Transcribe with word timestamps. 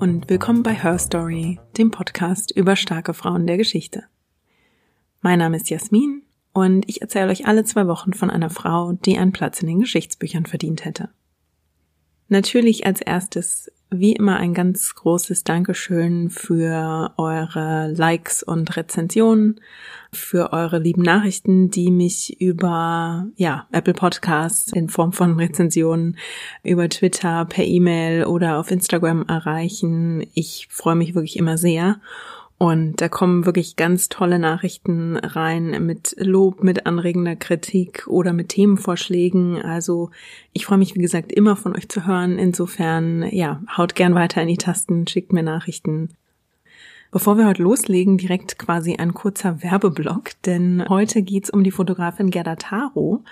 Und 0.00 0.28
willkommen 0.28 0.62
bei 0.62 0.74
Her 0.74 0.98
Story, 0.98 1.60
dem 1.78 1.90
Podcast 1.90 2.50
über 2.50 2.76
starke 2.76 3.14
Frauen 3.14 3.46
der 3.46 3.56
Geschichte. 3.56 4.04
Mein 5.20 5.38
Name 5.38 5.56
ist 5.56 5.70
Jasmin 5.70 6.22
und 6.52 6.88
ich 6.88 7.00
erzähle 7.00 7.30
euch 7.30 7.46
alle 7.46 7.64
zwei 7.64 7.86
Wochen 7.86 8.12
von 8.12 8.28
einer 8.30 8.50
Frau, 8.50 8.92
die 8.92 9.16
einen 9.16 9.32
Platz 9.32 9.60
in 9.60 9.68
den 9.68 9.80
Geschichtsbüchern 9.80 10.46
verdient 10.46 10.84
hätte. 10.84 11.10
Natürlich 12.28 12.86
als 12.86 13.00
erstes 13.00 13.70
wie 13.90 14.12
immer 14.12 14.36
ein 14.36 14.54
ganz 14.54 14.94
großes 14.94 15.44
Dankeschön 15.44 16.30
für 16.30 17.12
eure 17.16 17.92
Likes 17.92 18.42
und 18.42 18.76
Rezensionen, 18.76 19.60
für 20.12 20.52
eure 20.52 20.78
lieben 20.78 21.02
Nachrichten, 21.02 21.70
die 21.70 21.90
mich 21.90 22.40
über 22.40 23.26
ja, 23.36 23.66
Apple 23.72 23.94
Podcasts 23.94 24.72
in 24.72 24.88
Form 24.88 25.12
von 25.12 25.36
Rezensionen, 25.36 26.16
über 26.62 26.88
Twitter, 26.88 27.44
per 27.44 27.64
E-Mail 27.64 28.24
oder 28.24 28.58
auf 28.58 28.70
Instagram 28.70 29.24
erreichen. 29.28 30.26
Ich 30.34 30.68
freue 30.70 30.96
mich 30.96 31.14
wirklich 31.14 31.36
immer 31.36 31.58
sehr. 31.58 32.00
Und 32.64 33.02
da 33.02 33.10
kommen 33.10 33.44
wirklich 33.44 33.76
ganz 33.76 34.08
tolle 34.08 34.38
Nachrichten 34.38 35.18
rein 35.18 35.84
mit 35.84 36.16
Lob, 36.18 36.64
mit 36.64 36.86
anregender 36.86 37.36
Kritik 37.36 38.06
oder 38.06 38.32
mit 38.32 38.48
Themenvorschlägen. 38.48 39.60
Also 39.60 40.08
ich 40.54 40.64
freue 40.64 40.78
mich, 40.78 40.94
wie 40.94 41.02
gesagt, 41.02 41.30
immer 41.30 41.56
von 41.56 41.76
euch 41.76 41.90
zu 41.90 42.06
hören. 42.06 42.38
Insofern, 42.38 43.28
ja, 43.30 43.60
haut 43.76 43.94
gern 43.94 44.14
weiter 44.14 44.40
in 44.40 44.48
die 44.48 44.56
Tasten, 44.56 45.06
schickt 45.06 45.34
mir 45.34 45.42
Nachrichten. 45.42 46.08
Bevor 47.10 47.36
wir 47.36 47.46
heute 47.46 47.62
loslegen, 47.62 48.16
direkt 48.16 48.58
quasi 48.58 48.96
ein 48.96 49.12
kurzer 49.12 49.62
Werbeblock, 49.62 50.30
denn 50.46 50.86
heute 50.88 51.20
geht's 51.20 51.50
um 51.50 51.64
die 51.64 51.70
Fotografin 51.70 52.30
Gerda 52.30 52.56
Taro 52.56 53.22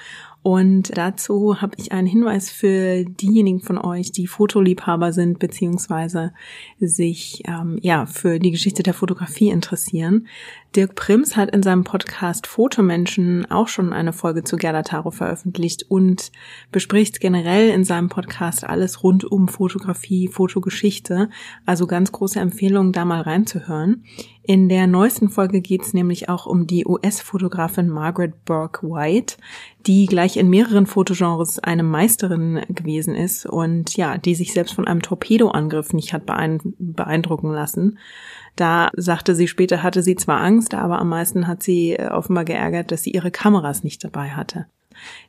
und 0.43 0.97
dazu 0.97 1.61
habe 1.62 1.77
ich 1.79 1.93
einen 1.93 2.09
Hinweis 2.09 2.51
für 2.51 3.05
diejenigen 3.05 3.61
von 3.61 3.79
euch, 3.79 4.11
die 4.11 4.27
Fotoliebhaber 4.27 5.12
sind 5.12 5.39
beziehungsweise 5.39 6.33
sich 6.81 7.43
ähm, 7.47 7.79
ja 7.81 8.07
für 8.07 8.41
die 8.41 8.51
Geschichte 8.51 8.83
der 8.83 8.95
Fotografie 8.95 9.51
interessieren. 9.51 10.27
Dirk 10.75 10.95
Prims 10.95 11.37
hat 11.37 11.51
in 11.51 11.62
seinem 11.62 11.84
Podcast 11.84 12.47
Fotomenschen 12.47 13.51
auch 13.51 13.69
schon 13.69 13.92
eine 13.92 14.15
Folge 14.15 14.42
zu 14.42 14.56
Gerda 14.56 14.83
Taro 14.83 15.11
veröffentlicht 15.11 15.84
und 15.91 16.33
bespricht 16.70 17.20
generell 17.20 17.69
in 17.69 17.84
seinem 17.84 18.09
Podcast 18.09 18.64
alles 18.64 19.03
rund 19.03 19.25
um 19.25 19.48
Fotografie, 19.48 20.29
Fotogeschichte. 20.29 21.29
Also 21.67 21.87
ganz 21.87 22.11
große 22.11 22.41
Empfehlung, 22.41 22.92
da 22.92 23.05
mal 23.05 23.20
reinzuhören. 23.20 24.05
In 24.45 24.70
der 24.70 24.87
neuesten 24.87 25.29
Folge 25.29 25.61
geht 25.61 25.83
es 25.83 25.92
nämlich 25.92 26.31
auch 26.31 26.47
um 26.47 26.67
die 26.67 26.86
US-Fotografin 26.86 27.89
Margaret 27.89 28.45
Burke 28.47 28.89
White, 28.89 29.36
die 29.86 30.07
gleich 30.07 30.36
in 30.39 30.48
mehreren 30.48 30.86
Fotogenres 30.86 31.59
eine 31.59 31.83
Meisterin 31.83 32.62
gewesen 32.70 33.14
ist 33.14 33.45
und 33.45 33.95
ja, 33.97 34.17
die 34.17 34.34
sich 34.34 34.53
selbst 34.53 34.75
von 34.75 34.89
einem 34.89 35.03
Torpedoangriff 35.03 35.92
nicht 35.92 36.14
hat 36.14 36.25
beeindrucken 36.27 37.53
lassen. 37.53 37.98
Da 38.56 38.91
sagte 38.95 39.34
sie 39.34 39.48
später, 39.48 39.83
hatte 39.83 40.03
sie 40.03 40.17
zwar 40.17 40.41
Angst, 40.41 40.75
aber 40.75 40.98
am 40.98 41.08
meisten 41.08 41.47
hat 41.47 41.62
sie 41.62 41.92
äh, 41.92 42.08
offenbar 42.08 42.45
geärgert, 42.45 42.91
dass 42.92 43.03
sie 43.03 43.11
ihre 43.11 43.31
Kameras 43.31 43.83
nicht 43.84 44.05
dabei 44.05 44.31
hatte. 44.31 44.67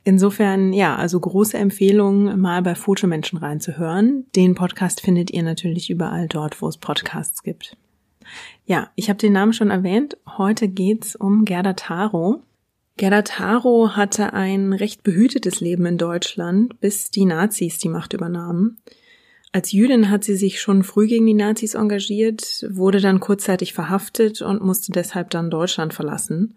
Insofern, 0.04 0.72
ja, 0.72 0.94
also 0.96 1.18
große 1.18 1.56
Empfehlung, 1.56 2.38
mal 2.38 2.62
bei 2.62 2.74
Fotomenschen 2.74 3.38
reinzuhören. 3.38 4.26
Den 4.36 4.54
Podcast 4.54 5.00
findet 5.00 5.30
ihr 5.30 5.42
natürlich 5.42 5.90
überall 5.90 6.28
dort, 6.28 6.60
wo 6.60 6.68
es 6.68 6.76
Podcasts 6.76 7.42
gibt. 7.42 7.76
Ja, 8.66 8.90
ich 8.94 9.08
habe 9.08 9.18
den 9.18 9.32
Namen 9.32 9.52
schon 9.52 9.70
erwähnt. 9.70 10.16
Heute 10.38 10.68
geht's 10.68 11.16
um 11.16 11.44
Gerda 11.44 11.74
Taro. 11.74 12.42
Gerda 12.96 13.22
Taro 13.22 13.96
hatte 13.96 14.32
ein 14.32 14.72
recht 14.72 15.02
behütetes 15.02 15.60
Leben 15.60 15.84
in 15.86 15.98
Deutschland, 15.98 16.80
bis 16.80 17.10
die 17.10 17.24
Nazis 17.24 17.78
die 17.78 17.88
Macht 17.88 18.12
übernahmen. 18.12 18.78
Als 19.54 19.70
Jüdin 19.70 20.10
hat 20.10 20.24
sie 20.24 20.34
sich 20.34 20.60
schon 20.60 20.82
früh 20.82 21.06
gegen 21.06 21.26
die 21.26 21.32
Nazis 21.32 21.74
engagiert, 21.74 22.66
wurde 22.70 23.00
dann 23.00 23.20
kurzzeitig 23.20 23.72
verhaftet 23.72 24.42
und 24.42 24.60
musste 24.60 24.90
deshalb 24.90 25.30
dann 25.30 25.48
Deutschland 25.48 25.94
verlassen. 25.94 26.56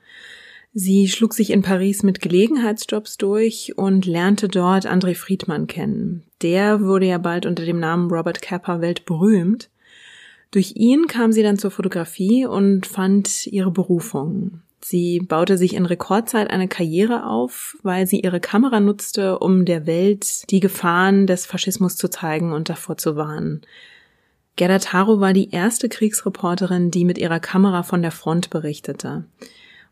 Sie 0.74 1.08
schlug 1.08 1.35
sich 1.35 1.52
in 1.52 1.62
Paris 1.62 2.02
mit 2.02 2.22
Gelegenheitsjobs 2.22 3.18
durch 3.18 3.78
und 3.78 4.08
lernte 4.08 4.47
dort 4.47 4.88
André 4.88 5.13
Friedmann 5.13 5.68
kennen. 5.68 6.24
Der 6.41 6.81
wurde 6.81 7.06
ja 7.06 7.19
bald 7.19 7.46
unter 7.46 7.66
dem 7.66 7.80
Namen 7.80 8.09
Robert 8.09 8.41
Capa 8.41 8.81
weltberühmt. 8.81 9.69
Durch 10.50 10.74
ihn 10.75 11.06
kam 11.06 11.31
sie 11.31 11.44
dann 11.44 11.59
zur 11.59 11.69
Fotografie 11.69 12.47
und 12.47 12.88
fand 12.88 13.46
ihre 13.46 13.69
Berufung. 13.69 14.62
Sie 14.89 15.19
baute 15.19 15.57
sich 15.57 15.75
in 15.75 15.85
Rekordzeit 15.85 16.49
eine 16.49 16.69
Karriere 16.69 17.25
auf, 17.25 17.75
weil 17.83 18.07
sie 18.07 18.21
ihre 18.21 18.39
Kamera 18.39 18.79
nutzte, 18.79 19.37
um 19.37 19.65
der 19.65 19.85
Welt 19.85 20.49
die 20.49 20.61
Gefahren 20.61 21.27
des 21.27 21.45
Faschismus 21.45 21.97
zu 21.97 22.07
zeigen 22.07 22.53
und 22.53 22.69
davor 22.69 22.95
zu 22.95 23.17
warnen. 23.17 23.63
Gerda 24.55 24.79
Taro 24.79 25.19
war 25.19 25.33
die 25.33 25.51
erste 25.51 25.89
Kriegsreporterin, 25.89 26.89
die 26.89 27.03
mit 27.03 27.17
ihrer 27.17 27.41
Kamera 27.41 27.83
von 27.83 28.01
der 28.01 28.11
Front 28.11 28.49
berichtete. 28.49 29.25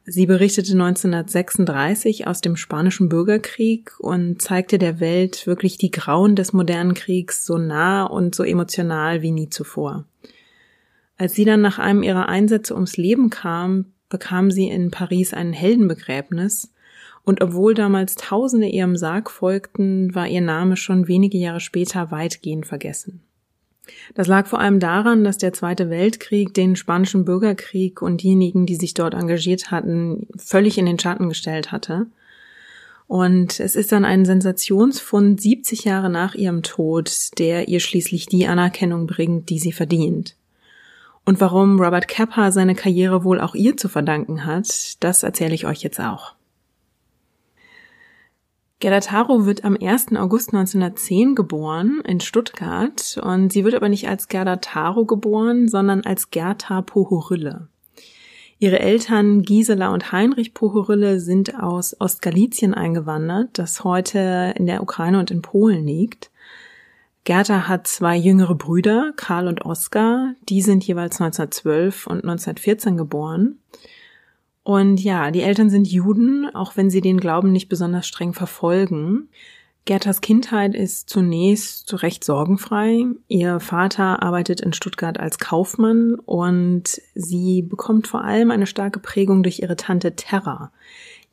Sie 0.06 0.28
berichtete 0.28 0.72
1936 0.72 2.26
aus 2.26 2.40
dem 2.40 2.56
Spanischen 2.56 3.10
Bürgerkrieg 3.10 4.00
und 4.00 4.42
zeigte 4.42 4.78
der 4.78 5.02
Welt 5.02 5.46
wirklich 5.46 5.78
die 5.78 5.92
Grauen 5.92 6.38
des 6.38 6.54
modernen 6.54 6.94
Kriegs 6.94 7.46
so 7.46 7.58
nah 7.58 8.06
und 8.06 8.34
so 8.34 8.44
emotional 8.44 9.22
wie 9.22 9.32
nie 9.32 9.50
zuvor. 9.50 10.06
Als 11.18 11.34
sie 11.34 11.44
dann 11.44 11.60
nach 11.60 11.80
einem 11.80 12.02
ihrer 12.02 12.30
Einsätze 12.30 12.76
ums 12.76 12.96
Leben 12.96 13.30
kam, 13.30 13.88
bekam 14.10 14.52
sie 14.52 14.68
in 14.68 14.92
Paris 14.92 15.34
ein 15.34 15.54
Heldenbegräbnis, 15.54 16.72
und 17.24 17.42
obwohl 17.42 17.74
damals 17.74 18.16
Tausende 18.16 18.68
ihrem 18.68 18.96
Sarg 18.96 19.32
folgten, 19.32 20.14
war 20.14 20.28
ihr 20.28 20.42
Name 20.42 20.78
schon 20.78 21.08
wenige 21.08 21.40
Jahre 21.40 21.60
später 21.60 22.12
weitgehend 22.12 22.68
vergessen. 22.68 23.22
Das 24.14 24.28
lag 24.28 24.48
vor 24.48 24.60
allem 24.60 24.80
daran, 24.80 25.24
dass 25.24 25.38
der 25.38 25.54
Zweite 25.54 25.90
Weltkrieg 25.90 26.54
den 26.54 26.76
spanischen 26.76 27.26
Bürgerkrieg 27.26 28.02
und 28.02 28.22
diejenigen, 28.22 28.66
die 28.66 28.76
sich 28.76 28.94
dort 28.94 29.14
engagiert 29.14 29.72
hatten, 29.72 30.28
völlig 30.38 30.78
in 30.78 30.86
den 30.86 31.00
Schatten 31.00 31.30
gestellt 31.30 31.72
hatte. 31.72 32.08
Und 33.08 33.60
es 33.60 33.76
ist 33.76 33.92
dann 33.92 34.06
ein 34.06 34.26
Sensationsfund 34.26 35.40
70 35.40 35.84
Jahre 35.84 36.10
nach 36.10 36.34
ihrem 36.34 36.64
Tod, 36.64 37.12
der 37.38 37.68
ihr 37.68 37.80
schließlich 37.80 38.26
die 38.26 38.48
Anerkennung 38.48 39.06
bringt, 39.06 39.50
die 39.50 39.60
sie 39.60 39.72
verdient. 39.72 40.36
Und 41.26 41.42
warum 41.42 41.80
Robert 41.82 42.08
Capa 42.08 42.52
seine 42.52 42.76
Karriere 42.76 43.24
wohl 43.24 43.42
auch 43.42 43.56
ihr 43.56 43.76
zu 43.76 43.90
verdanken 43.90 44.46
hat, 44.46 45.04
das 45.04 45.24
erzähle 45.24 45.56
ich 45.56 45.66
euch 45.66 45.82
jetzt 45.82 46.00
auch. 46.00 46.36
Gerda 48.80 49.00
Taro 49.00 49.46
wird 49.48 49.64
am 49.64 49.78
1. 49.82 50.16
August 50.16 50.54
1910 50.54 51.34
geboren 51.34 52.02
in 52.06 52.20
Stuttgart 52.20 53.20
und 53.24 53.52
sie 53.52 53.64
wird 53.64 53.74
aber 53.74 53.90
nicht 53.90 54.08
als 54.08 54.28
Gerda 54.28 54.58
Taro 54.58 55.06
geboren, 55.06 55.68
sondern 55.68 56.02
als 56.02 56.30
Gerta 56.30 56.82
Pohorille. 56.82 57.70
Ihre 58.60 58.80
Eltern 58.80 59.42
Gisela 59.42 59.94
und 59.94 60.12
Heinrich 60.12 60.54
Pohorille 60.54 61.20
sind 61.20 61.60
aus 61.60 62.00
Ostgalizien 62.00 62.74
eingewandert, 62.74 63.58
das 63.58 63.84
heute 63.84 64.54
in 64.58 64.66
der 64.66 64.84
Ukraine 64.84 65.20
und 65.20 65.32
in 65.32 65.42
Polen 65.42 65.86
liegt. 65.86 66.30
Gerda 67.26 67.68
hat 67.68 67.88
zwei 67.88 68.16
jüngere 68.16 68.54
Brüder, 68.54 69.12
Karl 69.16 69.48
und 69.48 69.66
Oskar. 69.66 70.36
Die 70.48 70.62
sind 70.62 70.86
jeweils 70.86 71.20
1912 71.20 72.06
und 72.06 72.18
1914 72.18 72.98
geboren. 72.98 73.58
Und 74.62 75.00
ja, 75.04 75.32
die 75.32 75.42
Eltern 75.42 75.72
sind 75.72 75.88
Juden, 75.88 76.48
auch 76.54 76.78
wenn 76.78 76.92
sie 76.92 77.02
den 77.02 77.20
Glauben 77.20 77.52
nicht 77.52 77.68
besonders 77.68 78.08
streng 78.08 78.34
verfolgen. 78.34 79.30
Gertas 79.86 80.22
Kindheit 80.22 80.76
ist 80.76 81.10
zunächst 81.10 82.02
recht 82.04 82.24
sorgenfrei. 82.24 83.06
Ihr 83.28 83.60
Vater 83.60 84.22
arbeitet 84.22 84.62
in 84.62 84.74
Stuttgart 84.74 85.20
als 85.20 85.40
Kaufmann 85.40 86.16
und 86.16 87.02
sie 87.16 87.64
bekommt 87.64 88.08
vor 88.08 88.24
allem 88.24 88.50
eine 88.50 88.68
starke 88.68 89.00
Prägung 89.00 89.42
durch 89.42 89.60
ihre 89.60 89.76
Tante 89.76 90.16
Terra. 90.16 90.72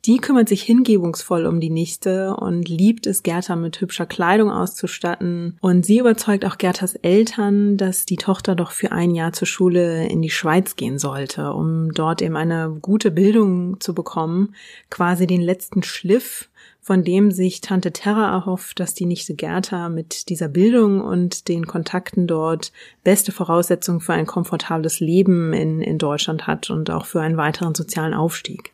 Die 0.05 0.17
kümmert 0.17 0.49
sich 0.49 0.63
hingebungsvoll 0.63 1.45
um 1.45 1.61
die 1.61 1.69
Nichte 1.69 2.35
und 2.35 2.67
liebt 2.67 3.07
es, 3.07 3.23
Gerta 3.23 3.55
mit 3.55 3.79
hübscher 3.79 4.05
Kleidung 4.05 4.51
auszustatten. 4.51 5.57
Und 5.61 5.85
sie 5.85 5.99
überzeugt 5.99 6.43
auch 6.43 6.57
Gertas 6.57 6.95
Eltern, 6.95 7.77
dass 7.77 8.05
die 8.05 8.17
Tochter 8.17 8.55
doch 8.55 8.71
für 8.71 8.91
ein 8.91 9.11
Jahr 9.11 9.31
zur 9.31 9.47
Schule 9.47 10.05
in 10.07 10.21
die 10.21 10.29
Schweiz 10.29 10.75
gehen 10.75 10.99
sollte, 10.99 11.53
um 11.53 11.93
dort 11.93 12.21
eben 12.21 12.35
eine 12.35 12.75
gute 12.81 13.11
Bildung 13.11 13.79
zu 13.79 13.93
bekommen, 13.93 14.55
quasi 14.89 15.25
den 15.25 15.41
letzten 15.41 15.83
Schliff 15.83 16.49
von 16.83 17.05
dem 17.05 17.31
sich 17.31 17.61
Tante 17.61 17.93
Terra 17.93 18.29
erhofft, 18.29 18.81
dass 18.81 18.93
die 18.93 19.05
Nichte 19.05 19.35
Gerta 19.35 19.87
mit 19.87 20.27
dieser 20.27 20.49
Bildung 20.49 20.99
und 20.99 21.47
den 21.47 21.65
Kontakten 21.65 22.27
dort 22.27 22.73
beste 23.05 23.31
Voraussetzungen 23.31 24.01
für 24.01 24.11
ein 24.11 24.25
komfortables 24.25 24.99
Leben 24.99 25.53
in, 25.53 25.81
in 25.81 25.97
Deutschland 25.97 26.45
hat 26.45 26.69
und 26.69 26.91
auch 26.91 27.05
für 27.05 27.21
einen 27.21 27.37
weiteren 27.37 27.73
sozialen 27.73 28.13
Aufstieg. 28.13 28.73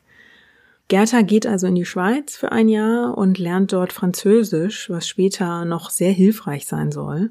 Gerta 0.89 1.21
geht 1.21 1.45
also 1.45 1.67
in 1.67 1.75
die 1.75 1.85
Schweiz 1.85 2.35
für 2.35 2.51
ein 2.51 2.67
Jahr 2.67 3.15
und 3.15 3.37
lernt 3.37 3.71
dort 3.73 3.93
Französisch, 3.93 4.89
was 4.89 5.07
später 5.07 5.63
noch 5.63 5.91
sehr 5.91 6.11
hilfreich 6.11 6.65
sein 6.65 6.91
soll. 6.91 7.29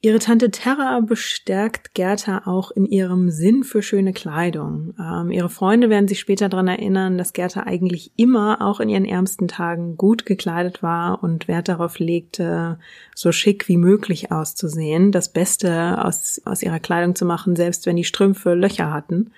Ihre 0.00 0.20
Tante 0.20 0.52
Terra 0.52 1.00
bestärkt 1.00 1.94
Gerda 1.94 2.42
auch 2.44 2.70
in 2.70 2.86
ihrem 2.86 3.30
Sinn 3.30 3.64
für 3.64 3.82
schöne 3.82 4.12
Kleidung. 4.12 4.94
Ähm, 5.00 5.32
ihre 5.32 5.48
Freunde 5.48 5.90
werden 5.90 6.06
sich 6.06 6.20
später 6.20 6.48
daran 6.48 6.68
erinnern, 6.68 7.18
dass 7.18 7.32
Gerda 7.32 7.64
eigentlich 7.64 8.12
immer, 8.14 8.60
auch 8.60 8.78
in 8.78 8.90
ihren 8.90 9.06
ärmsten 9.06 9.48
Tagen, 9.48 9.96
gut 9.96 10.24
gekleidet 10.24 10.84
war 10.84 11.24
und 11.24 11.48
Wert 11.48 11.68
darauf 11.68 11.98
legte, 11.98 12.78
so 13.16 13.32
schick 13.32 13.68
wie 13.68 13.78
möglich 13.78 14.30
auszusehen, 14.30 15.10
das 15.10 15.32
Beste 15.32 16.04
aus, 16.04 16.40
aus 16.44 16.62
ihrer 16.62 16.78
Kleidung 16.78 17.16
zu 17.16 17.24
machen, 17.24 17.56
selbst 17.56 17.86
wenn 17.86 17.96
die 17.96 18.04
Strümpfe 18.04 18.54
Löcher 18.54 18.92
hatten. 18.92 19.32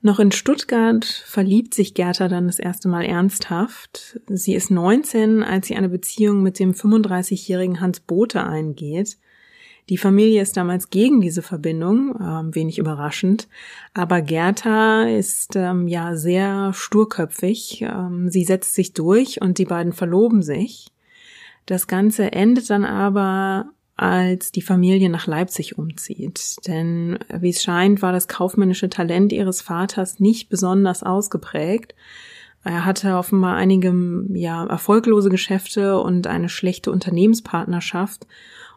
Noch 0.00 0.20
in 0.20 0.30
Stuttgart 0.30 1.04
verliebt 1.04 1.74
sich 1.74 1.94
Gerda 1.94 2.28
dann 2.28 2.46
das 2.46 2.60
erste 2.60 2.88
Mal 2.88 3.04
ernsthaft. 3.04 4.20
Sie 4.28 4.54
ist 4.54 4.70
19, 4.70 5.42
als 5.42 5.66
sie 5.66 5.76
eine 5.76 5.88
Beziehung 5.88 6.42
mit 6.42 6.60
dem 6.60 6.72
35-jährigen 6.72 7.80
Hans 7.80 8.00
Bote 8.00 8.44
eingeht. 8.44 9.18
Die 9.88 9.98
Familie 9.98 10.42
ist 10.42 10.56
damals 10.56 10.90
gegen 10.90 11.20
diese 11.20 11.42
Verbindung, 11.42 12.14
ähm, 12.20 12.54
wenig 12.54 12.78
überraschend. 12.78 13.48
Aber 13.94 14.20
Gerda 14.20 15.04
ist 15.04 15.56
ähm, 15.56 15.88
ja 15.88 16.14
sehr 16.14 16.72
sturköpfig. 16.74 17.82
Ähm, 17.82 18.28
sie 18.28 18.44
setzt 18.44 18.74
sich 18.74 18.92
durch 18.92 19.40
und 19.40 19.58
die 19.58 19.64
beiden 19.64 19.94
verloben 19.94 20.42
sich. 20.42 20.88
Das 21.64 21.86
Ganze 21.86 22.32
endet 22.32 22.70
dann 22.70 22.84
aber, 22.84 23.70
als 23.98 24.52
die 24.52 24.62
Familie 24.62 25.10
nach 25.10 25.26
Leipzig 25.26 25.76
umzieht. 25.76 26.56
Denn 26.66 27.18
wie 27.32 27.50
es 27.50 27.62
scheint, 27.62 28.00
war 28.00 28.12
das 28.12 28.28
kaufmännische 28.28 28.88
Talent 28.88 29.32
ihres 29.32 29.60
Vaters 29.60 30.20
nicht 30.20 30.48
besonders 30.48 31.02
ausgeprägt. 31.02 31.94
Er 32.64 32.84
hatte 32.84 33.16
offenbar 33.16 33.56
einige 33.56 33.92
ja, 34.30 34.64
erfolglose 34.66 35.30
Geschäfte 35.30 35.98
und 35.98 36.26
eine 36.26 36.48
schlechte 36.48 36.92
Unternehmenspartnerschaft 36.92 38.26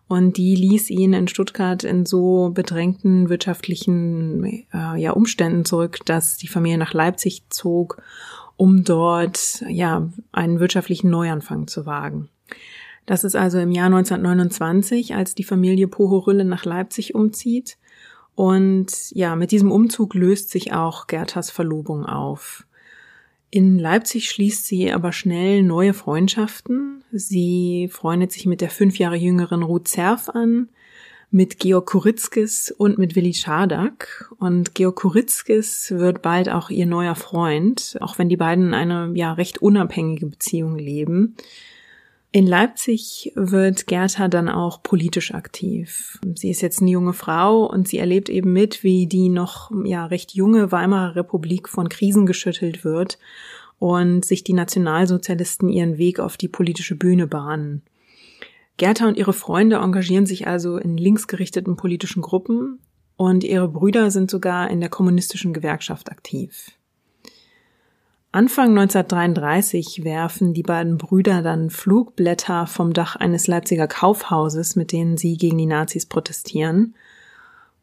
und 0.08 0.38
die 0.38 0.56
ließ 0.56 0.90
ihn 0.90 1.14
in 1.14 1.28
Stuttgart 1.28 1.84
in 1.84 2.06
so 2.06 2.50
bedrängten 2.54 3.30
wirtschaftlichen 3.30 4.66
äh, 4.74 5.00
ja, 5.00 5.12
Umständen 5.12 5.66
zurück, 5.66 6.00
dass 6.06 6.38
die 6.38 6.48
Familie 6.48 6.78
nach 6.78 6.94
Leipzig 6.94 7.44
zog, 7.50 8.02
um 8.58 8.84
dort 8.84 9.64
ja 9.70 10.10
einen 10.32 10.60
wirtschaftlichen 10.60 11.10
Neuanfang 11.10 11.68
zu 11.68 11.86
wagen. 11.86 12.28
Das 13.06 13.24
ist 13.24 13.36
also 13.36 13.60
im 13.60 13.72
Jahr 13.72 13.88
1929, 13.88 15.16
als 15.16 15.36
die 15.36 15.44
Familie 15.44 15.88
Pohorylle 15.88 16.46
nach 16.46 16.66
Leipzig 16.66 17.16
umzieht. 17.16 17.78
Und 18.36 19.12
ja, 19.12 19.36
mit 19.36 19.52
diesem 19.52 19.72
Umzug 19.72 20.14
löst 20.14 20.50
sich 20.50 20.74
auch 20.74 21.08
Gertas 21.08 21.50
Verlobung 21.50 22.06
auf. 22.06 22.66
In 23.50 23.78
Leipzig 23.78 24.30
schließt 24.30 24.66
sie 24.66 24.94
aber 24.94 25.12
schnell 25.12 25.62
neue 25.62 25.94
Freundschaften. 25.94 27.04
Sie 27.12 27.90
freundet 27.92 28.32
sich 28.32 28.46
mit 28.46 28.62
der 28.62 28.70
fünf 28.70 28.98
Jahre 28.98 29.18
jüngeren 29.18 29.62
Ruth 29.62 29.90
Zerf 29.90 30.30
an, 30.30 30.70
mit 31.32 31.60
Georg 31.60 31.86
Kuritzkis 31.88 32.72
und 32.72 32.98
mit 32.98 33.18
Willi 33.18 33.34
Schadak. 33.34 34.34
Und 34.40 34.74
Georg 34.74 34.96
Kuritzkis 34.96 35.92
wird 35.92 36.22
bald 36.22 36.48
auch 36.48 36.70
ihr 36.70 36.86
neuer 36.86 37.16
Freund, 37.16 37.98
auch 38.00 38.18
wenn 38.18 38.30
die 38.30 38.38
beiden 38.38 38.74
eine 38.74 39.12
ja 39.16 39.34
recht 39.34 39.62
unabhängige 39.62 40.28
Beziehung 40.28 40.78
leben. 40.78 41.36
In 42.34 42.48
Leipzig 42.48 43.34
wird 43.36 43.88
Gerda 43.88 44.30
dann 44.30 44.48
auch 44.48 44.82
politisch 44.82 45.34
aktiv. 45.34 46.18
Sie 46.36 46.50
ist 46.50 46.62
jetzt 46.62 46.82
eine 46.82 46.90
junge 46.90 47.12
Frau 47.12 47.66
und 47.66 47.90
sie 47.90 47.98
erlebt 47.98 48.30
eben 48.30 48.54
mit, 48.54 48.86
wie 48.86 49.06
die 49.06 49.28
noch 49.28 49.70
ja 49.84 50.06
recht 50.06 50.34
junge 50.34 50.72
Weimarer 50.72 51.18
Republik 51.18 51.68
von 51.68 51.90
Krisen 51.90 52.26
geschüttelt 52.26 52.86
wird 52.86 53.20
und 53.80 54.24
sich 54.24 54.46
die 54.46 54.54
Nationalsozialisten 54.54 55.68
ihren 55.68 55.98
Weg 55.98 56.22
auf 56.22 56.38
die 56.38 56.48
politische 56.48 56.96
Bühne 56.96 57.28
bahnen. 57.28 57.82
Gerda 58.78 59.10
und 59.10 59.18
ihre 59.18 59.34
Freunde 59.34 59.78
engagieren 59.78 60.26
sich 60.26 60.48
also 60.48 60.78
in 60.78 60.96
linksgerichteten 60.96 61.76
politischen 61.76 62.22
Gruppen 62.22 62.80
und 63.18 63.44
ihre 63.44 63.68
Brüder 63.68 64.10
sind 64.10 64.32
sogar 64.32 64.70
in 64.70 64.80
der 64.80 64.90
kommunistischen 64.90 65.52
Gewerkschaft 65.52 66.10
aktiv. 66.10 66.72
Anfang 68.34 68.70
1933 68.70 70.06
werfen 70.06 70.54
die 70.54 70.64
beiden 70.64 70.98
Brüder 70.98 71.42
dann 71.42 71.70
Flugblätter 71.70 72.66
vom 72.66 72.94
Dach 72.94 73.18
eines 73.18 73.48
Leipziger 73.48 73.88
Kaufhauses, 73.88 74.78
mit 74.78 74.94
denen 74.94 75.18
sie 75.18 75.36
gegen 75.36 75.58
die 75.58 75.66
Nazis 75.66 76.06
protestieren. 76.06 76.96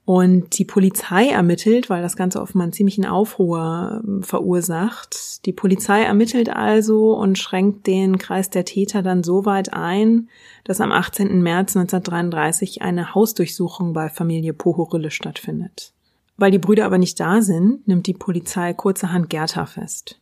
Und 0.06 0.58
die 0.58 0.64
Polizei 0.64 1.28
ermittelt, 1.28 1.90
weil 1.90 2.00
das 2.00 2.16
Ganze 2.16 2.40
offenbar 2.40 2.62
einen 2.62 2.72
ziemlichen 2.72 3.04
Aufruhr 3.04 4.00
ähm, 4.02 4.22
verursacht. 4.22 5.44
Die 5.44 5.52
Polizei 5.52 6.02
ermittelt 6.02 6.48
also 6.48 7.14
und 7.14 7.36
schränkt 7.36 7.86
den 7.86 8.16
Kreis 8.16 8.48
der 8.48 8.64
Täter 8.64 9.02
dann 9.02 9.22
so 9.22 9.44
weit 9.44 9.74
ein, 9.74 10.30
dass 10.64 10.80
am 10.80 10.92
18. 10.92 11.42
März 11.42 11.76
1933 11.76 12.80
eine 12.80 13.14
Hausdurchsuchung 13.14 13.92
bei 13.92 14.08
Familie 14.08 14.54
Pohorille 14.54 15.10
stattfindet. 15.10 15.92
Weil 16.38 16.52
die 16.52 16.58
Brüder 16.58 16.86
aber 16.86 16.96
nicht 16.96 17.20
da 17.20 17.42
sind, 17.42 17.86
nimmt 17.86 18.06
die 18.06 18.14
Polizei 18.14 18.72
kurzerhand 18.72 19.28
Gerta 19.28 19.66
fest. 19.66 20.17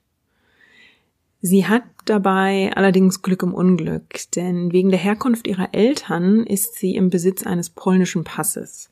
Sie 1.49 1.65
hat 1.65 1.85
dabei 2.07 2.73
allerdings 2.75 3.23
Glück 3.23 3.45
im 3.45 3.55
Unglück, 3.55 4.19
denn 4.35 4.73
wegen 4.73 4.91
der 4.91 4.99
Herkunft 4.99 5.47
ihrer 5.47 5.69
Eltern 5.75 6.43
ist 6.43 6.75
sie 6.75 6.97
im 6.97 7.09
Besitz 7.09 7.47
eines 7.47 7.71
polnischen 7.71 8.25
Passes. 8.25 8.91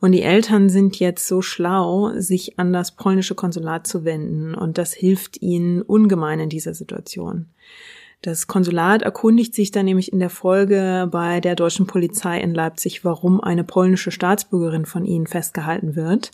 Und 0.00 0.12
die 0.12 0.20
Eltern 0.20 0.68
sind 0.68 0.98
jetzt 0.98 1.26
so 1.26 1.40
schlau, 1.40 2.12
sich 2.20 2.58
an 2.58 2.74
das 2.74 2.94
polnische 2.94 3.34
Konsulat 3.34 3.86
zu 3.86 4.04
wenden, 4.04 4.54
und 4.54 4.76
das 4.76 4.92
hilft 4.92 5.40
ihnen 5.40 5.80
ungemein 5.80 6.40
in 6.40 6.50
dieser 6.50 6.74
Situation. 6.74 7.46
Das 8.20 8.48
Konsulat 8.48 9.00
erkundigt 9.00 9.54
sich 9.54 9.70
dann 9.70 9.86
nämlich 9.86 10.12
in 10.12 10.18
der 10.18 10.28
Folge 10.28 11.08
bei 11.10 11.40
der 11.40 11.54
deutschen 11.54 11.86
Polizei 11.86 12.38
in 12.38 12.52
Leipzig, 12.52 13.06
warum 13.06 13.40
eine 13.40 13.64
polnische 13.64 14.10
Staatsbürgerin 14.10 14.84
von 14.84 15.06
ihnen 15.06 15.26
festgehalten 15.26 15.96
wird. 15.96 16.32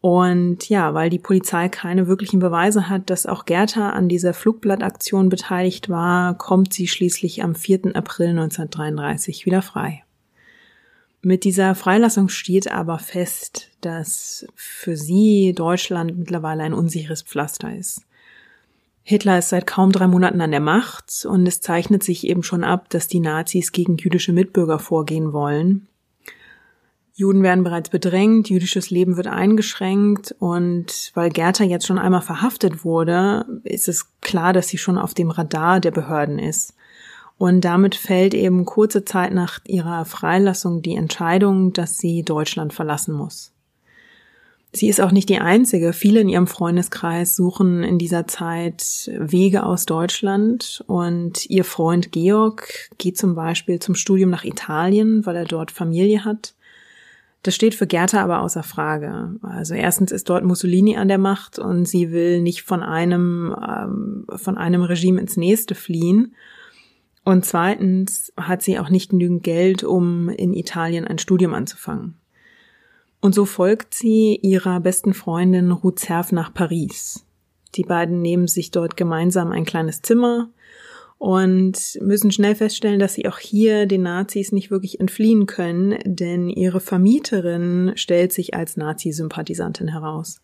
Und 0.00 0.68
ja, 0.68 0.94
weil 0.94 1.10
die 1.10 1.18
Polizei 1.18 1.68
keine 1.68 2.06
wirklichen 2.06 2.38
Beweise 2.38 2.88
hat, 2.88 3.10
dass 3.10 3.26
auch 3.26 3.46
Gerda 3.46 3.90
an 3.90 4.08
dieser 4.08 4.32
Flugblattaktion 4.32 5.28
beteiligt 5.28 5.88
war, 5.88 6.38
kommt 6.38 6.72
sie 6.72 6.86
schließlich 6.86 7.42
am 7.42 7.56
4. 7.56 7.96
April 7.96 8.28
1933 8.28 9.44
wieder 9.44 9.60
frei. 9.60 10.04
Mit 11.20 11.42
dieser 11.42 11.74
Freilassung 11.74 12.28
steht 12.28 12.70
aber 12.70 13.00
fest, 13.00 13.70
dass 13.80 14.46
für 14.54 14.96
sie 14.96 15.52
Deutschland 15.52 16.16
mittlerweile 16.16 16.62
ein 16.62 16.74
unsicheres 16.74 17.22
Pflaster 17.22 17.76
ist. 17.76 18.02
Hitler 19.02 19.38
ist 19.38 19.48
seit 19.48 19.66
kaum 19.66 19.90
drei 19.90 20.06
Monaten 20.06 20.40
an 20.40 20.52
der 20.52 20.60
Macht 20.60 21.26
und 21.28 21.46
es 21.46 21.60
zeichnet 21.60 22.04
sich 22.04 22.26
eben 22.26 22.44
schon 22.44 22.62
ab, 22.62 22.88
dass 22.90 23.08
die 23.08 23.20
Nazis 23.20 23.72
gegen 23.72 23.96
jüdische 23.96 24.32
Mitbürger 24.32 24.78
vorgehen 24.78 25.32
wollen. 25.32 25.88
Juden 27.18 27.42
werden 27.42 27.64
bereits 27.64 27.90
bedrängt, 27.90 28.48
jüdisches 28.48 28.90
Leben 28.90 29.16
wird 29.16 29.26
eingeschränkt 29.26 30.36
und 30.38 31.10
weil 31.14 31.30
Gerta 31.30 31.64
jetzt 31.64 31.84
schon 31.84 31.98
einmal 31.98 32.22
verhaftet 32.22 32.84
wurde, 32.84 33.44
ist 33.64 33.88
es 33.88 34.06
klar, 34.20 34.52
dass 34.52 34.68
sie 34.68 34.78
schon 34.78 34.96
auf 34.96 35.14
dem 35.14 35.32
Radar 35.32 35.80
der 35.80 35.90
Behörden 35.90 36.38
ist. 36.38 36.74
Und 37.36 37.62
damit 37.62 37.96
fällt 37.96 38.34
eben 38.34 38.64
kurze 38.64 39.04
Zeit 39.04 39.32
nach 39.34 39.58
ihrer 39.66 40.04
Freilassung 40.04 40.80
die 40.80 40.94
Entscheidung, 40.94 41.72
dass 41.72 41.98
sie 41.98 42.22
Deutschland 42.22 42.72
verlassen 42.72 43.14
muss. 43.14 43.52
Sie 44.72 44.88
ist 44.88 45.00
auch 45.00 45.10
nicht 45.10 45.28
die 45.28 45.40
Einzige. 45.40 45.92
Viele 45.92 46.20
in 46.20 46.28
ihrem 46.28 46.46
Freundeskreis 46.46 47.34
suchen 47.34 47.82
in 47.82 47.98
dieser 47.98 48.28
Zeit 48.28 49.10
Wege 49.18 49.66
aus 49.66 49.86
Deutschland 49.86 50.84
und 50.86 51.50
ihr 51.50 51.64
Freund 51.64 52.12
Georg 52.12 52.90
geht 52.96 53.18
zum 53.18 53.34
Beispiel 53.34 53.80
zum 53.80 53.96
Studium 53.96 54.30
nach 54.30 54.44
Italien, 54.44 55.26
weil 55.26 55.34
er 55.34 55.46
dort 55.46 55.72
Familie 55.72 56.24
hat. 56.24 56.54
Das 57.42 57.54
steht 57.54 57.74
für 57.74 57.86
Gerda 57.86 58.22
aber 58.22 58.42
außer 58.42 58.62
Frage. 58.62 59.36
Also 59.42 59.74
erstens 59.74 60.10
ist 60.10 60.28
dort 60.28 60.44
Mussolini 60.44 60.96
an 60.96 61.08
der 61.08 61.18
Macht 61.18 61.58
und 61.58 61.86
sie 61.86 62.10
will 62.10 62.42
nicht 62.42 62.62
von 62.62 62.82
einem, 62.82 63.54
ähm, 63.66 64.26
von 64.36 64.58
einem 64.58 64.82
Regime 64.82 65.20
ins 65.20 65.36
nächste 65.36 65.74
fliehen. 65.74 66.34
Und 67.24 67.44
zweitens 67.44 68.32
hat 68.36 68.62
sie 68.62 68.78
auch 68.78 68.88
nicht 68.88 69.10
genügend 69.10 69.42
Geld, 69.44 69.84
um 69.84 70.28
in 70.30 70.52
Italien 70.52 71.06
ein 71.06 71.18
Studium 71.18 71.54
anzufangen. 71.54 72.14
Und 73.20 73.34
so 73.34 73.44
folgt 73.44 73.94
sie 73.94 74.36
ihrer 74.36 74.80
besten 74.80 75.14
Freundin 75.14 75.70
Ruth 75.70 75.98
Zerf 75.98 76.32
nach 76.32 76.54
Paris. 76.54 77.24
Die 77.74 77.82
beiden 77.82 78.22
nehmen 78.22 78.48
sich 78.48 78.70
dort 78.70 78.96
gemeinsam 78.96 79.52
ein 79.52 79.64
kleines 79.64 80.02
Zimmer 80.02 80.48
und 81.18 81.98
müssen 82.00 82.30
schnell 82.30 82.54
feststellen, 82.54 83.00
dass 83.00 83.14
sie 83.14 83.26
auch 83.28 83.38
hier 83.38 83.86
den 83.86 84.02
Nazis 84.02 84.52
nicht 84.52 84.70
wirklich 84.70 85.00
entfliehen 85.00 85.46
können, 85.46 85.98
denn 86.04 86.48
ihre 86.48 86.80
Vermieterin 86.80 87.92
stellt 87.96 88.32
sich 88.32 88.54
als 88.54 88.76
Nazi-Sympathisantin 88.76 89.88
heraus. 89.88 90.40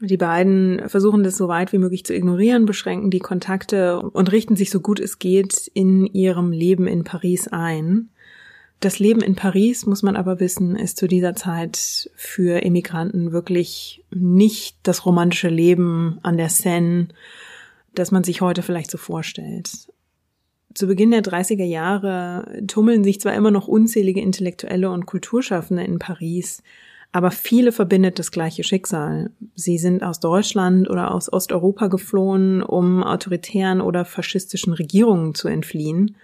Die 0.00 0.16
beiden 0.16 0.88
versuchen 0.88 1.22
das 1.22 1.36
so 1.36 1.46
weit 1.46 1.72
wie 1.72 1.78
möglich 1.78 2.04
zu 2.04 2.14
ignorieren, 2.14 2.66
beschränken 2.66 3.10
die 3.10 3.20
Kontakte 3.20 4.00
und 4.00 4.32
richten 4.32 4.56
sich 4.56 4.70
so 4.70 4.80
gut 4.80 4.98
es 4.98 5.18
geht 5.18 5.70
in 5.72 6.06
ihrem 6.06 6.50
Leben 6.50 6.86
in 6.86 7.04
Paris 7.04 7.46
ein. 7.48 8.08
Das 8.80 8.98
Leben 8.98 9.22
in 9.22 9.34
Paris, 9.34 9.86
muss 9.86 10.02
man 10.02 10.16
aber 10.16 10.40
wissen, 10.40 10.74
ist 10.74 10.96
zu 10.96 11.06
dieser 11.06 11.34
Zeit 11.34 12.10
für 12.16 12.62
Immigranten 12.62 13.32
wirklich 13.32 14.04
nicht 14.10 14.76
das 14.82 15.06
romantische 15.06 15.48
Leben 15.48 16.18
an 16.22 16.36
der 16.36 16.48
Seine, 16.48 17.08
das 17.98 18.10
man 18.10 18.24
sich 18.24 18.40
heute 18.40 18.62
vielleicht 18.62 18.90
so 18.90 18.98
vorstellt. 18.98 19.70
Zu 20.74 20.88
Beginn 20.88 21.12
der 21.12 21.22
30er 21.22 21.64
Jahre 21.64 22.62
tummeln 22.66 23.04
sich 23.04 23.20
zwar 23.20 23.34
immer 23.34 23.52
noch 23.52 23.68
unzählige 23.68 24.20
Intellektuelle 24.20 24.90
und 24.90 25.06
Kulturschaffende 25.06 25.84
in 25.84 26.00
Paris, 26.00 26.62
aber 27.12 27.30
viele 27.30 27.70
verbindet 27.70 28.18
das 28.18 28.32
gleiche 28.32 28.64
Schicksal. 28.64 29.30
Sie 29.54 29.78
sind 29.78 30.02
aus 30.02 30.18
Deutschland 30.18 30.90
oder 30.90 31.14
aus 31.14 31.32
Osteuropa 31.32 31.86
geflohen, 31.86 32.60
um 32.60 33.04
autoritären 33.04 33.80
oder 33.80 34.04
faschistischen 34.04 34.72
Regierungen 34.72 35.32
zu 35.36 35.46
entfliehen. 35.46 36.16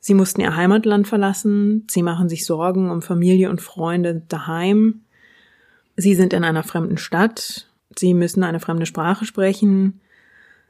Sie 0.00 0.14
mussten 0.14 0.40
ihr 0.40 0.56
Heimatland 0.56 1.06
verlassen, 1.06 1.86
sie 1.90 2.02
machen 2.02 2.30
sich 2.30 2.46
Sorgen 2.46 2.90
um 2.90 3.02
Familie 3.02 3.50
und 3.50 3.60
Freunde 3.60 4.22
daheim. 4.26 5.02
Sie 5.96 6.14
sind 6.14 6.32
in 6.32 6.44
einer 6.44 6.62
fremden 6.62 6.96
Stadt, 6.96 7.68
sie 7.94 8.14
müssen 8.14 8.42
eine 8.42 8.60
fremde 8.60 8.86
Sprache 8.86 9.26
sprechen. 9.26 10.00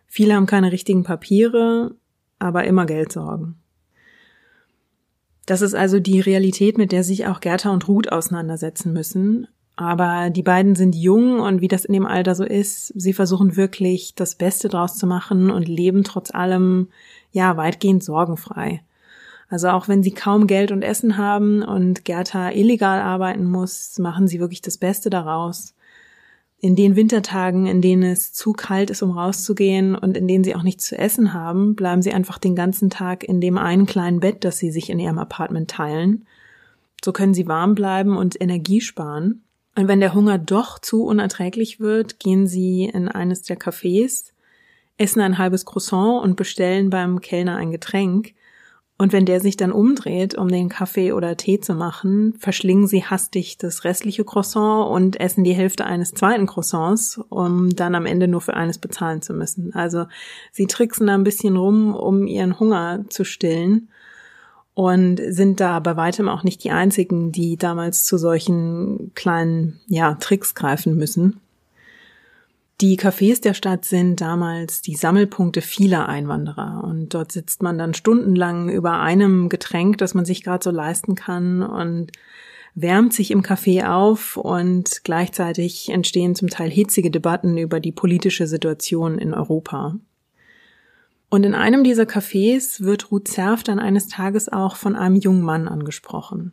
Viele 0.07 0.35
haben 0.35 0.47
keine 0.47 0.73
richtigen 0.73 1.05
Papiere, 1.05 1.95
aber 2.39 2.65
immer 2.65 2.87
Geldsorgen. 2.87 3.57
Das 5.47 5.63
ist 5.63 5.75
also 5.75 6.01
die 6.01 6.21
Realität, 6.21 6.77
mit 6.77 6.91
der 6.91 7.05
sich 7.05 7.27
auch 7.27 7.41
Gerda 7.41 7.71
und 7.71 7.87
Ruth 7.87 8.11
auseinandersetzen 8.11 8.93
müssen. 8.93 9.47
Aber 9.77 10.31
die 10.31 10.43
beiden 10.43 10.75
sind 10.75 10.97
jung 10.97 11.39
und 11.39 11.61
wie 11.61 11.69
das 11.69 11.85
in 11.85 11.93
dem 11.93 12.07
Alter 12.07 12.35
so 12.35 12.45
ist, 12.45 12.93
sie 12.99 13.13
versuchen 13.13 13.57
wirklich 13.57 14.15
das 14.15 14.35
Beste 14.35 14.69
draus 14.69 14.97
zu 14.97 15.07
machen 15.07 15.51
und 15.51 15.69
leben 15.69 16.03
trotz 16.03 16.35
allem, 16.35 16.89
ja, 17.31 17.57
weitgehend 17.57 18.03
sorgenfrei. 18.03 18.83
Also 19.49 19.69
auch 19.69 19.87
wenn 19.87 20.03
sie 20.03 20.13
kaum 20.13 20.47
Geld 20.47 20.73
und 20.73 20.83
Essen 20.83 21.19
haben 21.19 21.63
und 21.63 22.05
Gerda 22.05 22.51
illegal 22.51 23.01
arbeiten 23.01 23.45
muss, 23.45 23.99
machen 23.99 24.27
sie 24.27 24.41
wirklich 24.41 24.63
das 24.63 24.79
Beste 24.79 25.11
daraus 25.11 25.76
in 26.59 26.75
den 26.75 26.97
Wintertagen, 26.97 27.67
in 27.67 27.83
denen 27.83 28.03
es 28.03 28.33
zu 28.33 28.53
kalt 28.53 28.91
ist, 28.91 29.03
um 29.03 29.11
rauszugehen 29.11 29.95
und 29.95 30.17
in 30.17 30.27
denen 30.27 30.43
sie 30.43 30.55
auch 30.55 30.63
nichts 30.63 30.87
zu 30.87 30.99
essen 30.99 31.35
haben, 31.35 31.75
bleiben 31.75 32.03
sie 32.03 32.13
einfach 32.13 32.39
den 32.39 32.57
ganzen 32.57 32.89
Tag 32.89 33.25
in 33.25 33.41
dem 33.41 33.59
einen 33.59 33.87
kleinen 33.87 34.21
Bett, 34.21 34.45
das 34.45 34.59
sie 34.59 34.71
sich 34.71 34.89
in 34.89 34.99
ihrem 34.99 35.19
Apartment 35.19 35.71
teilen. 35.71 36.27
So 37.05 37.13
können 37.13 37.35
sie 37.35 37.47
warm 37.47 37.75
bleiben 37.75 38.17
und 38.17 38.41
Energie 38.41 38.81
sparen. 38.81 39.43
Und 39.77 39.89
wenn 39.89 40.01
der 40.01 40.15
Hunger 40.15 40.39
doch 40.39 40.79
zu 40.79 41.05
unerträglich 41.05 41.79
wird, 41.79 42.19
gehen 42.19 42.47
sie 42.47 42.85
in 42.87 43.09
eines 43.09 43.43
der 43.43 43.59
Cafés, 43.59 44.33
essen 44.97 45.21
ein 45.21 45.37
halbes 45.37 45.67
Croissant 45.67 46.25
und 46.25 46.37
bestellen 46.37 46.89
beim 46.89 47.21
Kellner 47.21 47.57
ein 47.57 47.71
Getränk 47.71 48.33
und 48.99 49.13
wenn 49.13 49.27
der 49.27 49.41
sich 49.41 49.59
dann 49.59 49.73
umdreht, 49.73 50.37
um 50.37 50.49
den 50.49 50.71
Kaffee 50.71 51.13
oder 51.13 51.37
Tee 51.37 51.61
zu 51.61 51.75
machen, 51.75 52.35
verschlingen 52.39 52.87
sie 52.87 53.05
hastig 53.05 53.59
das 53.59 53.85
restliche 53.85 54.25
Croissant 54.25 54.91
und 54.91 55.21
essen 55.21 55.45
die 55.45 55.53
Hälfte 55.53 55.85
eines 55.85 56.13
zweiten 56.13 56.47
Croissants, 56.47 57.21
um 57.29 57.77
dann 57.77 57.95
am 57.95 58.07
Ende 58.07 58.27
nur 58.27 58.41
für 58.41 58.55
eines 58.55 58.79
bezahlen 58.79 59.21
zu 59.21 59.35
müssen. 59.35 59.75
Also 59.75 60.07
sie 60.51 60.67
tricksen 60.67 61.09
da 61.09 61.15
ein 61.15 61.25
bisschen 61.25 61.57
rum, 61.57 61.95
um 61.95 62.27
ihren 62.27 62.59
Hunger 62.59 63.05
zu 63.11 63.25
stillen 63.25 63.91
und 64.73 65.21
sind 65.29 65.61
da 65.61 65.79
bei 65.81 65.97
weitem 65.97 66.31
auch 66.31 66.43
nicht 66.43 66.65
die 66.65 66.71
einzigen, 66.71 67.33
die 67.33 67.59
damals 67.59 68.05
zu 68.05 68.17
solchen 68.17 69.13
kleinen, 69.15 69.79
ja, 69.89 70.15
Tricks 70.15 70.55
greifen 70.55 70.97
müssen. 70.97 71.41
Die 72.83 72.99
Cafés 72.99 73.41
der 73.41 73.55
Stadt 73.55 73.87
sind 73.87 74.21
damals 74.21 74.83
die 74.83 74.97
Sammelpunkte 74.97 75.63
vieler 75.63 76.11
Einwanderer 76.11 76.85
und 76.85 77.15
dort 77.15 77.33
sitzt 77.33 77.63
man 77.63 77.79
dann 77.79 77.95
stundenlang 77.95 78.69
über 78.69 79.01
einem 79.01 79.49
Getränk, 79.49 79.97
das 79.97 80.13
man 80.13 80.27
sich 80.27 80.45
gerade 80.45 80.63
so 80.63 80.71
leisten 80.71 81.15
kann 81.15 81.63
und 81.63 82.13
wärmt 82.75 83.15
sich 83.15 83.31
im 83.31 83.43
Café 83.43 83.89
auf 83.89 84.37
und 84.37 85.05
gleichzeitig 85.05 85.89
entstehen 85.89 86.35
zum 86.35 86.49
Teil 86.49 86.71
hitzige 86.71 87.11
Debatten 87.11 87.57
über 87.57 87.81
die 87.81 87.93
politische 87.93 88.47
Situation 88.47 89.17
in 89.17 89.33
Europa. 89.33 89.97
Und 91.31 91.45
in 91.45 91.55
einem 91.55 91.83
dieser 91.83 92.05
Cafés 92.05 92.83
wird 92.83 93.11
Ruth 93.11 93.29
Zerf 93.29 93.63
dann 93.63 93.79
eines 93.79 94.09
Tages 94.09 94.53
auch 94.53 94.77
von 94.77 94.95
einem 94.95 95.17
jungen 95.17 95.43
Mann 95.43 95.67
angesprochen. 95.67 96.53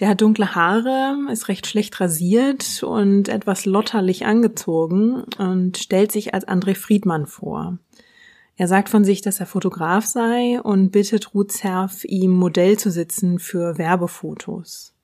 Der 0.00 0.08
hat 0.08 0.20
dunkle 0.20 0.56
Haare, 0.56 1.16
ist 1.30 1.46
recht 1.48 1.68
schlecht 1.68 2.00
rasiert 2.00 2.82
und 2.82 3.28
etwas 3.28 3.64
lotterlich 3.64 4.26
angezogen 4.26 5.22
und 5.38 5.78
stellt 5.78 6.10
sich 6.10 6.34
als 6.34 6.48
André 6.48 6.74
Friedmann 6.74 7.26
vor. 7.26 7.78
Er 8.56 8.66
sagt 8.66 8.88
von 8.88 9.04
sich, 9.04 9.20
dass 9.20 9.38
er 9.38 9.46
Fotograf 9.46 10.04
sei 10.04 10.60
und 10.60 10.90
bittet 10.90 11.32
Ruth 11.32 11.52
Zerf, 11.52 12.04
ihm 12.04 12.32
Modell 12.32 12.76
zu 12.76 12.90
sitzen 12.90 13.38
für 13.38 13.78
Werbefotos. 13.78 14.94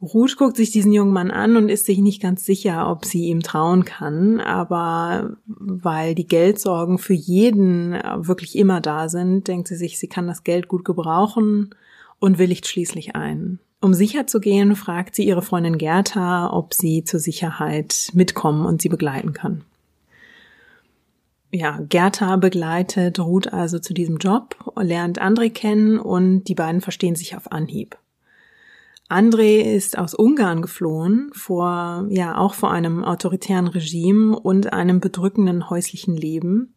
Ruth 0.00 0.36
guckt 0.36 0.56
sich 0.56 0.70
diesen 0.70 0.92
jungen 0.92 1.12
Mann 1.12 1.32
an 1.32 1.56
und 1.56 1.68
ist 1.68 1.86
sich 1.86 1.98
nicht 1.98 2.22
ganz 2.22 2.44
sicher, 2.44 2.88
ob 2.88 3.04
sie 3.04 3.26
ihm 3.26 3.42
trauen 3.42 3.84
kann, 3.84 4.40
aber 4.40 5.36
weil 5.46 6.14
die 6.14 6.28
Geldsorgen 6.28 6.98
für 6.98 7.14
jeden 7.14 7.92
wirklich 8.16 8.56
immer 8.56 8.80
da 8.80 9.08
sind, 9.08 9.48
denkt 9.48 9.66
sie 9.66 9.74
sich, 9.76 9.98
sie 9.98 10.06
kann 10.08 10.28
das 10.28 10.44
Geld 10.44 10.68
gut 10.68 10.84
gebrauchen 10.84 11.74
und 12.20 12.38
willigt 12.38 12.68
schließlich 12.68 13.16
ein. 13.16 13.58
Um 13.80 13.94
sicher 13.94 14.26
zu 14.26 14.40
gehen, 14.40 14.74
fragt 14.74 15.14
sie 15.14 15.24
ihre 15.24 15.42
Freundin 15.42 15.78
Gerta, 15.78 16.52
ob 16.52 16.74
sie 16.74 17.04
zur 17.04 17.20
Sicherheit 17.20 18.10
mitkommen 18.12 18.66
und 18.66 18.82
sie 18.82 18.88
begleiten 18.88 19.32
kann. 19.32 19.64
Ja, 21.50 21.78
Gerta 21.88 22.36
begleitet 22.36 23.18
Ruth 23.18 23.52
also 23.52 23.78
zu 23.78 23.94
diesem 23.94 24.18
Job, 24.18 24.56
lernt 24.76 25.22
André 25.22 25.50
kennen 25.50 25.98
und 25.98 26.44
die 26.44 26.54
beiden 26.54 26.80
verstehen 26.80 27.16
sich 27.16 27.36
auf 27.36 27.52
Anhieb. 27.52 27.96
André 29.08 29.60
ist 29.60 29.96
aus 29.96 30.12
Ungarn 30.12 30.60
geflohen, 30.60 31.30
vor, 31.32 32.06
ja, 32.10 32.36
auch 32.36 32.52
vor 32.52 32.70
einem 32.70 33.02
autoritären 33.02 33.66
Regime 33.66 34.38
und 34.38 34.74
einem 34.74 35.00
bedrückenden 35.00 35.70
häuslichen 35.70 36.14
Leben. 36.14 36.74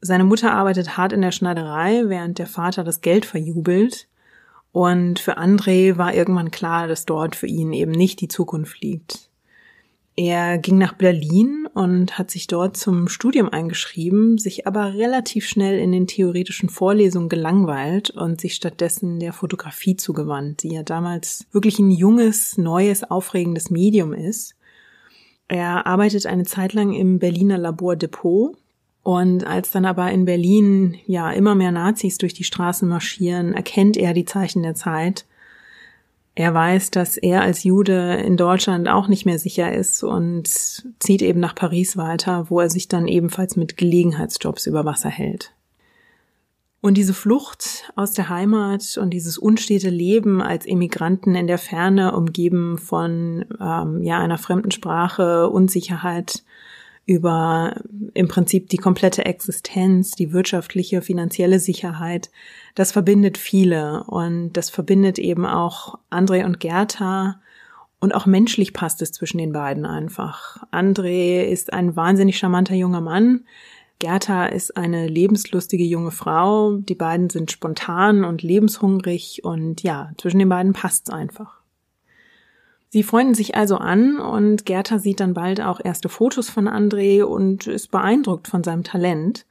Seine 0.00 0.22
Mutter 0.22 0.52
arbeitet 0.52 0.96
hart 0.96 1.12
in 1.12 1.22
der 1.22 1.32
Schneiderei, 1.32 2.04
während 2.06 2.38
der 2.38 2.46
Vater 2.46 2.84
das 2.84 3.00
Geld 3.00 3.26
verjubelt. 3.26 4.06
Und 4.72 5.18
für 5.18 5.38
André 5.38 5.96
war 5.96 6.14
irgendwann 6.14 6.50
klar, 6.50 6.86
dass 6.86 7.06
dort 7.06 7.34
für 7.34 7.46
ihn 7.46 7.72
eben 7.72 7.92
nicht 7.92 8.20
die 8.20 8.28
Zukunft 8.28 8.80
liegt. 8.82 9.30
Er 10.16 10.58
ging 10.58 10.76
nach 10.76 10.92
Berlin 10.92 11.66
und 11.72 12.18
hat 12.18 12.30
sich 12.30 12.46
dort 12.46 12.76
zum 12.76 13.08
Studium 13.08 13.48
eingeschrieben, 13.48 14.38
sich 14.38 14.66
aber 14.66 14.92
relativ 14.94 15.46
schnell 15.46 15.78
in 15.78 15.92
den 15.92 16.06
theoretischen 16.06 16.68
Vorlesungen 16.68 17.28
gelangweilt 17.28 18.10
und 18.10 18.40
sich 18.40 18.54
stattdessen 18.54 19.18
der 19.18 19.32
Fotografie 19.32 19.96
zugewandt, 19.96 20.62
die 20.62 20.74
ja 20.74 20.82
damals 20.82 21.46
wirklich 21.52 21.78
ein 21.78 21.90
junges, 21.90 22.58
neues, 22.58 23.02
aufregendes 23.02 23.70
Medium 23.70 24.12
ist. 24.12 24.56
Er 25.48 25.86
arbeitet 25.86 26.26
eine 26.26 26.44
Zeit 26.44 26.74
lang 26.74 26.92
im 26.92 27.18
Berliner 27.18 27.56
Labor 27.58 27.96
Depot 27.96 28.56
und 29.02 29.46
als 29.46 29.70
dann 29.70 29.86
aber 29.86 30.10
in 30.10 30.24
Berlin 30.24 30.98
ja 31.06 31.30
immer 31.30 31.54
mehr 31.54 31.72
Nazis 31.72 32.18
durch 32.18 32.34
die 32.34 32.44
Straßen 32.44 32.88
marschieren, 32.88 33.54
erkennt 33.54 33.96
er 33.96 34.12
die 34.12 34.26
Zeichen 34.26 34.62
der 34.62 34.74
Zeit. 34.74 35.26
Er 36.34 36.54
weiß, 36.54 36.90
dass 36.90 37.16
er 37.16 37.42
als 37.42 37.64
Jude 37.64 38.14
in 38.14 38.36
Deutschland 38.36 38.88
auch 38.88 39.08
nicht 39.08 39.26
mehr 39.26 39.38
sicher 39.38 39.72
ist 39.72 40.02
und 40.02 40.48
zieht 40.98 41.22
eben 41.22 41.40
nach 41.40 41.54
Paris 41.54 41.96
weiter, 41.96 42.48
wo 42.50 42.60
er 42.60 42.70
sich 42.70 42.88
dann 42.88 43.08
ebenfalls 43.08 43.56
mit 43.56 43.76
Gelegenheitsjobs 43.76 44.66
über 44.66 44.84
Wasser 44.84 45.10
hält. 45.10 45.52
Und 46.82 46.96
diese 46.96 47.12
Flucht 47.12 47.92
aus 47.94 48.12
der 48.12 48.30
Heimat 48.30 48.96
und 48.96 49.10
dieses 49.10 49.36
unstete 49.36 49.90
Leben 49.90 50.40
als 50.40 50.64
Emigranten 50.64 51.34
in 51.34 51.46
der 51.46 51.58
Ferne, 51.58 52.16
umgeben 52.16 52.78
von 52.78 53.44
ähm, 53.60 54.02
ja 54.02 54.18
einer 54.18 54.38
fremden 54.38 54.70
Sprache, 54.70 55.50
Unsicherheit, 55.50 56.42
über 57.10 57.74
im 58.14 58.28
Prinzip 58.28 58.68
die 58.68 58.76
komplette 58.76 59.24
Existenz, 59.24 60.12
die 60.12 60.32
wirtschaftliche, 60.32 61.02
finanzielle 61.02 61.58
Sicherheit. 61.58 62.30
Das 62.76 62.92
verbindet 62.92 63.36
viele 63.36 64.04
und 64.04 64.52
das 64.52 64.70
verbindet 64.70 65.18
eben 65.18 65.44
auch 65.44 65.98
André 66.08 66.44
und 66.44 66.60
Gerta 66.60 67.40
und 67.98 68.14
auch 68.14 68.26
menschlich 68.26 68.72
passt 68.72 69.02
es 69.02 69.10
zwischen 69.10 69.38
den 69.38 69.52
beiden 69.52 69.86
einfach. 69.86 70.58
André 70.70 71.42
ist 71.42 71.72
ein 71.72 71.96
wahnsinnig 71.96 72.38
charmanter 72.38 72.76
junger 72.76 73.00
Mann. 73.00 73.44
Gerta 73.98 74.46
ist 74.46 74.76
eine 74.76 75.08
lebenslustige 75.08 75.82
junge 75.82 76.12
Frau. 76.12 76.76
Die 76.76 76.94
beiden 76.94 77.28
sind 77.28 77.50
spontan 77.50 78.24
und 78.24 78.44
lebenshungrig 78.44 79.42
und 79.42 79.82
ja, 79.82 80.12
zwischen 80.16 80.38
den 80.38 80.48
beiden 80.48 80.74
passt's 80.74 81.10
einfach. 81.10 81.59
Sie 82.92 83.04
freunden 83.04 83.34
sich 83.34 83.54
also 83.54 83.76
an 83.76 84.18
und 84.18 84.66
Gerta 84.66 84.98
sieht 84.98 85.20
dann 85.20 85.32
bald 85.32 85.60
auch 85.60 85.80
erste 85.82 86.08
Fotos 86.08 86.50
von 86.50 86.68
André 86.68 87.22
und 87.22 87.68
ist 87.68 87.92
beeindruckt 87.92 88.48
von 88.48 88.64
seinem 88.64 88.82
Talent. 88.82 89.46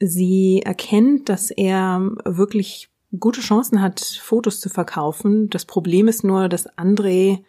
Sie 0.00 0.62
erkennt, 0.64 1.28
dass 1.28 1.52
er 1.52 2.10
wirklich 2.24 2.90
gute 3.18 3.40
Chancen 3.40 3.80
hat, 3.80 4.00
Fotos 4.00 4.58
zu 4.58 4.68
verkaufen. 4.68 5.48
Das 5.50 5.64
Problem 5.66 6.08
ist 6.08 6.24
nur, 6.24 6.48
dass 6.48 6.68
André 6.76 7.44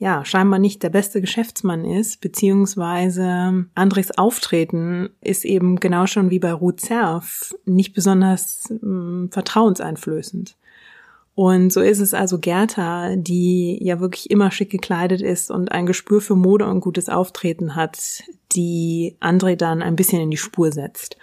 ja 0.00 0.24
scheinbar 0.24 0.58
nicht 0.58 0.82
der 0.82 0.90
beste 0.90 1.20
Geschäftsmann 1.20 1.84
ist, 1.84 2.20
beziehungsweise 2.20 3.66
Andres 3.74 4.16
Auftreten 4.18 5.10
ist 5.20 5.44
eben 5.44 5.78
genau 5.78 6.06
schon 6.06 6.30
wie 6.30 6.40
bei 6.40 6.52
Ruth 6.52 6.80
Zerf 6.80 7.54
nicht 7.66 7.94
besonders 7.94 8.64
mh, 8.70 8.78
hm, 8.80 9.28
vertrauenseinflößend. 9.30 10.56
Und 11.40 11.72
so 11.72 11.80
ist 11.80 12.00
es 12.00 12.12
also 12.12 12.38
Gerda, 12.38 13.16
die 13.16 13.78
ja 13.82 13.98
wirklich 13.98 14.30
immer 14.30 14.50
schick 14.50 14.68
gekleidet 14.68 15.22
ist 15.22 15.50
und 15.50 15.72
ein 15.72 15.86
Gespür 15.86 16.20
für 16.20 16.36
Mode 16.36 16.66
und 16.66 16.80
gutes 16.80 17.08
Auftreten 17.08 17.76
hat, 17.76 18.24
die 18.52 19.16
André 19.22 19.56
dann 19.56 19.80
ein 19.80 19.96
bisschen 19.96 20.20
in 20.20 20.30
die 20.30 20.36
Spur 20.36 20.70
setzt 20.70 21.16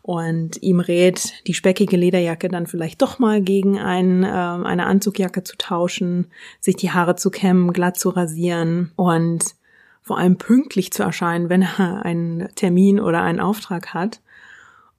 und 0.00 0.62
ihm 0.62 0.78
rät, 0.78 1.44
die 1.48 1.54
speckige 1.54 1.96
Lederjacke 1.96 2.46
dann 2.46 2.68
vielleicht 2.68 3.02
doch 3.02 3.18
mal 3.18 3.42
gegen 3.42 3.80
ein, 3.80 4.22
äh, 4.22 4.28
eine 4.28 4.86
Anzugjacke 4.86 5.42
zu 5.42 5.56
tauschen, 5.58 6.28
sich 6.60 6.76
die 6.76 6.92
Haare 6.92 7.16
zu 7.16 7.32
kämmen, 7.32 7.72
glatt 7.72 7.98
zu 7.98 8.10
rasieren 8.10 8.92
und 8.94 9.56
vor 10.02 10.18
allem 10.18 10.38
pünktlich 10.38 10.92
zu 10.92 11.02
erscheinen, 11.02 11.48
wenn 11.48 11.62
er 11.62 12.04
einen 12.04 12.48
Termin 12.54 13.00
oder 13.00 13.22
einen 13.22 13.40
Auftrag 13.40 13.92
hat. 13.92 14.20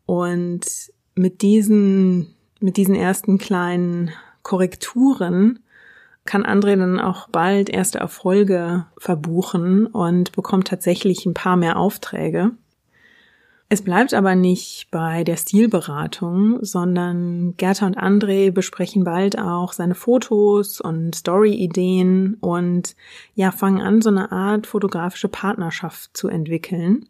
Und 0.05 0.65
mit 1.15 1.43
diesen, 1.43 2.35
mit 2.59 2.75
diesen 2.75 2.95
ersten 2.95 3.37
kleinen 3.37 4.11
Korrekturen 4.45 5.59
kann 6.23 6.45
André 6.45 6.75
dann 6.75 6.99
auch 6.99 7.27
bald 7.29 7.67
erste 7.67 7.97
Erfolge 7.97 8.85
verbuchen 8.95 9.87
und 9.87 10.31
bekommt 10.33 10.67
tatsächlich 10.67 11.25
ein 11.25 11.33
paar 11.33 11.57
mehr 11.57 11.77
Aufträge. 11.77 12.51
Es 13.69 13.81
bleibt 13.81 14.13
aber 14.13 14.35
nicht 14.35 14.89
bei 14.91 15.23
der 15.23 15.37
Stilberatung, 15.37 16.59
sondern 16.63 17.55
Gerda 17.57 17.87
und 17.87 17.97
André 17.97 18.51
besprechen 18.51 19.03
bald 19.03 19.39
auch 19.39 19.73
seine 19.73 19.95
Fotos 19.95 20.79
und 20.79 21.15
Story-Ideen 21.15 22.37
und 22.39 22.95
ja, 23.33 23.49
fangen 23.49 23.81
an, 23.81 24.03
so 24.03 24.09
eine 24.09 24.31
Art 24.31 24.67
fotografische 24.67 25.27
Partnerschaft 25.27 26.15
zu 26.15 26.27
entwickeln. 26.27 27.09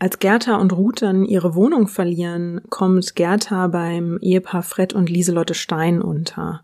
Als 0.00 0.20
Gerda 0.20 0.56
und 0.56 0.72
Ruth 0.72 1.02
dann 1.02 1.24
ihre 1.24 1.56
Wohnung 1.56 1.88
verlieren, 1.88 2.60
kommt 2.70 3.16
Gerda 3.16 3.66
beim 3.66 4.18
Ehepaar 4.20 4.62
Fred 4.62 4.92
und 4.92 5.10
Lieselotte 5.10 5.54
Stein 5.54 6.00
unter. 6.00 6.62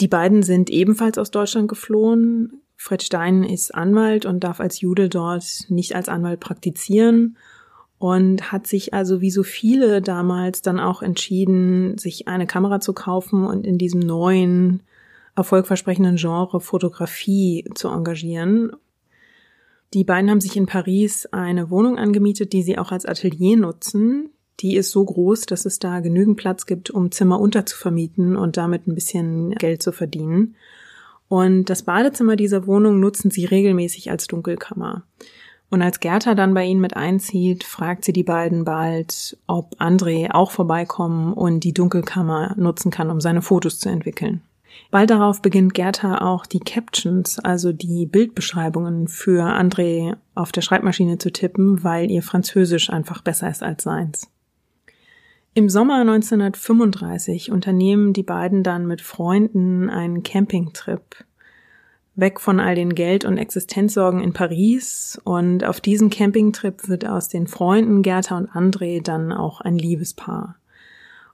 Die 0.00 0.08
beiden 0.08 0.42
sind 0.42 0.68
ebenfalls 0.68 1.16
aus 1.16 1.30
Deutschland 1.30 1.68
geflohen. 1.68 2.60
Fred 2.76 3.02
Stein 3.02 3.42
ist 3.42 3.74
Anwalt 3.74 4.26
und 4.26 4.44
darf 4.44 4.60
als 4.60 4.82
Jude 4.82 5.08
dort 5.08 5.64
nicht 5.68 5.94
als 5.94 6.10
Anwalt 6.10 6.40
praktizieren 6.40 7.38
und 7.98 8.52
hat 8.52 8.66
sich 8.66 8.92
also 8.92 9.22
wie 9.22 9.30
so 9.30 9.42
viele 9.42 10.02
damals 10.02 10.60
dann 10.60 10.78
auch 10.78 11.00
entschieden, 11.00 11.96
sich 11.96 12.28
eine 12.28 12.46
Kamera 12.46 12.80
zu 12.80 12.92
kaufen 12.92 13.46
und 13.46 13.66
in 13.66 13.78
diesem 13.78 14.00
neuen, 14.00 14.82
erfolgversprechenden 15.34 16.16
Genre 16.16 16.60
Fotografie 16.60 17.64
zu 17.74 17.88
engagieren 17.88 18.72
die 19.94 20.04
beiden 20.04 20.30
haben 20.30 20.40
sich 20.40 20.56
in 20.56 20.66
Paris 20.66 21.26
eine 21.32 21.70
Wohnung 21.70 21.98
angemietet, 21.98 22.52
die 22.52 22.62
sie 22.62 22.78
auch 22.78 22.92
als 22.92 23.06
Atelier 23.06 23.56
nutzen. 23.56 24.30
Die 24.60 24.76
ist 24.76 24.90
so 24.90 25.04
groß, 25.04 25.42
dass 25.42 25.64
es 25.64 25.78
da 25.78 26.00
genügend 26.00 26.36
Platz 26.36 26.66
gibt, 26.66 26.90
um 26.90 27.10
Zimmer 27.10 27.40
unterzuvermieten 27.40 28.36
und 28.36 28.56
damit 28.56 28.86
ein 28.86 28.94
bisschen 28.94 29.52
Geld 29.52 29.82
zu 29.82 29.92
verdienen. 29.92 30.56
Und 31.28 31.70
das 31.70 31.82
Badezimmer 31.82 32.36
dieser 32.36 32.66
Wohnung 32.66 33.00
nutzen 33.00 33.30
sie 33.30 33.44
regelmäßig 33.44 34.10
als 34.10 34.26
Dunkelkammer. 34.26 35.04
Und 35.70 35.82
als 35.82 36.00
Gerda 36.00 36.34
dann 36.34 36.54
bei 36.54 36.64
ihnen 36.64 36.80
mit 36.80 36.96
einzieht, 36.96 37.62
fragt 37.62 38.04
sie 38.04 38.14
die 38.14 38.22
beiden 38.22 38.64
bald, 38.64 39.36
ob 39.46 39.78
André 39.80 40.30
auch 40.32 40.50
vorbeikommen 40.50 41.34
und 41.34 41.60
die 41.60 41.74
Dunkelkammer 41.74 42.54
nutzen 42.56 42.90
kann, 42.90 43.10
um 43.10 43.20
seine 43.20 43.42
Fotos 43.42 43.78
zu 43.78 43.90
entwickeln. 43.90 44.42
Bald 44.90 45.10
darauf 45.10 45.42
beginnt 45.42 45.74
Gerda 45.74 46.18
auch 46.18 46.46
die 46.46 46.60
Captions, 46.60 47.38
also 47.38 47.72
die 47.72 48.06
Bildbeschreibungen 48.06 49.06
für 49.08 49.44
André 49.44 50.16
auf 50.34 50.50
der 50.52 50.62
Schreibmaschine 50.62 51.18
zu 51.18 51.30
tippen, 51.30 51.84
weil 51.84 52.10
ihr 52.10 52.22
Französisch 52.22 52.90
einfach 52.90 53.22
besser 53.22 53.50
ist 53.50 53.62
als 53.62 53.82
seins. 53.82 54.30
Im 55.54 55.68
Sommer 55.68 56.00
1935 56.00 57.50
unternehmen 57.50 58.12
die 58.12 58.22
beiden 58.22 58.62
dann 58.62 58.86
mit 58.86 59.02
Freunden 59.02 59.90
einen 59.90 60.22
Campingtrip 60.22 61.24
weg 62.18 62.40
von 62.40 62.58
all 62.58 62.74
den 62.74 62.94
Geld- 62.94 63.24
und 63.24 63.38
Existenzsorgen 63.38 64.20
in 64.20 64.32
Paris 64.32 65.20
und 65.24 65.64
auf 65.64 65.80
diesem 65.80 66.10
Campingtrip 66.10 66.88
wird 66.88 67.06
aus 67.06 67.28
den 67.28 67.46
Freunden 67.46 68.02
Gerda 68.02 68.36
und 68.36 68.50
André 68.50 69.02
dann 69.02 69.32
auch 69.32 69.60
ein 69.60 69.78
Liebespaar. 69.78 70.56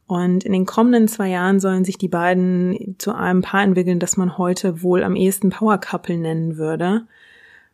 Und 0.06 0.44
in 0.44 0.52
den 0.52 0.66
kommenden 0.66 1.08
zwei 1.08 1.30
Jahren 1.30 1.60
sollen 1.60 1.84
sich 1.84 1.96
die 1.96 2.08
beiden 2.08 2.96
zu 2.98 3.14
einem 3.14 3.42
Paar 3.42 3.62
entwickeln, 3.62 3.98
das 3.98 4.16
man 4.16 4.36
heute 4.36 4.82
wohl 4.82 5.02
am 5.02 5.16
ehesten 5.16 5.50
Power 5.50 5.78
Couple 5.78 6.18
nennen 6.18 6.56
würde. 6.56 7.06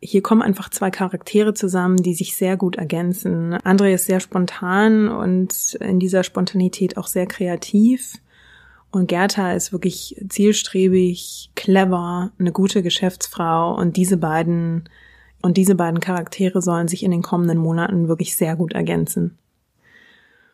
Hier 0.01 0.21
kommen 0.23 0.41
einfach 0.41 0.69
zwei 0.69 0.89
Charaktere 0.89 1.53
zusammen, 1.53 1.97
die 1.97 2.13
sich 2.13 2.35
sehr 2.35 2.57
gut 2.57 2.77
ergänzen. 2.77 3.53
André 3.55 3.93
ist 3.93 4.05
sehr 4.05 4.19
spontan 4.19 5.09
und 5.09 5.75
in 5.75 5.99
dieser 5.99 6.23
Spontanität 6.23 6.97
auch 6.97 7.07
sehr 7.07 7.27
kreativ. 7.27 8.13
Und 8.91 9.07
Gerda 9.07 9.53
ist 9.53 9.71
wirklich 9.71 10.15
zielstrebig, 10.27 11.51
clever, 11.55 12.31
eine 12.39 12.51
gute 12.51 12.81
Geschäftsfrau 12.81 13.75
und 13.75 13.95
diese 13.95 14.17
beiden 14.17 14.89
und 15.41 15.57
diese 15.57 15.75
beiden 15.75 15.99
Charaktere 15.99 16.61
sollen 16.61 16.87
sich 16.87 17.03
in 17.03 17.11
den 17.11 17.23
kommenden 17.23 17.57
Monaten 17.57 18.07
wirklich 18.07 18.35
sehr 18.35 18.55
gut 18.55 18.73
ergänzen. 18.73 19.37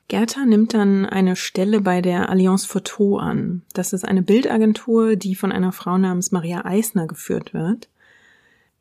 Gerta 0.09 0.45
nimmt 0.45 0.73
dann 0.73 1.05
eine 1.05 1.35
Stelle 1.35 1.81
bei 1.81 2.01
der 2.01 2.29
Alliance 2.29 2.65
Photo 2.65 3.17
an. 3.17 3.63
Das 3.73 3.91
ist 3.91 4.07
eine 4.07 4.21
Bildagentur, 4.21 5.17
die 5.17 5.35
von 5.35 5.51
einer 5.51 5.73
Frau 5.73 5.97
namens 5.97 6.31
Maria 6.31 6.63
Eisner 6.63 7.07
geführt 7.07 7.53
wird. 7.53 7.89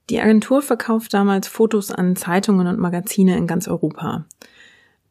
Die 0.09 0.21
Agentur 0.21 0.63
verkauft 0.63 1.13
damals 1.15 1.49
Fotos 1.49 1.91
an 1.91 2.15
Zeitungen 2.15 2.69
und 2.69 2.79
Magazine 2.79 3.37
in 3.37 3.49
ganz 3.49 3.67
Europa. 3.67 4.25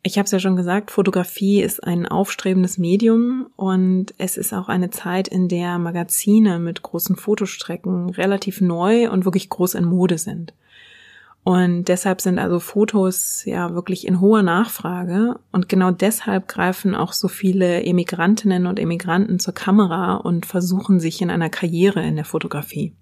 Ich 0.04 0.18
habe 0.18 0.26
es 0.26 0.32
ja 0.32 0.40
schon 0.40 0.56
gesagt, 0.56 0.92
Fotografie 0.92 1.62
ist 1.62 1.84
ein 1.84 2.06
aufstrebendes 2.06 2.78
Medium 2.78 3.48
und 3.58 4.14
es 4.18 4.38
ist 4.38 4.54
auch 4.54 4.70
eine 4.70 4.92
Zeit, 4.92 5.28
in 5.28 5.50
der 5.50 5.80
Magazine 5.80 6.60
mit 6.60 6.82
großen 6.82 7.18
Fotostrecken 7.18 8.12
relativ 8.12 8.62
neu 8.62 9.10
und 9.10 9.26
wirklich 9.26 9.50
groß 9.50 9.74
in 9.74 9.84
Mode 9.84 10.18
sind. 10.18 10.54
Und 11.46 11.90
deshalb 11.90 12.22
sind 12.22 12.40
also 12.40 12.60
Fotos 12.60 13.46
ja 13.46 13.76
wirklich 13.76 14.08
in 14.08 14.20
hoher 14.20 14.42
Nachfrage. 14.42 15.40
Und 15.52 15.70
genau 15.70 15.92
deshalb 15.92 16.48
greifen 16.48 16.96
auch 16.96 17.14
so 17.14 17.28
viele 17.28 17.84
Emigrantinnen 17.84 18.66
und 18.66 18.80
Emigranten 18.80 19.38
zur 19.38 19.54
Kamera 19.54 20.16
und 20.16 20.48
versuchen 20.48 21.00
sich 21.00 21.22
in 21.22 21.30
einer 21.30 21.52
Karriere 21.52 22.02
in 22.02 22.16
der 22.16 22.26
Fotografie. 22.26 22.94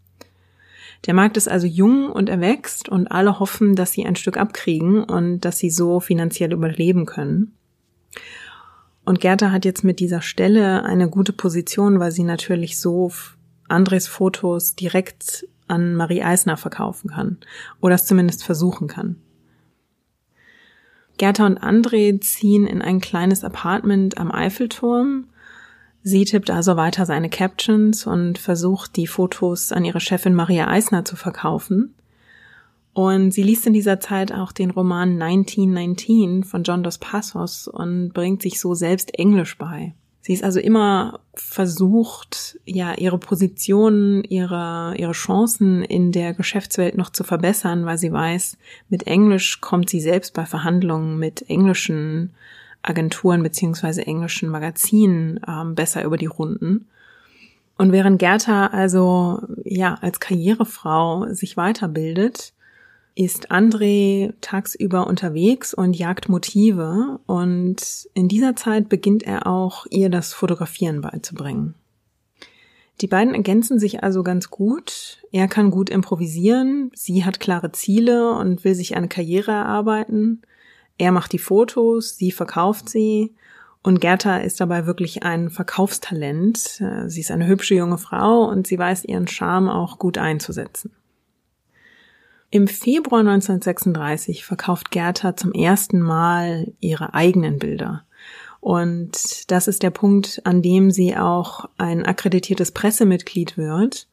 Der 1.06 1.14
Markt 1.14 1.38
ist 1.38 1.48
also 1.48 1.68
jung 1.68 2.12
und 2.12 2.28
er 2.28 2.42
wächst 2.42 2.90
und 2.90 3.08
alle 3.08 3.40
hoffen, 3.40 3.78
dass 3.78 3.94
sie 3.94 4.06
ein 4.06 4.18
Stück 4.18 4.36
abkriegen 4.36 5.06
und 5.06 5.40
dass 5.46 5.58
sie 5.58 5.70
so 5.70 6.02
finanziell 6.02 6.52
überleben 6.52 7.06
können. 7.06 7.54
Und 9.06 9.22
Gerda 9.22 9.52
hat 9.52 9.64
jetzt 9.64 9.86
mit 9.86 10.02
dieser 10.02 10.22
Stelle 10.22 10.84
eine 10.84 11.10
gute 11.10 11.32
Position, 11.32 12.02
weil 12.02 12.12
sie 12.12 12.24
natürlich 12.24 12.78
so 12.78 13.10
Andres 13.70 14.10
Fotos 14.10 14.76
direkt 14.76 15.48
an 15.74 15.96
Marie 15.96 16.24
Eisner 16.24 16.56
verkaufen 16.56 17.10
kann 17.10 17.38
oder 17.82 17.96
es 17.96 18.06
zumindest 18.06 18.44
versuchen 18.44 18.88
kann. 18.88 19.18
Gerda 21.18 21.46
und 21.46 21.60
André 21.60 22.20
ziehen 22.22 22.66
in 22.66 22.82
ein 22.82 23.00
kleines 23.00 23.44
Apartment 23.44 24.18
am 24.18 24.32
Eiffelturm. 24.32 25.28
Sie 26.02 26.26
tippt 26.26 26.50
also 26.50 26.76
weiter 26.76 27.06
seine 27.06 27.30
Captions 27.30 28.08
und 28.08 28.38
versucht, 28.38 28.96
die 28.96 29.08
Fotos 29.08 29.72
an 29.72 29.86
ihre 29.86 30.00
Chefin 30.00 30.34
Maria 30.34 30.68
Eisner 30.68 31.06
zu 31.06 31.16
verkaufen. 31.16 31.94
Und 32.94 33.32
sie 33.32 33.44
liest 33.44 33.66
in 33.66 33.74
dieser 33.74 34.00
Zeit 34.00 34.32
auch 34.32 34.52
den 34.52 34.72
Roman 34.72 35.22
1919 35.22 36.44
von 36.44 36.64
John 36.64 36.84
Dos 36.84 37.00
Passos 37.00 37.68
und 37.68 38.14
bringt 38.14 38.42
sich 38.42 38.60
so 38.60 38.76
selbst 38.76 39.18
Englisch 39.18 39.58
bei. 39.58 39.96
Sie 40.26 40.32
ist 40.32 40.46
also 40.46 40.62
immer 40.62 41.20
versucht, 41.34 42.58
ja, 42.64 42.94
ihre 42.94 43.18
Position, 43.18 44.24
ihre, 44.24 44.94
ihre 44.96 45.12
Chancen 45.12 45.84
in 45.84 46.14
der 46.14 46.34
Geschäftswelt 46.34 46.96
noch 46.96 47.10
zu 47.10 47.26
verbessern, 47.26 47.86
weil 47.86 47.98
sie 47.98 48.14
weiß, 48.14 48.58
mit 48.88 49.06
Englisch 49.06 49.60
kommt 49.60 49.90
sie 49.90 50.00
selbst 50.00 50.34
bei 50.34 50.46
Verhandlungen 50.46 51.20
mit 51.20 51.50
englischen 51.50 52.32
Agenturen 52.84 53.44
beziehungsweise 53.44 54.08
englischen 54.08 54.48
Magazinen 54.48 55.42
ähm, 55.46 55.76
besser 55.76 56.06
über 56.06 56.16
die 56.16 56.28
Runden. 56.28 56.88
Und 57.78 57.92
während 57.92 58.18
Gerda 58.18 58.68
also 58.68 59.42
ja 59.66 59.96
als 59.96 60.22
Karrierefrau 60.22 61.34
sich 61.34 61.58
weiterbildet, 61.58 62.54
ist 63.16 63.52
André 63.52 64.34
tagsüber 64.42 65.08
unterwegs 65.08 65.74
und 65.74 65.96
jagt 65.96 66.30
Motive 66.30 67.20
und 67.28 68.08
in 68.14 68.28
dieser 68.28 68.56
Zeit 68.56 68.90
beginnt 68.90 69.24
er 69.24 69.46
auch, 69.46 69.86
ihr 69.90 70.10
das 70.10 70.34
Fotografieren 70.34 71.02
beizubringen. 71.02 71.76
Die 73.02 73.08
beiden 73.08 73.34
ergänzen 73.34 73.80
sich 73.80 74.04
also 74.04 74.24
ganz 74.24 74.50
gut. 74.50 75.24
Er 75.32 75.48
kann 75.48 75.72
gut 75.72 75.90
improvisieren, 75.90 76.92
sie 76.94 77.26
hat 77.26 77.40
klare 77.40 77.72
Ziele 77.72 78.32
und 78.32 78.64
will 78.64 78.76
sich 78.76 78.96
eine 78.96 79.08
Karriere 79.08 79.52
erarbeiten. 79.52 80.42
Er 80.98 81.12
macht 81.12 81.34
die 81.34 81.40
Fotos, 81.40 82.16
sie 82.16 82.32
verkauft 82.32 82.90
sie 82.90 83.34
und 83.84 84.00
Gerda 84.00 84.38
ist 84.38 84.62
dabei 84.62 84.86
wirklich 84.86 85.24
ein 85.24 85.50
Verkaufstalent. 85.50 86.82
Sie 87.08 87.20
ist 87.20 87.32
eine 87.32 87.48
hübsche 87.48 87.76
junge 87.76 87.98
Frau 87.98 88.46
und 88.46 88.66
sie 88.66 88.80
weiß 88.80 89.04
ihren 89.04 89.28
Charme 89.28 89.70
auch 89.70 90.00
gut 90.00 90.18
einzusetzen. 90.18 90.92
Im 92.54 92.68
Februar 92.68 93.22
1936 93.22 94.46
verkauft 94.46 94.92
Gerda 94.92 95.36
zum 95.36 95.54
ersten 95.54 96.00
Mal 96.00 96.72
ihre 96.80 97.16
eigenen 97.16 97.58
Bilder. 97.58 98.04
Und 98.60 99.50
das 99.50 99.68
ist 99.68 99.82
der 99.82 99.90
Punkt, 99.90 100.40
an 100.44 100.62
dem 100.62 100.92
sie 100.92 101.18
auch 101.18 101.68
ein 101.80 102.06
akkreditiertes 102.06 102.72
Pressemitglied 102.72 103.58
wird. 103.58 104.08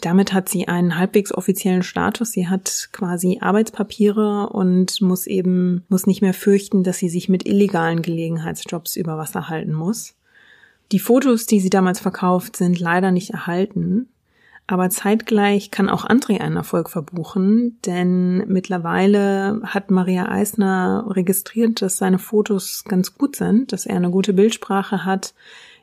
Damit 0.00 0.32
hat 0.32 0.48
sie 0.48 0.68
einen 0.68 0.96
halbwegs 0.96 1.34
offiziellen 1.34 1.82
Status. 1.82 2.32
Sie 2.32 2.48
hat 2.48 2.88
quasi 2.92 3.40
Arbeitspapiere 3.42 4.48
und 4.48 5.02
muss 5.02 5.26
eben, 5.26 5.84
muss 5.90 6.06
nicht 6.06 6.22
mehr 6.22 6.32
fürchten, 6.32 6.82
dass 6.82 6.96
sie 6.96 7.10
sich 7.10 7.28
mit 7.28 7.46
illegalen 7.46 8.00
Gelegenheitsjobs 8.00 8.96
über 8.96 9.18
Wasser 9.18 9.50
halten 9.50 9.74
muss. 9.74 10.14
Die 10.92 10.98
Fotos, 10.98 11.44
die 11.44 11.60
sie 11.60 11.68
damals 11.68 12.00
verkauft, 12.00 12.56
sind 12.56 12.80
leider 12.80 13.10
nicht 13.10 13.34
erhalten. 13.34 14.08
Aber 14.70 14.88
zeitgleich 14.88 15.72
kann 15.72 15.88
auch 15.88 16.04
André 16.04 16.40
einen 16.40 16.54
Erfolg 16.54 16.90
verbuchen, 16.90 17.80
denn 17.86 18.46
mittlerweile 18.46 19.60
hat 19.64 19.90
Maria 19.90 20.28
Eisner 20.28 21.06
registriert, 21.08 21.82
dass 21.82 21.98
seine 21.98 22.20
Fotos 22.20 22.84
ganz 22.84 23.18
gut 23.18 23.34
sind, 23.34 23.72
dass 23.72 23.84
er 23.84 23.96
eine 23.96 24.12
gute 24.12 24.32
Bildsprache 24.32 25.04
hat, 25.04 25.34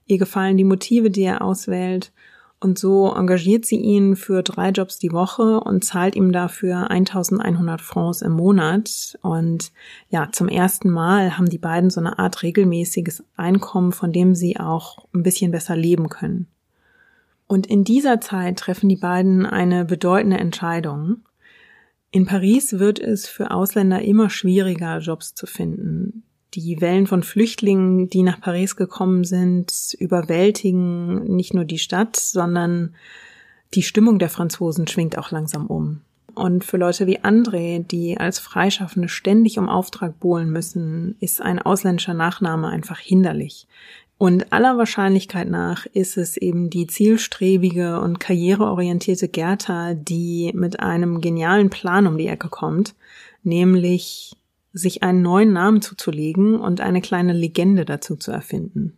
ihr 0.05 0.17
gefallen 0.17 0.55
die 0.55 0.63
Motive, 0.63 1.11
die 1.11 1.23
er 1.23 1.41
auswählt 1.41 2.13
und 2.61 2.79
so 2.79 3.13
engagiert 3.13 3.65
sie 3.65 3.75
ihn 3.75 4.15
für 4.15 4.41
drei 4.41 4.69
Jobs 4.69 4.99
die 4.99 5.11
Woche 5.11 5.59
und 5.59 5.83
zahlt 5.83 6.15
ihm 6.15 6.31
dafür 6.31 6.89
1100 6.89 7.81
Francs 7.81 8.21
im 8.21 8.31
Monat. 8.31 9.19
Und 9.21 9.73
ja, 10.09 10.29
zum 10.31 10.47
ersten 10.47 10.89
Mal 10.89 11.37
haben 11.37 11.49
die 11.49 11.57
beiden 11.57 11.89
so 11.89 11.99
eine 11.99 12.19
Art 12.19 12.41
regelmäßiges 12.41 13.25
Einkommen, 13.35 13.91
von 13.91 14.13
dem 14.13 14.33
sie 14.33 14.57
auch 14.57 15.05
ein 15.13 15.23
bisschen 15.23 15.51
besser 15.51 15.75
leben 15.75 16.07
können. 16.07 16.47
Und 17.47 17.65
in 17.65 17.83
dieser 17.83 18.19
Zeit 18.19 18.59
treffen 18.59 18.89
die 18.89 18.97
beiden 18.97 19.45
eine 19.45 19.85
bedeutende 19.85 20.37
Entscheidung. 20.37 21.23
In 22.11 22.25
Paris 22.25 22.79
wird 22.79 22.99
es 22.99 23.27
für 23.27 23.51
Ausländer 23.51 24.01
immer 24.01 24.29
schwieriger, 24.29 24.99
Jobs 24.99 25.33
zu 25.33 25.45
finden. 25.45 26.23
Die 26.53 26.79
Wellen 26.81 27.07
von 27.07 27.23
Flüchtlingen, 27.23 28.09
die 28.09 28.23
nach 28.23 28.39
Paris 28.39 28.75
gekommen 28.75 29.23
sind, 29.23 29.95
überwältigen 29.99 31.23
nicht 31.35 31.53
nur 31.53 31.65
die 31.65 31.79
Stadt, 31.79 32.15
sondern 32.15 32.95
die 33.73 33.83
Stimmung 33.83 34.17
der 34.19 34.29
Franzosen 34.29 34.87
schwingt 34.87 35.17
auch 35.17 35.31
langsam 35.31 35.67
um. 35.67 36.01
Und 36.33 36.63
für 36.63 36.77
Leute 36.77 37.07
wie 37.07 37.19
André, 37.19 37.85
die 37.85 38.17
als 38.17 38.39
Freischaffende 38.39 39.09
ständig 39.09 39.57
um 39.57 39.69
Auftrag 39.69 40.19
bohlen 40.19 40.51
müssen, 40.51 41.15
ist 41.19 41.41
ein 41.41 41.59
ausländischer 41.59 42.13
Nachname 42.13 42.67
einfach 42.67 42.99
hinderlich. 42.99 43.67
Und 44.17 44.51
aller 44.51 44.77
Wahrscheinlichkeit 44.77 45.47
nach 45.47 45.85
ist 45.85 46.17
es 46.17 46.37
eben 46.37 46.71
die 46.71 46.87
zielstrebige 46.87 47.99
und 48.01 48.19
karriereorientierte 48.19 49.27
Gerta, 49.27 49.93
die 49.93 50.51
mit 50.55 50.79
einem 50.79 51.21
genialen 51.21 51.69
Plan 51.69 52.07
um 52.07 52.17
die 52.17 52.27
Ecke 52.27 52.49
kommt, 52.49 52.95
nämlich 53.43 54.35
sich 54.73 55.03
einen 55.03 55.21
neuen 55.21 55.53
Namen 55.53 55.81
zuzulegen 55.81 56.59
und 56.59 56.81
eine 56.81 57.01
kleine 57.01 57.33
Legende 57.33 57.85
dazu 57.85 58.15
zu 58.15 58.31
erfinden. 58.31 58.97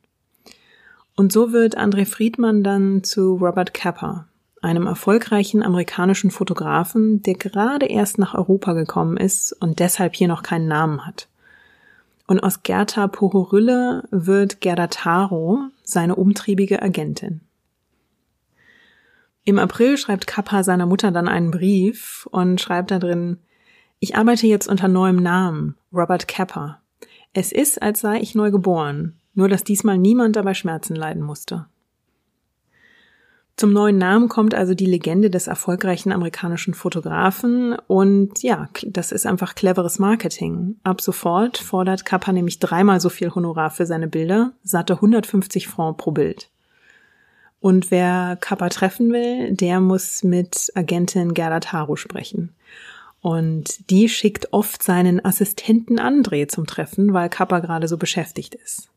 Und 1.16 1.34
so 1.34 1.52
wird 1.52 1.78
André 1.78 2.06
Friedmann 2.06 2.64
dann 2.64 3.04
zu 3.04 3.36
Robert 3.36 3.74
Capper, 3.74 4.28
einem 4.62 4.88
erfolgreichen 4.88 5.64
amerikanischen 5.64 6.32
Fotografen, 6.32 7.22
der 7.24 7.34
gerade 7.34 7.88
erst 7.88 8.20
nach 8.20 8.36
Europa 8.36 8.72
gekommen 8.72 9.18
ist 9.18 9.52
und 9.52 9.80
deshalb 9.80 10.16
hier 10.16 10.30
noch 10.30 10.44
keinen 10.44 10.70
Namen 10.70 11.06
hat. 11.06 11.28
Und 12.30 12.42
aus 12.42 12.62
Gerda 12.62 13.08
Pohorylle 13.08 14.04
wird 14.12 14.62
Gerda 14.62 14.86
Taro 14.86 15.62
seine 15.84 16.16
umtriebige 16.16 16.80
Agentin. 16.80 17.42
Im 19.46 19.58
April 19.58 19.98
schreibt 19.98 20.28
Kappa 20.28 20.64
seiner 20.64 20.86
Mutter 20.86 21.10
dann 21.10 21.28
einen 21.28 21.50
Brief 21.50 22.28
und 22.30 22.62
schreibt 22.62 22.92
da 22.92 23.00
drin, 23.00 23.40
ich 24.00 24.16
arbeite 24.16 24.46
jetzt 24.46 24.68
unter 24.68 24.88
neuem 24.88 25.16
Namen, 25.16 25.76
Robert 25.92 26.28
Kappa. 26.28 26.84
Es 27.34 27.52
ist, 27.52 27.82
als 27.82 28.00
sei 28.00 28.20
ich 28.20 28.36
neu 28.36 28.52
geboren, 28.52 29.16
nur 29.34 29.50
dass 29.50 29.64
diesmal 29.64 29.98
niemand 29.98 30.36
dabei 30.36 30.54
Schmerzen 30.54 30.96
leiden 30.96 31.24
musste. 31.24 31.66
Zum 33.60 33.74
neuen 33.74 33.98
Namen 33.98 34.30
kommt 34.30 34.56
also 34.56 34.74
die 34.74 34.86
Legende 34.86 35.30
des 35.30 35.48
erfolgreichen 35.48 36.14
amerikanischen 36.14 36.74
Fotografen 36.74 37.74
und 37.88 38.42
ja, 38.42 38.70
das 38.84 39.12
ist 39.12 39.26
einfach 39.26 39.54
cleveres 39.54 40.00
Marketing. 40.00 40.78
Ab 40.84 41.02
sofort 41.02 41.58
fordert 41.58 42.06
Kappa 42.06 42.32
nämlich 42.32 42.60
dreimal 42.60 43.02
so 43.02 43.10
viel 43.10 43.36
Honorar 43.36 43.70
für 43.70 43.86
seine 43.86 44.08
Bilder, 44.08 44.54
satte 44.64 44.94
150 44.94 45.68
Francs 45.68 46.02
pro 46.02 46.12
Bild. 46.12 46.50
Und 47.60 47.92
wer 47.92 48.38
Kappa 48.40 48.70
treffen 48.70 49.12
will, 49.12 49.52
der 49.52 49.82
muss 49.82 50.24
mit 50.24 50.72
Agentin 50.76 51.34
Gerda 51.34 51.60
Taro 51.60 51.98
sprechen. 51.98 52.56
Und 53.20 53.90
die 53.90 54.08
schickt 54.08 54.54
oft 54.54 54.82
seinen 54.82 55.26
Assistenten 55.26 56.00
André 56.00 56.48
zum 56.48 56.66
Treffen, 56.66 57.12
weil 57.12 57.28
Kappa 57.28 57.60
gerade 57.60 57.90
so 57.90 57.98
beschäftigt 57.98 58.56
ist. 58.56 58.90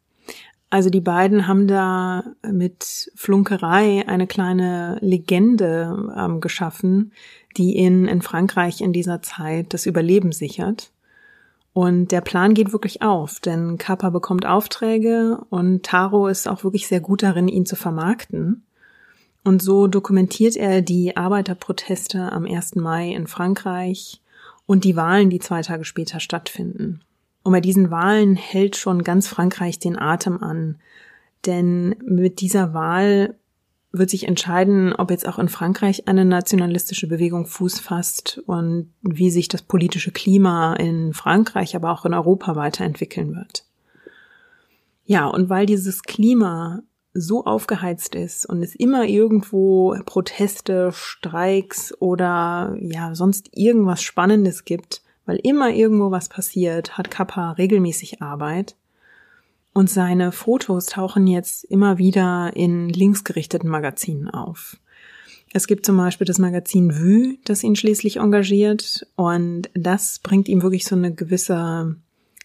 Also 0.72 0.88
die 0.88 1.02
beiden 1.02 1.46
haben 1.46 1.68
da 1.68 2.24
mit 2.50 3.12
Flunkerei 3.14 4.08
eine 4.08 4.26
kleine 4.26 4.96
Legende 5.02 6.14
ähm, 6.16 6.40
geschaffen, 6.40 7.12
die 7.58 7.76
ihnen 7.76 8.08
in 8.08 8.22
Frankreich 8.22 8.80
in 8.80 8.94
dieser 8.94 9.20
Zeit 9.20 9.74
das 9.74 9.84
Überleben 9.84 10.32
sichert. 10.32 10.90
Und 11.74 12.10
der 12.10 12.22
Plan 12.22 12.54
geht 12.54 12.72
wirklich 12.72 13.02
auf, 13.02 13.38
denn 13.38 13.76
Kappa 13.76 14.08
bekommt 14.08 14.46
Aufträge 14.46 15.44
und 15.50 15.82
Taro 15.82 16.26
ist 16.26 16.48
auch 16.48 16.64
wirklich 16.64 16.88
sehr 16.88 17.00
gut 17.00 17.22
darin, 17.22 17.48
ihn 17.48 17.66
zu 17.66 17.76
vermarkten. 17.76 18.64
Und 19.44 19.60
so 19.60 19.88
dokumentiert 19.88 20.56
er 20.56 20.80
die 20.80 21.18
Arbeiterproteste 21.18 22.32
am 22.32 22.46
1. 22.46 22.76
Mai 22.76 23.10
in 23.10 23.26
Frankreich 23.26 24.22
und 24.64 24.84
die 24.84 24.96
Wahlen, 24.96 25.28
die 25.28 25.38
zwei 25.38 25.60
Tage 25.60 25.84
später 25.84 26.18
stattfinden. 26.18 27.02
Und 27.42 27.52
bei 27.52 27.60
diesen 27.60 27.90
Wahlen 27.90 28.36
hält 28.36 28.76
schon 28.76 29.02
ganz 29.02 29.28
Frankreich 29.28 29.78
den 29.78 29.98
Atem 29.98 30.42
an. 30.42 30.76
Denn 31.46 31.96
mit 32.04 32.40
dieser 32.40 32.72
Wahl 32.72 33.34
wird 33.92 34.10
sich 34.10 34.26
entscheiden, 34.26 34.94
ob 34.94 35.10
jetzt 35.10 35.28
auch 35.28 35.38
in 35.38 35.48
Frankreich 35.48 36.08
eine 36.08 36.24
nationalistische 36.24 37.06
Bewegung 37.06 37.46
Fuß 37.46 37.78
fasst 37.80 38.42
und 38.46 38.90
wie 39.02 39.30
sich 39.30 39.48
das 39.48 39.62
politische 39.62 40.12
Klima 40.12 40.74
in 40.74 41.12
Frankreich, 41.12 41.76
aber 41.76 41.92
auch 41.92 42.06
in 42.06 42.14
Europa 42.14 42.56
weiterentwickeln 42.56 43.34
wird. 43.34 43.64
Ja, 45.04 45.26
und 45.26 45.50
weil 45.50 45.66
dieses 45.66 46.02
Klima 46.04 46.82
so 47.12 47.44
aufgeheizt 47.44 48.14
ist 48.14 48.46
und 48.46 48.62
es 48.62 48.74
immer 48.74 49.04
irgendwo 49.04 49.94
Proteste, 50.06 50.90
Streiks 50.92 51.92
oder 52.00 52.74
ja 52.80 53.14
sonst 53.14 53.50
irgendwas 53.52 54.02
Spannendes 54.02 54.64
gibt, 54.64 55.01
weil 55.26 55.38
immer 55.42 55.70
irgendwo 55.70 56.10
was 56.10 56.28
passiert, 56.28 56.96
hat 56.98 57.10
Kappa 57.10 57.52
regelmäßig 57.52 58.22
Arbeit. 58.22 58.76
Und 59.72 59.88
seine 59.88 60.32
Fotos 60.32 60.86
tauchen 60.86 61.26
jetzt 61.26 61.64
immer 61.64 61.96
wieder 61.96 62.52
in 62.54 62.88
linksgerichteten 62.90 63.70
Magazinen 63.70 64.28
auf. 64.28 64.76
Es 65.54 65.66
gibt 65.66 65.84
zum 65.84 65.96
Beispiel 65.96 66.26
das 66.26 66.38
Magazin 66.38 66.98
Vue, 66.98 67.36
das 67.44 67.62
ihn 67.62 67.76
schließlich 67.76 68.16
engagiert 68.16 69.06
und 69.16 69.68
das 69.74 70.18
bringt 70.18 70.48
ihm 70.48 70.62
wirklich 70.62 70.86
so 70.86 70.96
eine 70.96 71.14
gewisse 71.14 71.96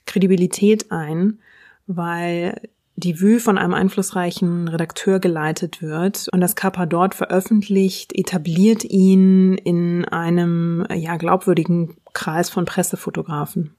Kredibilität 0.05 0.91
ein, 0.91 1.39
weil 1.85 2.61
die 2.97 3.21
Vue 3.21 3.39
von 3.39 3.57
einem 3.57 3.73
einflussreichen 3.73 4.67
Redakteur 4.67 5.19
geleitet 5.19 5.81
wird 5.81 6.27
und 6.31 6.41
das 6.41 6.55
Kappa 6.55 6.85
dort 6.85 7.15
veröffentlicht, 7.15 8.13
etabliert 8.13 8.83
ihn 8.83 9.53
in 9.53 10.03
einem 10.05 10.85
ja 10.93 11.15
glaubwürdigen 11.17 11.95
Kreis 12.17 12.49
von 12.49 12.65
Pressefotografen. 12.65 13.75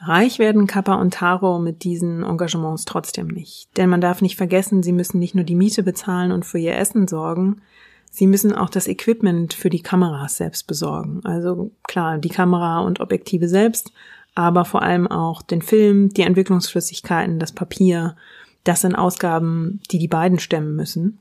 Reich 0.00 0.40
werden 0.40 0.66
Kappa 0.66 0.96
und 0.96 1.14
Taro 1.14 1.60
mit 1.60 1.84
diesen 1.84 2.24
Engagements 2.24 2.86
trotzdem 2.86 3.28
nicht. 3.28 3.68
Denn 3.76 3.88
man 3.88 4.00
darf 4.00 4.20
nicht 4.20 4.36
vergessen, 4.36 4.82
sie 4.82 4.90
müssen 4.90 5.20
nicht 5.20 5.36
nur 5.36 5.44
die 5.44 5.54
Miete 5.54 5.84
bezahlen 5.84 6.32
und 6.32 6.44
für 6.44 6.58
ihr 6.58 6.76
Essen 6.76 7.06
sorgen, 7.06 7.62
sie 8.10 8.26
müssen 8.26 8.52
auch 8.52 8.68
das 8.68 8.88
Equipment 8.88 9.54
für 9.54 9.70
die 9.70 9.80
Kameras 9.80 10.38
selbst 10.38 10.66
besorgen. 10.66 11.20
Also 11.22 11.70
klar, 11.84 12.18
die 12.18 12.30
Kamera 12.30 12.80
und 12.80 12.98
Objektive 12.98 13.46
selbst, 13.46 13.92
aber 14.34 14.64
vor 14.64 14.82
allem 14.82 15.06
auch 15.06 15.40
den 15.40 15.62
Film, 15.62 16.08
die 16.08 16.22
Entwicklungsflüssigkeiten, 16.22 17.38
das 17.38 17.52
Papier. 17.52 18.16
Das 18.64 18.80
sind 18.80 18.96
Ausgaben, 18.96 19.80
die 19.92 20.00
die 20.00 20.08
beiden 20.08 20.40
stemmen 20.40 20.74
müssen. 20.74 21.20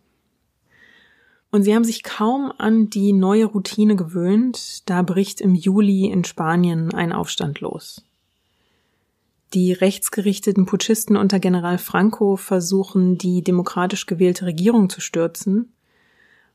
Und 1.51 1.63
sie 1.63 1.75
haben 1.75 1.83
sich 1.83 2.03
kaum 2.03 2.51
an 2.57 2.89
die 2.89 3.11
neue 3.13 3.45
Routine 3.45 3.95
gewöhnt, 3.95 4.89
da 4.89 5.01
bricht 5.01 5.41
im 5.41 5.53
Juli 5.53 6.05
in 6.05 6.23
Spanien 6.23 6.93
ein 6.93 7.11
Aufstand 7.11 7.59
los. 7.59 8.03
Die 9.53 9.73
rechtsgerichteten 9.73 10.65
Putschisten 10.65 11.17
unter 11.17 11.39
General 11.39 11.77
Franco 11.77 12.37
versuchen, 12.37 13.17
die 13.17 13.43
demokratisch 13.43 14.05
gewählte 14.05 14.45
Regierung 14.45 14.89
zu 14.89 15.01
stürzen, 15.01 15.73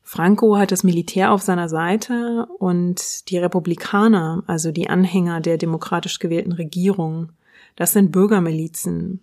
Franco 0.09 0.56
hat 0.56 0.70
das 0.70 0.85
Militär 0.85 1.32
auf 1.32 1.42
seiner 1.42 1.68
Seite 1.68 2.46
und 2.59 3.28
die 3.28 3.38
Republikaner, 3.38 4.44
also 4.46 4.70
die 4.70 4.88
Anhänger 4.88 5.40
der 5.40 5.59
demokratisch 5.59 6.20
gewählten 6.20 6.52
Regierung, 6.52 7.32
das 7.74 7.92
sind 7.92 8.12
Bürgermilizen. 8.12 9.18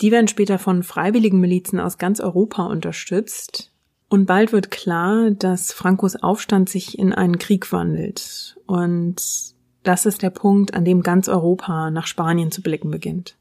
Die 0.00 0.10
werden 0.10 0.26
später 0.26 0.58
von 0.58 0.82
freiwilligen 0.82 1.38
Milizen 1.38 1.80
aus 1.80 1.98
ganz 1.98 2.18
Europa 2.20 2.64
unterstützt. 2.64 3.69
Und 4.10 4.26
bald 4.26 4.52
wird 4.52 4.72
klar, 4.72 5.30
dass 5.30 5.72
Francos 5.72 6.16
Aufstand 6.16 6.68
sich 6.68 6.98
in 6.98 7.14
einen 7.14 7.38
Krieg 7.38 7.72
wandelt. 7.72 8.56
Und 8.66 9.22
das 9.84 10.04
ist 10.04 10.22
der 10.22 10.30
Punkt, 10.30 10.74
an 10.74 10.84
dem 10.84 11.02
ganz 11.02 11.28
Europa 11.28 11.92
nach 11.92 12.08
Spanien 12.08 12.50
zu 12.50 12.60
blicken 12.60 12.90
beginnt. 12.90 13.36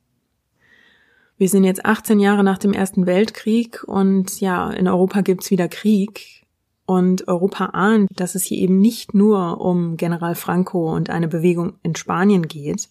Wir 1.39 1.49
sind 1.49 1.63
jetzt 1.63 1.85
18 1.85 2.19
Jahre 2.19 2.43
nach 2.43 2.59
dem 2.59 2.73
Ersten 2.73 3.07
Weltkrieg 3.07 3.83
und 3.85 4.39
ja, 4.41 4.69
in 4.69 4.87
Europa 4.87 5.21
gibt's 5.21 5.49
wieder 5.49 5.67
Krieg. 5.67 6.45
Und 6.85 7.27
Europa 7.27 7.67
ahnt, 7.67 8.09
dass 8.15 8.35
es 8.35 8.43
hier 8.43 8.59
eben 8.59 8.79
nicht 8.79 9.15
nur 9.15 9.61
um 9.61 9.97
General 9.97 10.35
Franco 10.35 10.95
und 10.95 11.09
eine 11.09 11.27
Bewegung 11.27 11.73
in 11.81 11.95
Spanien 11.95 12.47
geht. 12.47 12.89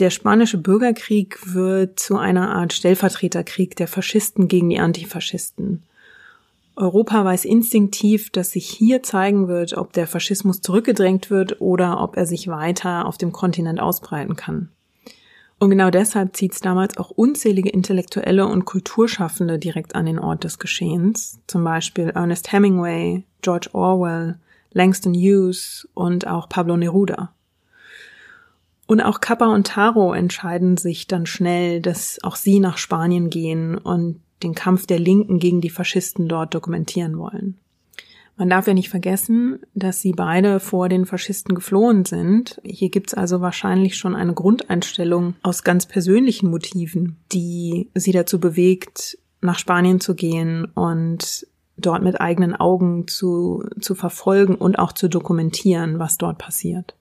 Der 0.00 0.10
spanische 0.10 0.58
Bürgerkrieg 0.58 1.54
wird 1.54 1.98
zu 1.98 2.18
einer 2.18 2.50
Art 2.50 2.74
Stellvertreterkrieg 2.74 3.74
der 3.76 3.88
Faschisten 3.88 4.48
gegen 4.48 4.68
die 4.68 4.80
Antifaschisten. 4.80 5.82
Europa 6.74 7.24
weiß 7.24 7.44
instinktiv, 7.44 8.30
dass 8.30 8.52
sich 8.52 8.68
hier 8.68 9.02
zeigen 9.02 9.48
wird, 9.48 9.76
ob 9.76 9.92
der 9.92 10.06
Faschismus 10.06 10.60
zurückgedrängt 10.60 11.30
wird 11.30 11.60
oder 11.60 12.00
ob 12.00 12.16
er 12.16 12.26
sich 12.26 12.48
weiter 12.48 13.06
auf 13.06 13.18
dem 13.18 13.32
Kontinent 13.32 13.80
ausbreiten 13.80 14.36
kann. 14.36 14.70
Und 15.58 15.70
genau 15.70 15.90
deshalb 15.90 16.34
zieht 16.34 16.54
es 16.54 16.60
damals 16.60 16.96
auch 16.96 17.10
unzählige 17.10 17.68
Intellektuelle 17.68 18.46
und 18.46 18.64
Kulturschaffende 18.64 19.58
direkt 19.58 19.94
an 19.94 20.06
den 20.06 20.18
Ort 20.18 20.44
des 20.44 20.58
Geschehens, 20.58 21.38
zum 21.46 21.62
Beispiel 21.62 22.08
Ernest 22.08 22.50
Hemingway, 22.52 23.22
George 23.42 23.68
Orwell, 23.72 24.38
Langston 24.72 25.14
Hughes 25.14 25.86
und 25.94 26.26
auch 26.26 26.48
Pablo 26.48 26.76
Neruda. 26.76 27.32
Und 28.86 29.00
auch 29.00 29.20
Kappa 29.20 29.46
und 29.54 29.66
Taro 29.66 30.12
entscheiden 30.12 30.76
sich 30.76 31.06
dann 31.06 31.26
schnell, 31.26 31.80
dass 31.80 32.18
auch 32.24 32.36
sie 32.36 32.58
nach 32.58 32.78
Spanien 32.78 33.30
gehen 33.30 33.78
und 33.78 34.20
den 34.42 34.54
Kampf 34.54 34.86
der 34.86 34.98
Linken 34.98 35.38
gegen 35.38 35.60
die 35.60 35.70
Faschisten 35.70 36.28
dort 36.28 36.54
dokumentieren 36.54 37.18
wollen. 37.18 37.58
Man 38.36 38.48
darf 38.48 38.66
ja 38.66 38.74
nicht 38.74 38.88
vergessen, 38.88 39.60
dass 39.74 40.00
sie 40.00 40.12
beide 40.12 40.58
vor 40.58 40.88
den 40.88 41.06
Faschisten 41.06 41.54
geflohen 41.54 42.04
sind. 42.04 42.60
Hier 42.64 42.88
gibt's 42.88 43.14
also 43.14 43.40
wahrscheinlich 43.40 43.96
schon 43.96 44.16
eine 44.16 44.32
Grundeinstellung 44.32 45.34
aus 45.42 45.64
ganz 45.64 45.86
persönlichen 45.86 46.50
Motiven, 46.50 47.18
die 47.30 47.90
sie 47.94 48.12
dazu 48.12 48.40
bewegt, 48.40 49.18
nach 49.42 49.58
Spanien 49.58 50.00
zu 50.00 50.14
gehen 50.14 50.64
und 50.74 51.46
dort 51.76 52.02
mit 52.02 52.20
eigenen 52.20 52.54
Augen 52.54 53.06
zu, 53.06 53.64
zu 53.80 53.94
verfolgen 53.94 54.54
und 54.54 54.78
auch 54.78 54.92
zu 54.92 55.08
dokumentieren, 55.08 55.98
was 55.98 56.16
dort 56.16 56.38
passiert. 56.38 56.94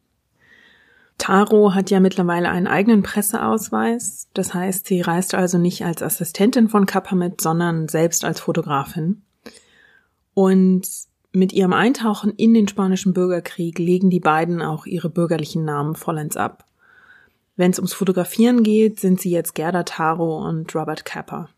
Taro 1.22 1.76
hat 1.76 1.92
ja 1.92 2.00
mittlerweile 2.00 2.50
einen 2.50 2.66
eigenen 2.66 3.04
Presseausweis. 3.04 4.28
Das 4.34 4.56
heißt, 4.56 4.88
sie 4.88 5.02
reist 5.02 5.36
also 5.36 5.60
nicht 5.60 5.86
als 5.86 6.02
Assistentin 6.02 6.68
von 6.68 6.88
Kappa 6.88 7.14
mit, 7.14 7.42
sondern 7.42 7.88
selbst 7.88 8.26
als 8.26 8.40
Fotografin. 8.40 9.22
Und 10.34 10.82
mit 11.32 11.54
ihrem 11.54 11.74
Eintauchen 11.74 12.34
in 12.38 12.56
den 12.56 12.68
spanischen 12.68 13.14
Bürgerkrieg 13.14 13.78
legen 13.78 14.10
die 14.10 14.20
beiden 14.20 14.64
auch 14.64 14.88
ihre 14.88 15.12
bürgerlichen 15.12 15.64
Namen 15.64 15.94
vollends 15.94 16.38
ab. 16.38 16.66
Wenn 17.56 17.70
es 17.70 17.78
ums 17.78 17.94
Fotografieren 17.94 18.64
geht, 18.64 19.00
sind 19.00 19.22
sie 19.22 19.30
jetzt 19.30 19.54
Gerda 19.54 19.84
Taro 19.84 20.44
und 20.44 20.74
Robert 20.74 21.06
Capper. 21.06 21.50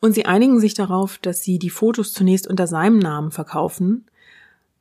Und 0.00 0.14
sie 0.14 0.26
einigen 0.26 0.60
sich 0.60 0.74
darauf, 0.74 1.18
dass 1.18 1.42
sie 1.42 1.58
die 1.58 1.68
Fotos 1.68 2.12
zunächst 2.12 2.46
unter 2.46 2.68
seinem 2.68 3.00
Namen 3.00 3.32
verkaufen. 3.32 4.06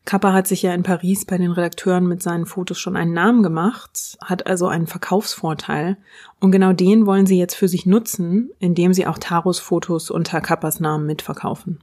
Kappa 0.06 0.34
hat 0.34 0.48
sich 0.48 0.62
ja 0.62 0.74
in 0.74 0.84
Paris 0.84 1.26
bei 1.26 1.38
den 1.38 1.52
Redakteuren 1.52 2.08
mit 2.08 2.22
seinen 2.22 2.46
Fotos 2.46 2.78
schon 2.78 2.98
einen 2.98 3.14
Namen 3.14 3.42
gemacht, 3.42 4.18
hat 4.22 4.48
also 4.48 4.68
einen 4.68 4.88
Verkaufsvorteil. 4.88 5.98
Und 6.42 6.52
genau 6.52 6.74
den 6.74 7.06
wollen 7.06 7.26
sie 7.26 7.40
jetzt 7.40 7.56
für 7.56 7.70
sich 7.70 7.86
nutzen, 7.86 8.52
indem 8.60 8.94
sie 8.94 9.08
auch 9.08 9.18
Taros 9.18 9.60
Fotos 9.60 10.12
unter 10.12 10.42
Kappas 10.42 10.82
Namen 10.82 11.06
mitverkaufen. 11.06 11.80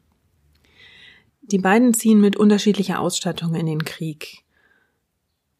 Die 1.43 1.59
beiden 1.59 1.95
ziehen 1.95 2.21
mit 2.21 2.37
unterschiedlicher 2.37 3.01
Ausstattung 3.01 3.55
in 3.55 3.67
den 3.67 3.85
Krieg. 3.85 4.45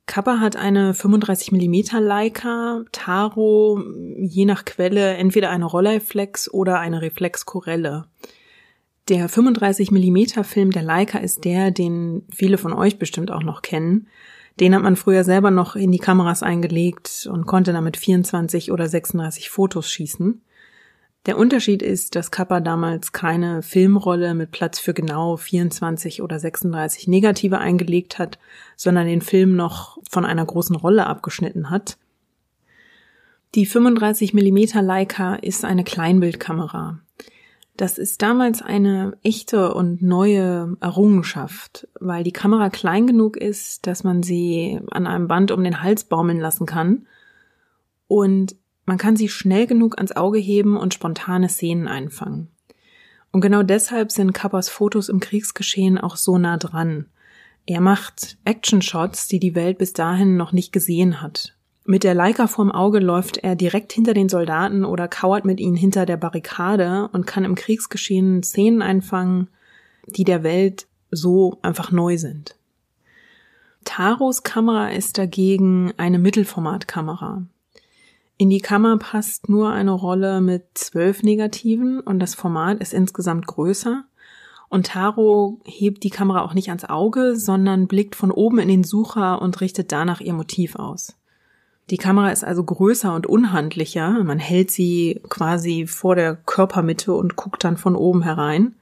Kappa 0.07 0.39
hat 0.39 0.57
eine 0.57 0.93
35 0.93 1.53
mm 1.53 1.99
Leica, 1.99 2.85
Taro, 2.93 3.81
je 4.19 4.45
nach 4.45 4.65
Quelle 4.65 5.15
entweder 5.15 5.51
eine 5.51 5.65
Rolleiflex 5.65 6.53
oder 6.53 6.79
eine 6.79 7.01
Reflexkorelle. 7.01 8.07
Der 9.09 9.29
35 9.29 9.91
mm 9.91 10.45
Film 10.45 10.71
der 10.71 10.83
Leica 10.83 11.19
ist 11.19 11.45
der, 11.45 11.71
den 11.71 12.23
viele 12.33 12.59
von 12.59 12.73
euch 12.73 12.99
bestimmt 12.99 13.31
auch 13.31 13.43
noch 13.43 13.63
kennen. 13.63 14.07
Den 14.61 14.75
hat 14.75 14.83
man 14.83 14.97
früher 14.97 15.25
selber 15.25 15.51
noch 15.51 15.75
in 15.75 15.91
die 15.91 15.99
Kameras 15.99 16.43
eingelegt 16.43 17.29
und 17.31 17.47
konnte 17.47 17.73
damit 17.73 17.97
24 17.97 18.71
oder 18.73 18.89
36 18.89 19.49
Fotos 19.49 19.91
schießen. 19.91 20.43
Der 21.27 21.37
Unterschied 21.37 21.83
ist, 21.83 22.17
dass 22.17 22.31
Kappa 22.31 22.61
damals 22.61 23.13
keine 23.13 23.63
Filmrolle 23.63 24.35
mit 24.35 24.53
Platz 24.53 24.79
für 24.79 24.95
genau 24.95 25.37
24 25.37 26.23
oder 26.23 26.39
36 26.39 27.09
Negative 27.09 27.59
eingelegt 27.59 28.19
hat, 28.19 28.39
sondern 28.77 29.07
den 29.07 29.21
Film 29.21 29.55
noch 29.55 29.99
von 30.09 30.25
einer 30.25 30.45
großen 30.45 30.77
Rolle 30.77 31.07
abgeschnitten 31.07 31.69
hat. 31.69 31.99
Die 33.55 33.67
35 33.67 34.33
mm 34.33 34.79
Leica 34.81 35.35
ist 35.35 35.65
eine 35.65 35.85
Kleinbildkamera. 35.85 37.01
Das 37.81 37.97
ist 37.97 38.21
damals 38.21 38.61
eine 38.61 39.17
echte 39.23 39.73
und 39.73 40.03
neue 40.03 40.77
Errungenschaft, 40.83 41.89
weil 41.99 42.25
die 42.25 42.31
Kamera 42.31 42.69
klein 42.69 43.07
genug 43.07 43.39
ist, 43.39 43.87
dass 43.87 44.05
man 44.05 44.23
sie 44.23 44.79
an 44.91 45.07
einem 45.07 45.29
Band 45.29 45.51
um 45.51 45.65
den 45.65 45.83
Hals 45.83 46.05
baumeln 46.05 46.39
lassen 46.39 46.67
kann 46.67 47.07
und 48.07 48.55
man 48.85 48.99
kann 48.99 49.17
sie 49.17 49.31
schnell 49.31 49.67
genug 49.67 49.97
ans 49.97 50.13
Auge 50.13 50.39
heben 50.39 50.77
und 50.77 50.93
spontane 50.93 51.49
Szenen 51.49 51.89
einfangen. 51.89 52.49
Und 53.33 53.41
genau 53.41 53.63
deshalb 53.63 54.13
sind 54.13 54.35
Kappas 54.35 54.69
Fotos 54.69 55.09
im 55.09 55.19
Kriegsgeschehen 55.19 55.97
auch 55.97 56.17
so 56.17 56.37
nah 56.37 56.59
dran. 56.59 57.07
Er 57.65 57.81
macht 57.81 58.37
Action-Shots, 58.45 59.27
die 59.29 59.41
die 59.41 59.55
Welt 59.55 59.79
bis 59.79 59.95
dahin 59.95 60.37
noch 60.37 60.53
nicht 60.53 60.73
gesehen 60.73 61.23
hat. 61.23 61.57
Mit 61.91 62.05
der 62.05 62.15
Leica 62.15 62.47
vorm 62.47 62.71
Auge 62.71 63.01
läuft 63.01 63.39
er 63.39 63.57
direkt 63.57 63.93
hinter 63.93 64.15
den 64.15 64.29
Soldaten 64.29 64.85
oder 64.85 65.09
kauert 65.09 65.45
mit 65.45 65.59
ihnen 65.59 65.75
hinter 65.75 66.07
der 66.07 66.17
Barrikade 66.17 67.09
und 67.13 67.27
kann 67.27 67.45
im 67.45 67.57
Kriegsgeschehen 67.57 68.45
Szenen 68.45 68.81
einfangen, 68.81 69.49
die 70.07 70.23
der 70.23 70.45
Welt 70.45 70.87
so 71.11 71.59
einfach 71.63 71.91
neu 71.91 72.17
sind. 72.17 72.55
Taros 73.85 74.45
Kamera 74.45 74.91
ist 74.91 75.19
dagegen 75.19 75.93
eine 75.97 76.21
Mittelformatkamera. 76.21 77.43
In 78.37 78.51
die 78.51 78.61
Kammer 78.61 78.97
passt 78.97 79.49
nur 79.49 79.73
eine 79.73 79.91
Rolle 79.91 80.41
mit 80.41 80.67
zwölf 80.75 81.25
Negativen 81.25 81.99
und 81.99 82.21
das 82.21 82.37
Format 82.37 82.79
ist 82.79 82.95
insgesamt 82.95 83.49
größer. 83.49 84.05
Und 84.69 84.87
Taro 84.87 85.61
hebt 85.65 86.05
die 86.05 86.11
Kamera 86.11 86.43
auch 86.43 86.55
nicht 86.55 86.69
ans 86.69 86.85
Auge, 86.85 87.35
sondern 87.35 87.89
blickt 87.89 88.15
von 88.15 88.31
oben 88.31 88.61
in 88.61 88.69
den 88.69 88.85
Sucher 88.85 89.43
und 89.43 89.61
richtet 89.61 89.91
danach 89.91 90.21
ihr 90.21 90.35
Motiv 90.35 90.77
aus. 90.77 91.17
Die 91.91 91.97
Kamera 91.97 92.31
ist 92.31 92.45
also 92.45 92.63
größer 92.63 93.13
und 93.13 93.27
unhandlicher. 93.27 94.23
Man 94.23 94.39
hält 94.39 94.71
sie 94.71 95.21
quasi 95.29 95.89
vor 95.89 96.15
der 96.15 96.37
Körpermitte 96.37 97.13
und 97.13 97.35
guckt 97.35 97.65
dann 97.65 97.77
von 97.77 97.97
oben 97.97 98.23
herein. 98.23 98.77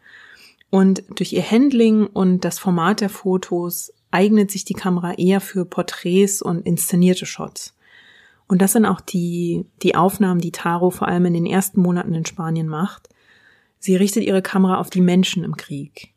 Und 0.69 1.03
durch 1.17 1.33
ihr 1.33 1.43
Handling 1.43 2.07
und 2.07 2.45
das 2.45 2.59
Format 2.59 3.01
der 3.01 3.09
Fotos 3.09 3.95
eignet 4.11 4.51
sich 4.51 4.67
die 4.67 4.75
Kamera 4.75 5.15
eher 5.15 5.41
für 5.41 5.65
Porträts 5.65 6.43
und 6.43 6.67
inszenierte 6.67 7.25
Shots. 7.25 7.75
Und 8.47 8.61
das 8.61 8.73
sind 8.73 8.85
auch 8.85 9.01
die, 9.01 9.65
die 9.83 9.95
Aufnahmen, 9.95 10.41
die 10.41 10.53
Taro 10.53 10.91
vor 10.91 11.09
allem 11.09 11.27
in 11.27 11.35
den 11.35 11.47
ersten 11.47 11.81
Monaten 11.81 12.13
in 12.13 12.27
Spanien 12.27 12.69
macht. 12.69 13.09
Sie 13.79 13.97
richtet 13.97 14.25
ihre 14.25 14.43
Kamera 14.43 14.79
auf 14.79 14.91
die 14.91 15.01
Menschen 15.01 15.45
im 15.45 15.57
Krieg. 15.57 16.13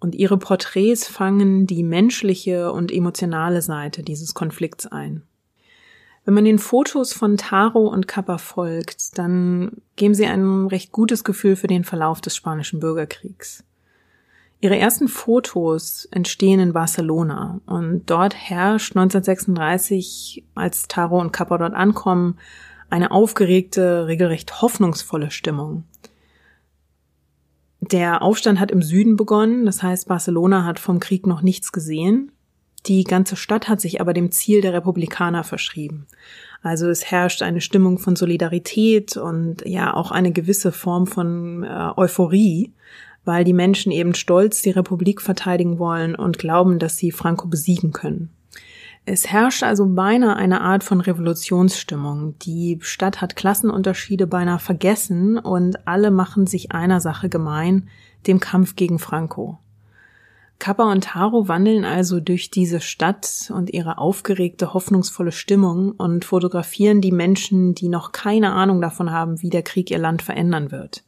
Und 0.00 0.14
ihre 0.14 0.36
Porträts 0.36 1.08
fangen 1.08 1.66
die 1.66 1.82
menschliche 1.82 2.72
und 2.72 2.92
emotionale 2.92 3.62
Seite 3.62 4.02
dieses 4.02 4.34
Konflikts 4.34 4.86
ein. 4.86 5.22
Wenn 6.26 6.34
man 6.34 6.44
den 6.44 6.58
Fotos 6.58 7.12
von 7.12 7.36
Taro 7.36 7.86
und 7.86 8.08
Kappa 8.08 8.38
folgt, 8.38 9.16
dann 9.16 9.80
geben 9.94 10.12
sie 10.12 10.26
ein 10.26 10.66
recht 10.66 10.90
gutes 10.90 11.22
Gefühl 11.22 11.54
für 11.54 11.68
den 11.68 11.84
Verlauf 11.84 12.20
des 12.20 12.34
spanischen 12.34 12.80
Bürgerkriegs. 12.80 13.62
Ihre 14.60 14.76
ersten 14.76 15.06
Fotos 15.06 16.08
entstehen 16.10 16.58
in 16.58 16.72
Barcelona 16.72 17.60
und 17.66 18.10
dort 18.10 18.34
herrscht 18.34 18.96
1936, 18.96 20.44
als 20.56 20.88
Taro 20.88 21.20
und 21.20 21.32
Kappa 21.32 21.58
dort 21.58 21.74
ankommen, 21.74 22.38
eine 22.90 23.12
aufgeregte, 23.12 24.08
regelrecht 24.08 24.60
hoffnungsvolle 24.62 25.30
Stimmung. 25.30 25.84
Der 27.80 28.22
Aufstand 28.22 28.58
hat 28.58 28.72
im 28.72 28.82
Süden 28.82 29.14
begonnen, 29.14 29.64
das 29.64 29.80
heißt 29.80 30.08
Barcelona 30.08 30.64
hat 30.64 30.80
vom 30.80 30.98
Krieg 30.98 31.24
noch 31.24 31.42
nichts 31.42 31.70
gesehen. 31.70 32.32
Die 32.86 33.04
ganze 33.04 33.36
Stadt 33.36 33.68
hat 33.68 33.80
sich 33.80 34.00
aber 34.00 34.12
dem 34.12 34.30
Ziel 34.30 34.60
der 34.60 34.72
Republikaner 34.72 35.44
verschrieben. 35.44 36.06
Also 36.62 36.88
es 36.88 37.04
herrscht 37.04 37.42
eine 37.42 37.60
Stimmung 37.60 37.98
von 37.98 38.16
Solidarität 38.16 39.16
und 39.16 39.66
ja 39.66 39.94
auch 39.94 40.10
eine 40.10 40.32
gewisse 40.32 40.72
Form 40.72 41.06
von 41.06 41.64
äh, 41.64 41.90
Euphorie, 41.96 42.72
weil 43.24 43.44
die 43.44 43.52
Menschen 43.52 43.90
eben 43.92 44.14
stolz 44.14 44.62
die 44.62 44.70
Republik 44.70 45.20
verteidigen 45.20 45.78
wollen 45.78 46.14
und 46.14 46.38
glauben, 46.38 46.78
dass 46.78 46.96
sie 46.96 47.10
Franco 47.10 47.48
besiegen 47.48 47.92
können. 47.92 48.30
Es 49.04 49.28
herrscht 49.28 49.62
also 49.62 49.86
beinahe 49.86 50.34
eine 50.34 50.60
Art 50.60 50.82
von 50.82 51.00
Revolutionsstimmung. 51.00 52.36
Die 52.40 52.78
Stadt 52.80 53.20
hat 53.20 53.36
Klassenunterschiede 53.36 54.26
beinahe 54.26 54.58
vergessen 54.58 55.38
und 55.38 55.86
alle 55.86 56.10
machen 56.10 56.48
sich 56.48 56.72
einer 56.72 57.00
Sache 57.00 57.28
gemein, 57.28 57.88
dem 58.26 58.40
Kampf 58.40 58.74
gegen 58.74 58.98
Franco. 58.98 59.58
Kappa 60.58 60.90
und 60.90 61.04
Taro 61.04 61.48
wandeln 61.48 61.84
also 61.84 62.18
durch 62.18 62.50
diese 62.50 62.80
Stadt 62.80 63.52
und 63.54 63.70
ihre 63.72 63.98
aufgeregte, 63.98 64.72
hoffnungsvolle 64.72 65.32
Stimmung 65.32 65.92
und 65.92 66.24
fotografieren 66.24 67.00
die 67.00 67.12
Menschen, 67.12 67.74
die 67.74 67.88
noch 67.88 68.12
keine 68.12 68.52
Ahnung 68.52 68.80
davon 68.80 69.10
haben, 69.10 69.42
wie 69.42 69.50
der 69.50 69.62
Krieg 69.62 69.90
ihr 69.90 69.98
Land 69.98 70.22
verändern 70.22 70.70
wird. 70.70 71.04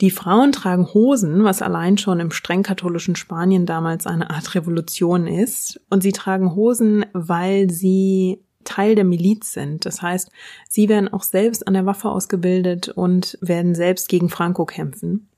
Die 0.00 0.10
Frauen 0.10 0.52
tragen 0.52 0.94
Hosen, 0.94 1.44
was 1.44 1.60
allein 1.60 1.98
schon 1.98 2.20
im 2.20 2.30
streng 2.30 2.62
katholischen 2.62 3.16
Spanien 3.16 3.66
damals 3.66 4.06
eine 4.06 4.30
Art 4.30 4.54
Revolution 4.54 5.26
ist. 5.26 5.80
Und 5.90 6.02
sie 6.02 6.12
tragen 6.12 6.54
Hosen, 6.54 7.04
weil 7.12 7.68
sie 7.70 8.40
Teil 8.64 8.94
der 8.94 9.04
Miliz 9.04 9.52
sind. 9.52 9.84
Das 9.84 10.00
heißt, 10.00 10.30
sie 10.68 10.88
werden 10.88 11.12
auch 11.12 11.22
selbst 11.22 11.66
an 11.66 11.74
der 11.74 11.84
Waffe 11.84 12.08
ausgebildet 12.08 12.88
und 12.88 13.36
werden 13.42 13.74
selbst 13.74 14.08
gegen 14.08 14.30
Franco 14.30 14.64
kämpfen. 14.64 15.28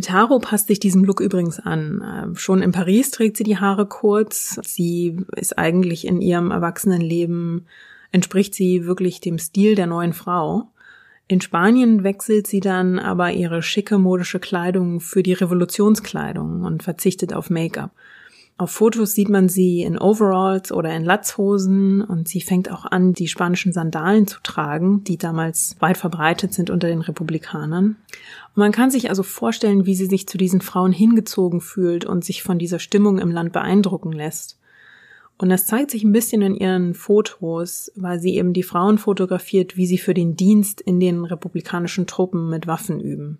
Taro 0.00 0.38
passt 0.38 0.68
sich 0.68 0.80
diesem 0.80 1.04
Look 1.04 1.20
übrigens 1.20 1.58
an. 1.58 2.02
Ähm, 2.04 2.36
schon 2.36 2.62
in 2.62 2.72
Paris 2.72 3.10
trägt 3.10 3.36
sie 3.36 3.44
die 3.44 3.58
Haare 3.58 3.86
kurz. 3.86 4.58
Sie 4.64 5.16
ist 5.36 5.58
eigentlich 5.58 6.06
in 6.06 6.20
ihrem 6.20 6.50
Erwachsenenleben, 6.50 7.66
entspricht 8.12 8.54
sie 8.54 8.86
wirklich 8.86 9.20
dem 9.20 9.38
Stil 9.38 9.74
der 9.74 9.86
neuen 9.86 10.12
Frau. 10.12 10.70
In 11.26 11.40
Spanien 11.40 12.04
wechselt 12.04 12.46
sie 12.46 12.60
dann 12.60 12.98
aber 12.98 13.32
ihre 13.32 13.62
schicke 13.62 13.98
modische 13.98 14.40
Kleidung 14.40 15.00
für 15.00 15.22
die 15.22 15.34
Revolutionskleidung 15.34 16.62
und 16.62 16.82
verzichtet 16.82 17.34
auf 17.34 17.50
Make-up. 17.50 17.90
Auf 18.60 18.72
Fotos 18.72 19.12
sieht 19.12 19.28
man 19.28 19.48
sie 19.48 19.82
in 19.82 19.96
Overalls 19.96 20.72
oder 20.72 20.92
in 20.92 21.04
Latzhosen 21.04 22.02
und 22.02 22.26
sie 22.26 22.40
fängt 22.40 22.72
auch 22.72 22.84
an, 22.84 23.12
die 23.12 23.28
spanischen 23.28 23.72
Sandalen 23.72 24.26
zu 24.26 24.40
tragen, 24.42 25.04
die 25.04 25.16
damals 25.16 25.76
weit 25.78 25.96
verbreitet 25.96 26.52
sind 26.52 26.68
unter 26.68 26.88
den 26.88 27.00
Republikanern. 27.00 27.94
Und 28.54 28.56
man 28.56 28.72
kann 28.72 28.90
sich 28.90 29.10
also 29.10 29.22
vorstellen, 29.22 29.86
wie 29.86 29.94
sie 29.94 30.06
sich 30.06 30.26
zu 30.26 30.38
diesen 30.38 30.60
Frauen 30.60 30.90
hingezogen 30.90 31.60
fühlt 31.60 32.04
und 32.04 32.24
sich 32.24 32.42
von 32.42 32.58
dieser 32.58 32.80
Stimmung 32.80 33.20
im 33.20 33.30
Land 33.30 33.52
beeindrucken 33.52 34.10
lässt. 34.10 34.58
Und 35.38 35.50
das 35.50 35.66
zeigt 35.66 35.92
sich 35.92 36.02
ein 36.02 36.10
bisschen 36.10 36.42
in 36.42 36.56
ihren 36.56 36.94
Fotos, 36.94 37.92
weil 37.94 38.18
sie 38.18 38.34
eben 38.34 38.54
die 38.54 38.64
Frauen 38.64 38.98
fotografiert, 38.98 39.76
wie 39.76 39.86
sie 39.86 39.98
für 39.98 40.14
den 40.14 40.34
Dienst 40.34 40.80
in 40.80 40.98
den 40.98 41.24
republikanischen 41.24 42.08
Truppen 42.08 42.50
mit 42.50 42.66
Waffen 42.66 42.98
üben. 42.98 43.38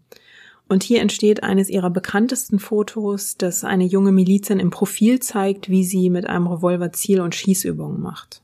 Und 0.69 0.83
hier 0.83 1.01
entsteht 1.01 1.43
eines 1.43 1.71
ihrer 1.71 1.89
bekanntesten 1.89 2.59
Fotos, 2.59 3.39
das 3.39 3.65
eine 3.65 3.85
junge 3.85 4.13
Milizin 4.13 4.61
im 4.61 4.71
Profil 4.71 5.19
zeigt, 5.21 5.71
wie 5.71 5.83
sie 5.83 6.11
mit 6.11 6.27
einem 6.27 6.47
Revolver 6.47 6.93
Ziel- 6.93 7.23
und 7.23 7.35
Schießübungen 7.35 8.01
macht. 8.01 8.43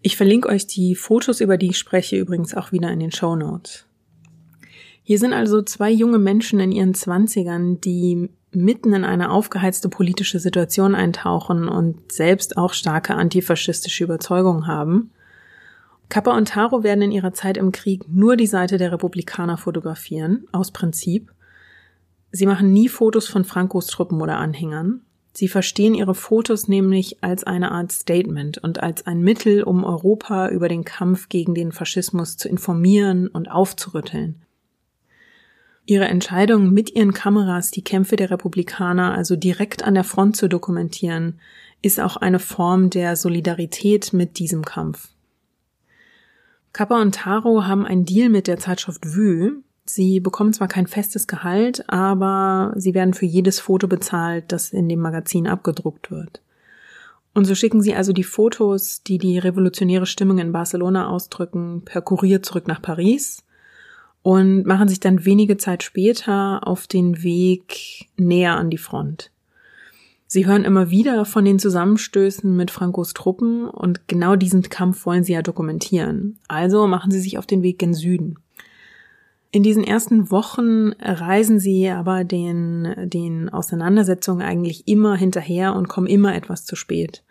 Ich 0.00 0.16
verlinke 0.16 0.48
euch 0.48 0.66
die 0.66 0.94
Fotos, 0.94 1.40
über 1.40 1.58
die 1.58 1.70
ich 1.70 1.78
spreche, 1.78 2.16
übrigens 2.16 2.54
auch 2.54 2.72
wieder 2.72 2.90
in 2.90 3.00
den 3.00 3.12
Show 3.12 3.36
Notes. 3.36 3.84
Hier 5.02 5.18
sind 5.18 5.34
also 5.34 5.60
zwei 5.62 5.90
junge 5.90 6.18
Menschen 6.18 6.60
in 6.60 6.72
ihren 6.72 6.94
Zwanzigern, 6.94 7.80
die 7.80 8.30
mitten 8.50 8.94
in 8.94 9.04
eine 9.04 9.30
aufgeheizte 9.30 9.90
politische 9.90 10.38
Situation 10.38 10.94
eintauchen 10.94 11.68
und 11.68 12.10
selbst 12.10 12.56
auch 12.56 12.72
starke 12.72 13.14
antifaschistische 13.14 14.04
Überzeugungen 14.04 14.66
haben 14.66 15.10
Kappa 16.08 16.36
und 16.36 16.48
Taro 16.48 16.82
werden 16.82 17.02
in 17.02 17.12
ihrer 17.12 17.34
Zeit 17.34 17.58
im 17.58 17.70
Krieg 17.70 18.08
nur 18.08 18.36
die 18.36 18.46
Seite 18.46 18.78
der 18.78 18.92
Republikaner 18.92 19.58
fotografieren, 19.58 20.46
aus 20.52 20.70
Prinzip. 20.70 21.30
Sie 22.32 22.46
machen 22.46 22.72
nie 22.72 22.88
Fotos 22.88 23.28
von 23.28 23.44
Frankos 23.44 23.86
Truppen 23.88 24.20
oder 24.22 24.38
Anhängern. 24.38 25.02
Sie 25.34 25.48
verstehen 25.48 25.94
ihre 25.94 26.14
Fotos 26.14 26.66
nämlich 26.66 27.22
als 27.22 27.44
eine 27.44 27.70
Art 27.70 27.92
Statement 27.92 28.58
und 28.58 28.82
als 28.82 29.06
ein 29.06 29.20
Mittel, 29.20 29.62
um 29.62 29.84
Europa 29.84 30.48
über 30.48 30.68
den 30.68 30.84
Kampf 30.84 31.28
gegen 31.28 31.54
den 31.54 31.72
Faschismus 31.72 32.36
zu 32.36 32.48
informieren 32.48 33.28
und 33.28 33.50
aufzurütteln. 33.50 34.42
Ihre 35.84 36.06
Entscheidung, 36.06 36.70
mit 36.70 36.94
ihren 36.94 37.14
Kameras 37.14 37.70
die 37.70 37.84
Kämpfe 37.84 38.16
der 38.16 38.30
Republikaner 38.30 39.14
also 39.14 39.36
direkt 39.36 39.84
an 39.84 39.94
der 39.94 40.04
Front 40.04 40.36
zu 40.36 40.48
dokumentieren, 40.48 41.40
ist 41.82 42.00
auch 42.00 42.16
eine 42.16 42.40
Form 42.40 42.90
der 42.90 43.14
Solidarität 43.14 44.12
mit 44.12 44.38
diesem 44.38 44.64
Kampf. 44.64 45.08
Kappa 46.78 47.02
und 47.02 47.16
Taro 47.16 47.66
haben 47.66 47.84
einen 47.84 48.04
Deal 48.04 48.28
mit 48.28 48.46
der 48.46 48.56
Zeitschrift 48.56 49.04
Vue. 49.04 49.64
Sie 49.84 50.20
bekommen 50.20 50.52
zwar 50.52 50.68
kein 50.68 50.86
festes 50.86 51.26
Gehalt, 51.26 51.82
aber 51.90 52.72
sie 52.76 52.94
werden 52.94 53.14
für 53.14 53.26
jedes 53.26 53.58
Foto 53.58 53.88
bezahlt, 53.88 54.52
das 54.52 54.72
in 54.72 54.88
dem 54.88 55.00
Magazin 55.00 55.48
abgedruckt 55.48 56.12
wird. 56.12 56.40
Und 57.34 57.46
so 57.46 57.56
schicken 57.56 57.82
sie 57.82 57.96
also 57.96 58.12
die 58.12 58.22
Fotos, 58.22 59.02
die 59.02 59.18
die 59.18 59.40
revolutionäre 59.40 60.06
Stimmung 60.06 60.38
in 60.38 60.52
Barcelona 60.52 61.08
ausdrücken, 61.08 61.82
per 61.84 62.00
Kurier 62.00 62.44
zurück 62.44 62.68
nach 62.68 62.80
Paris 62.80 63.42
und 64.22 64.64
machen 64.64 64.86
sich 64.86 65.00
dann 65.00 65.24
wenige 65.24 65.56
Zeit 65.56 65.82
später 65.82 66.60
auf 66.64 66.86
den 66.86 67.24
Weg 67.24 68.06
näher 68.16 68.54
an 68.54 68.70
die 68.70 68.78
Front. 68.78 69.32
Sie 70.30 70.46
hören 70.46 70.66
immer 70.66 70.90
wieder 70.90 71.24
von 71.24 71.46
den 71.46 71.58
Zusammenstößen 71.58 72.54
mit 72.54 72.70
Frankos 72.70 73.14
Truppen 73.14 73.64
und 73.64 74.08
genau 74.08 74.36
diesen 74.36 74.60
Kampf 74.62 75.06
wollen 75.06 75.24
sie 75.24 75.32
ja 75.32 75.40
dokumentieren. 75.40 76.38
Also 76.48 76.86
machen 76.86 77.10
sie 77.10 77.20
sich 77.20 77.38
auf 77.38 77.46
den 77.46 77.62
Weg 77.62 77.78
gen 77.78 77.94
Süden. 77.94 78.38
In 79.50 79.62
diesen 79.62 79.82
ersten 79.82 80.30
Wochen 80.30 80.92
reisen 81.00 81.58
sie 81.58 81.88
aber 81.88 82.24
den, 82.24 83.08
den 83.08 83.48
Auseinandersetzungen 83.48 84.42
eigentlich 84.42 84.86
immer 84.86 85.16
hinterher 85.16 85.74
und 85.74 85.88
kommen 85.88 86.06
immer 86.06 86.34
etwas 86.34 86.66
zu 86.66 86.76
spät. 86.76 87.24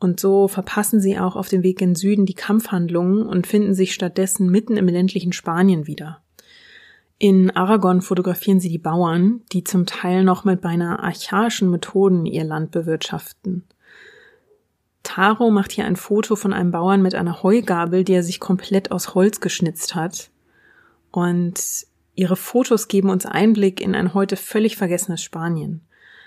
Und 0.00 0.18
so 0.18 0.48
verpassen 0.48 1.00
sie 1.00 1.20
auch 1.20 1.36
auf 1.36 1.48
dem 1.48 1.62
Weg 1.62 1.78
gen 1.78 1.94
Süden 1.94 2.26
die 2.26 2.34
Kampfhandlungen 2.34 3.22
und 3.24 3.46
finden 3.46 3.74
sich 3.74 3.94
stattdessen 3.94 4.50
mitten 4.50 4.76
im 4.76 4.88
ländlichen 4.88 5.32
Spanien 5.32 5.86
wieder. 5.86 6.21
In 7.24 7.52
Aragon 7.52 8.02
fotografieren 8.02 8.58
sie 8.58 8.68
die 8.68 8.78
Bauern, 8.78 9.42
die 9.52 9.62
zum 9.62 9.86
Teil 9.86 10.24
noch 10.24 10.42
mit 10.42 10.60
beinahe 10.60 10.98
archaischen 10.98 11.70
Methoden 11.70 12.26
ihr 12.26 12.42
Land 12.42 12.72
bewirtschaften. 12.72 13.62
Taro 15.04 15.52
macht 15.52 15.70
hier 15.70 15.84
ein 15.84 15.94
Foto 15.94 16.34
von 16.34 16.52
einem 16.52 16.72
Bauern 16.72 17.00
mit 17.00 17.14
einer 17.14 17.44
Heugabel, 17.44 18.02
die 18.02 18.14
er 18.14 18.24
sich 18.24 18.40
komplett 18.40 18.90
aus 18.90 19.14
Holz 19.14 19.38
geschnitzt 19.38 19.94
hat. 19.94 20.30
Und 21.12 21.86
ihre 22.16 22.34
Fotos 22.34 22.88
geben 22.88 23.08
uns 23.08 23.24
Einblick 23.24 23.80
in 23.80 23.94
ein 23.94 24.14
heute 24.14 24.34
völlig 24.34 24.76
vergessenes 24.76 25.22
Spanien. 25.22 25.82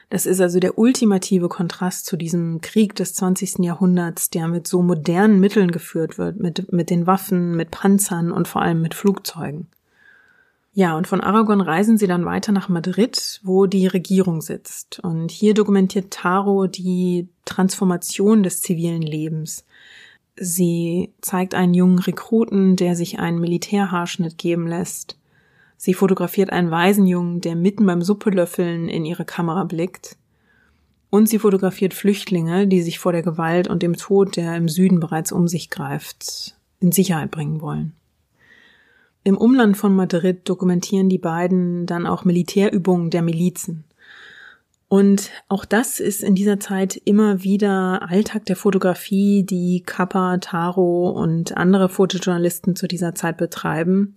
Das 0.09 0.25
ist 0.25 0.39
also 0.39 0.61
der 0.61 0.77
ultimative 0.77 1.49
Kontrast 1.49 2.05
zu 2.05 2.15
diesem 2.15 2.61
Krieg 2.61 2.95
des 2.95 3.13
20. 3.15 3.65
Jahrhunderts, 3.65 4.29
der 4.29 4.47
mit 4.47 4.65
so 4.65 4.81
modernen 4.81 5.41
Mitteln 5.41 5.71
geführt 5.71 6.17
wird, 6.17 6.39
mit, 6.39 6.71
mit 6.71 6.89
den 6.89 7.05
Waffen, 7.05 7.53
mit 7.57 7.71
Panzern 7.71 8.31
und 8.31 8.47
vor 8.47 8.61
allem 8.61 8.81
mit 8.81 8.93
Flugzeugen. 8.93 9.67
Ja, 10.77 10.97
und 10.97 11.07
von 11.07 11.21
Aragon 11.21 11.61
reisen 11.61 11.97
sie 11.97 12.05
dann 12.05 12.25
weiter 12.25 12.51
nach 12.51 12.67
Madrid, 12.67 13.39
wo 13.43 13.65
die 13.65 13.87
Regierung 13.87 14.41
sitzt. 14.41 14.99
Und 14.99 15.31
hier 15.31 15.53
dokumentiert 15.53 16.11
Taro 16.11 16.67
die 16.67 17.29
Transformation 17.45 18.43
des 18.43 18.59
zivilen 18.59 19.01
Lebens. 19.01 19.65
Sie 20.35 21.13
zeigt 21.21 21.55
einen 21.55 21.73
jungen 21.73 21.99
Rekruten, 21.99 22.75
der 22.75 22.97
sich 22.97 23.19
einen 23.19 23.39
Militärhaarschnitt 23.39 24.37
geben 24.37 24.67
lässt. 24.67 25.17
Sie 25.77 25.93
fotografiert 25.93 26.49
einen 26.49 26.71
Waisenjungen, 26.71 27.39
der 27.39 27.55
mitten 27.55 27.85
beim 27.85 28.01
Suppelöffeln 28.01 28.89
in 28.89 29.05
ihre 29.05 29.23
Kamera 29.23 29.63
blickt. 29.63 30.17
Und 31.09 31.29
sie 31.29 31.39
fotografiert 31.39 31.93
Flüchtlinge, 31.93 32.67
die 32.67 32.81
sich 32.81 32.99
vor 32.99 33.13
der 33.13 33.23
Gewalt 33.23 33.69
und 33.69 33.81
dem 33.81 33.95
Tod, 33.95 34.35
der 34.35 34.57
im 34.57 34.67
Süden 34.67 34.99
bereits 34.99 35.31
um 35.31 35.47
sich 35.47 35.69
greift, 35.69 36.57
in 36.81 36.91
Sicherheit 36.91 37.31
bringen 37.31 37.61
wollen. 37.61 37.93
Im 39.27 39.39
Umland 39.39 39.75
von 39.75 39.95
Madrid 39.95 40.47
dokumentieren 40.47 41.09
die 41.09 41.17
beiden 41.17 41.87
dann 41.87 42.05
auch 42.05 42.25
Militärübungen 42.25 43.09
der 43.09 43.23
Milizen. 43.23 43.83
Und 44.87 45.31
auch 45.49 45.65
das 45.65 45.99
ist 45.99 46.21
in 46.21 46.35
dieser 46.35 46.59
Zeit 46.59 46.95
immer 47.05 47.43
wieder 47.43 48.07
Alltag 48.07 48.45
der 48.45 48.55
Fotografie, 48.55 49.41
die 49.41 49.81
Kappa, 49.83 50.37
Taro 50.37 51.09
und 51.09 51.57
andere 51.57 51.89
Fotojournalisten 51.89 52.75
zu 52.75 52.87
dieser 52.87 53.15
Zeit 53.15 53.37
betreiben. 53.37 54.15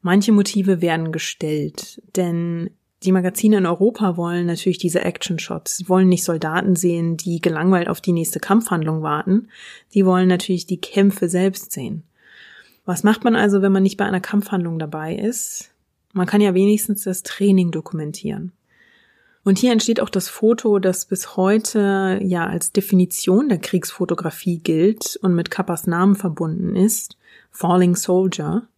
Manche 0.00 0.32
Motive 0.32 0.80
werden 0.80 1.12
gestellt, 1.12 2.02
denn 2.16 2.70
die 3.04 3.12
Magazine 3.12 3.58
in 3.58 3.66
Europa 3.66 4.16
wollen 4.16 4.46
natürlich 4.46 4.78
diese 4.78 5.04
Action-Shots. 5.04 5.76
Sie 5.76 5.88
wollen 5.88 6.08
nicht 6.08 6.24
Soldaten 6.24 6.74
sehen, 6.74 7.16
die 7.16 7.40
gelangweilt 7.40 7.88
auf 7.88 8.00
die 8.00 8.12
nächste 8.12 8.40
Kampfhandlung 8.40 9.02
warten. 9.02 9.50
Sie 9.86 10.04
wollen 10.04 10.26
natürlich 10.26 10.66
die 10.66 10.80
Kämpfe 10.80 11.28
selbst 11.28 11.70
sehen. 11.70 12.02
Was 12.84 13.04
macht 13.04 13.24
man 13.24 13.36
also, 13.36 13.62
wenn 13.62 13.72
man 13.72 13.82
nicht 13.82 13.96
bei 13.96 14.04
einer 14.04 14.20
Kampfhandlung 14.20 14.78
dabei 14.78 15.14
ist? 15.14 15.70
Man 16.12 16.26
kann 16.26 16.40
ja 16.40 16.54
wenigstens 16.54 17.04
das 17.04 17.22
Training 17.22 17.70
dokumentieren. 17.70 18.52
Und 19.44 19.58
hier 19.58 19.72
entsteht 19.72 20.00
auch 20.00 20.08
das 20.08 20.28
Foto, 20.28 20.78
das 20.78 21.06
bis 21.06 21.36
heute 21.36 22.20
ja 22.22 22.46
als 22.46 22.72
Definition 22.72 23.48
der 23.48 23.58
Kriegsfotografie 23.58 24.58
gilt 24.58 25.18
und 25.22 25.34
mit 25.34 25.50
Kappas 25.50 25.86
Namen 25.86 26.14
verbunden 26.14 26.76
ist, 26.76 27.16
Falling 27.50 27.96
Soldier. 27.96 28.68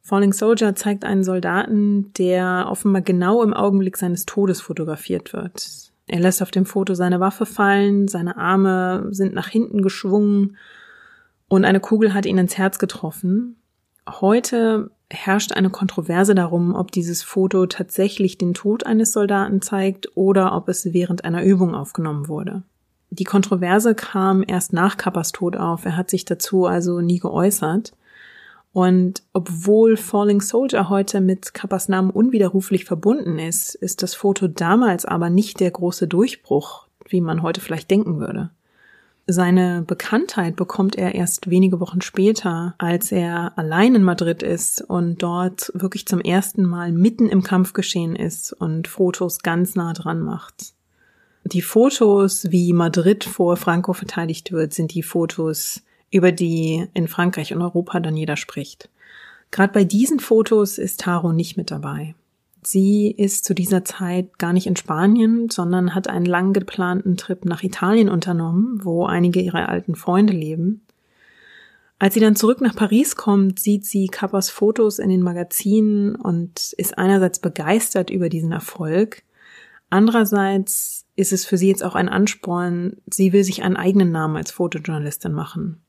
Falling 0.00 0.32
Soldier 0.32 0.74
zeigt 0.74 1.04
einen 1.04 1.22
Soldaten, 1.22 2.12
der 2.14 2.66
offenbar 2.70 3.02
genau 3.02 3.42
im 3.42 3.52
Augenblick 3.52 3.98
seines 3.98 4.24
Todes 4.24 4.62
fotografiert 4.62 5.34
wird. 5.34 5.92
Er 6.06 6.20
lässt 6.20 6.40
auf 6.40 6.50
dem 6.50 6.64
Foto 6.64 6.94
seine 6.94 7.20
Waffe 7.20 7.44
fallen, 7.44 8.08
seine 8.08 8.38
Arme 8.38 9.08
sind 9.10 9.34
nach 9.34 9.48
hinten 9.48 9.82
geschwungen 9.82 10.56
und 11.48 11.64
eine 11.64 11.80
Kugel 11.80 12.14
hat 12.14 12.26
ihn 12.26 12.38
ins 12.38 12.58
Herz 12.58 12.78
getroffen. 12.78 13.56
Heute 14.08 14.90
herrscht 15.10 15.52
eine 15.52 15.70
Kontroverse 15.70 16.34
darum, 16.34 16.74
ob 16.74 16.92
dieses 16.92 17.22
Foto 17.22 17.66
tatsächlich 17.66 18.36
den 18.36 18.54
Tod 18.54 18.84
eines 18.84 19.12
Soldaten 19.12 19.62
zeigt 19.62 20.16
oder 20.16 20.54
ob 20.54 20.68
es 20.68 20.92
während 20.92 21.24
einer 21.24 21.42
Übung 21.42 21.74
aufgenommen 21.74 22.28
wurde. 22.28 22.62
Die 23.10 23.24
Kontroverse 23.24 23.94
kam 23.94 24.44
erst 24.46 24.74
nach 24.74 24.98
Kappas 24.98 25.32
Tod 25.32 25.56
auf. 25.56 25.86
Er 25.86 25.96
hat 25.96 26.10
sich 26.10 26.26
dazu 26.26 26.66
also 26.66 27.00
nie 27.00 27.18
geäußert. 27.18 27.94
Und 28.72 29.22
obwohl 29.32 29.96
Falling 29.96 30.42
Soldier 30.42 30.90
heute 30.90 31.22
mit 31.22 31.54
Kappas 31.54 31.88
Namen 31.88 32.10
unwiderruflich 32.10 32.84
verbunden 32.84 33.38
ist, 33.38 33.74
ist 33.74 34.02
das 34.02 34.14
Foto 34.14 34.46
damals 34.46 35.06
aber 35.06 35.30
nicht 35.30 35.60
der 35.60 35.70
große 35.70 36.06
Durchbruch, 36.06 36.86
wie 37.08 37.22
man 37.22 37.42
heute 37.42 37.62
vielleicht 37.62 37.90
denken 37.90 38.20
würde. 38.20 38.50
Seine 39.30 39.82
Bekanntheit 39.86 40.56
bekommt 40.56 40.96
er 40.96 41.14
erst 41.14 41.50
wenige 41.50 41.80
Wochen 41.80 42.00
später, 42.00 42.74
als 42.78 43.12
er 43.12 43.52
allein 43.56 43.94
in 43.94 44.02
Madrid 44.02 44.42
ist 44.42 44.80
und 44.80 45.22
dort 45.22 45.70
wirklich 45.74 46.06
zum 46.06 46.22
ersten 46.22 46.64
Mal 46.64 46.92
mitten 46.92 47.28
im 47.28 47.42
Kampf 47.42 47.74
geschehen 47.74 48.16
ist 48.16 48.54
und 48.54 48.88
Fotos 48.88 49.40
ganz 49.40 49.74
nah 49.74 49.92
dran 49.92 50.20
macht. 50.20 50.72
Die 51.44 51.60
Fotos, 51.60 52.50
wie 52.52 52.72
Madrid 52.72 53.22
vor 53.22 53.58
Franco 53.58 53.92
verteidigt 53.92 54.50
wird, 54.50 54.72
sind 54.72 54.94
die 54.94 55.02
Fotos, 55.02 55.82
über 56.10 56.32
die 56.32 56.86
in 56.94 57.06
Frankreich 57.06 57.52
und 57.52 57.60
Europa 57.60 58.00
dann 58.00 58.16
jeder 58.16 58.38
spricht. 58.38 58.88
Gerade 59.50 59.74
bei 59.74 59.84
diesen 59.84 60.20
Fotos 60.20 60.78
ist 60.78 61.00
Taro 61.00 61.34
nicht 61.34 61.58
mit 61.58 61.70
dabei. 61.70 62.14
Sie 62.70 63.10
ist 63.10 63.46
zu 63.46 63.54
dieser 63.54 63.82
Zeit 63.82 64.38
gar 64.38 64.52
nicht 64.52 64.66
in 64.66 64.76
Spanien, 64.76 65.48
sondern 65.48 65.94
hat 65.94 66.06
einen 66.06 66.26
lang 66.26 66.52
geplanten 66.52 67.16
Trip 67.16 67.46
nach 67.46 67.62
Italien 67.62 68.10
unternommen, 68.10 68.84
wo 68.84 69.06
einige 69.06 69.40
ihrer 69.40 69.70
alten 69.70 69.94
Freunde 69.94 70.34
leben. 70.34 70.82
Als 71.98 72.12
sie 72.12 72.20
dann 72.20 72.36
zurück 72.36 72.60
nach 72.60 72.76
Paris 72.76 73.16
kommt, 73.16 73.58
sieht 73.58 73.86
sie 73.86 74.08
Kappas 74.08 74.50
Fotos 74.50 74.98
in 74.98 75.08
den 75.08 75.22
Magazinen 75.22 76.14
und 76.14 76.74
ist 76.76 76.98
einerseits 76.98 77.38
begeistert 77.38 78.10
über 78.10 78.28
diesen 78.28 78.52
Erfolg. 78.52 79.22
Andererseits 79.88 81.06
ist 81.16 81.32
es 81.32 81.46
für 81.46 81.56
sie 81.56 81.68
jetzt 81.68 81.82
auch 81.82 81.94
ein 81.94 82.10
Ansporn, 82.10 82.98
sie 83.10 83.32
will 83.32 83.44
sich 83.44 83.62
einen 83.62 83.76
eigenen 83.76 84.12
Namen 84.12 84.36
als 84.36 84.50
Fotojournalistin 84.50 85.32
machen. 85.32 85.80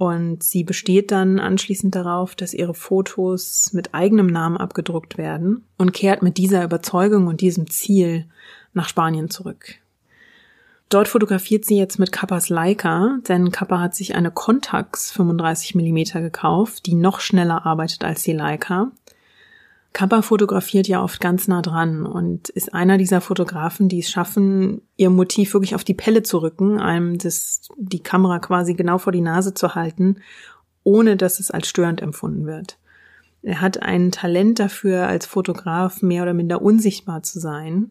Und 0.00 0.42
sie 0.42 0.64
besteht 0.64 1.10
dann 1.10 1.38
anschließend 1.38 1.94
darauf, 1.94 2.34
dass 2.34 2.54
ihre 2.54 2.72
Fotos 2.72 3.74
mit 3.74 3.94
eigenem 3.94 4.28
Namen 4.28 4.56
abgedruckt 4.56 5.18
werden 5.18 5.66
und 5.76 5.92
kehrt 5.92 6.22
mit 6.22 6.38
dieser 6.38 6.64
Überzeugung 6.64 7.26
und 7.26 7.42
diesem 7.42 7.68
Ziel 7.68 8.24
nach 8.72 8.88
Spanien 8.88 9.28
zurück. 9.28 9.74
Dort 10.88 11.06
fotografiert 11.06 11.66
sie 11.66 11.76
jetzt 11.76 11.98
mit 11.98 12.12
Kappas 12.12 12.48
Leica, 12.48 13.18
denn 13.28 13.50
Kappa 13.50 13.78
hat 13.78 13.94
sich 13.94 14.14
eine 14.14 14.30
Contax 14.30 15.12
35 15.12 15.74
mm 15.74 16.22
gekauft, 16.22 16.86
die 16.86 16.94
noch 16.94 17.20
schneller 17.20 17.66
arbeitet 17.66 18.02
als 18.02 18.22
die 18.22 18.32
Leica 18.32 18.92
Kappa 19.92 20.22
fotografiert 20.22 20.86
ja 20.86 21.02
oft 21.02 21.20
ganz 21.20 21.48
nah 21.48 21.62
dran 21.62 22.06
und 22.06 22.48
ist 22.50 22.72
einer 22.72 22.96
dieser 22.96 23.20
Fotografen, 23.20 23.88
die 23.88 23.98
es 23.98 24.10
schaffen, 24.10 24.82
ihr 24.96 25.10
Motiv 25.10 25.52
wirklich 25.52 25.74
auf 25.74 25.82
die 25.82 25.94
Pelle 25.94 26.22
zu 26.22 26.38
rücken, 26.38 26.78
einem 26.78 27.18
das, 27.18 27.68
die 27.76 28.02
Kamera 28.02 28.38
quasi 28.38 28.74
genau 28.74 28.98
vor 28.98 29.12
die 29.12 29.20
Nase 29.20 29.52
zu 29.52 29.74
halten, 29.74 30.16
ohne 30.84 31.16
dass 31.16 31.40
es 31.40 31.50
als 31.50 31.68
störend 31.68 32.00
empfunden 32.00 32.46
wird. 32.46 32.78
Er 33.42 33.60
hat 33.60 33.82
ein 33.82 34.12
Talent 34.12 34.58
dafür, 34.58 35.06
als 35.06 35.26
Fotograf 35.26 36.02
mehr 36.02 36.22
oder 36.22 36.34
minder 36.34 36.62
unsichtbar 36.62 37.22
zu 37.22 37.40
sein. 37.40 37.90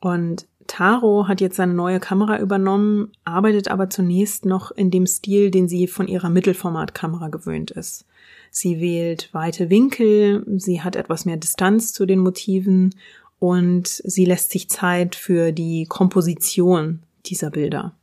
Und 0.00 0.46
Taro 0.66 1.28
hat 1.28 1.40
jetzt 1.40 1.56
seine 1.56 1.74
neue 1.74 2.00
Kamera 2.00 2.38
übernommen, 2.38 3.12
arbeitet 3.24 3.68
aber 3.68 3.90
zunächst 3.90 4.46
noch 4.46 4.70
in 4.70 4.90
dem 4.90 5.06
Stil, 5.06 5.50
den 5.50 5.68
sie 5.68 5.86
von 5.86 6.08
ihrer 6.08 6.30
Mittelformatkamera 6.30 7.28
gewöhnt 7.28 7.70
ist. 7.70 8.06
Sie 8.50 8.80
wählt 8.80 9.28
weite 9.32 9.70
Winkel, 9.70 10.44
sie 10.58 10.82
hat 10.82 10.96
etwas 10.96 11.24
mehr 11.24 11.36
Distanz 11.36 11.92
zu 11.92 12.04
den 12.04 12.18
Motiven 12.18 12.94
und 13.38 13.86
sie 13.88 14.24
lässt 14.24 14.50
sich 14.50 14.68
Zeit 14.68 15.14
für 15.14 15.52
die 15.52 15.86
Komposition 15.86 17.00
dieser 17.26 17.50
Bilder. 17.50 17.94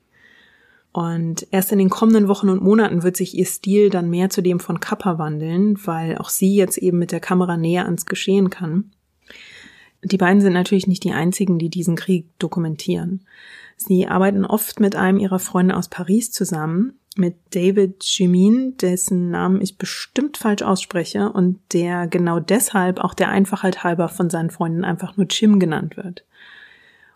Und 0.93 1.45
erst 1.51 1.71
in 1.71 1.77
den 1.77 1.89
kommenden 1.89 2.27
Wochen 2.27 2.49
und 2.49 2.63
Monaten 2.63 3.03
wird 3.03 3.17
sich 3.17 3.37
ihr 3.37 3.45
Stil 3.45 3.89
dann 3.89 4.09
mehr 4.09 4.29
zu 4.29 4.41
dem 4.41 4.59
von 4.59 4.79
Kappa 4.79 5.19
wandeln, 5.19 5.77
weil 5.85 6.17
auch 6.17 6.29
sie 6.29 6.55
jetzt 6.55 6.77
eben 6.77 6.97
mit 6.97 7.11
der 7.11 7.19
Kamera 7.19 7.55
näher 7.55 7.85
ans 7.85 8.07
Geschehen 8.07 8.49
kann. 8.49 8.91
Die 10.03 10.17
beiden 10.17 10.41
sind 10.41 10.53
natürlich 10.53 10.87
nicht 10.87 11.03
die 11.03 11.11
einzigen, 11.11 11.59
die 11.59 11.69
diesen 11.69 11.95
Krieg 11.95 12.27
dokumentieren. 12.39 13.25
Sie 13.75 14.07
arbeiten 14.07 14.45
oft 14.45 14.79
mit 14.79 14.95
einem 14.95 15.19
ihrer 15.19 15.39
Freunde 15.39 15.75
aus 15.75 15.87
Paris 15.87 16.31
zusammen, 16.31 16.93
mit 17.17 17.35
David 17.51 18.03
Jimin, 18.03 18.77
dessen 18.77 19.29
Namen 19.29 19.61
ich 19.61 19.77
bestimmt 19.77 20.37
falsch 20.37 20.61
ausspreche 20.61 21.31
und 21.31 21.59
der 21.73 22.07
genau 22.07 22.39
deshalb 22.39 22.99
auch 22.99 23.13
der 23.13 23.29
Einfachheit 23.29 23.83
halber 23.83 24.09
von 24.09 24.29
seinen 24.29 24.49
Freunden 24.49 24.83
einfach 24.83 25.17
nur 25.17 25.27
Jim 25.27 25.59
genannt 25.59 25.97
wird. 25.97 26.23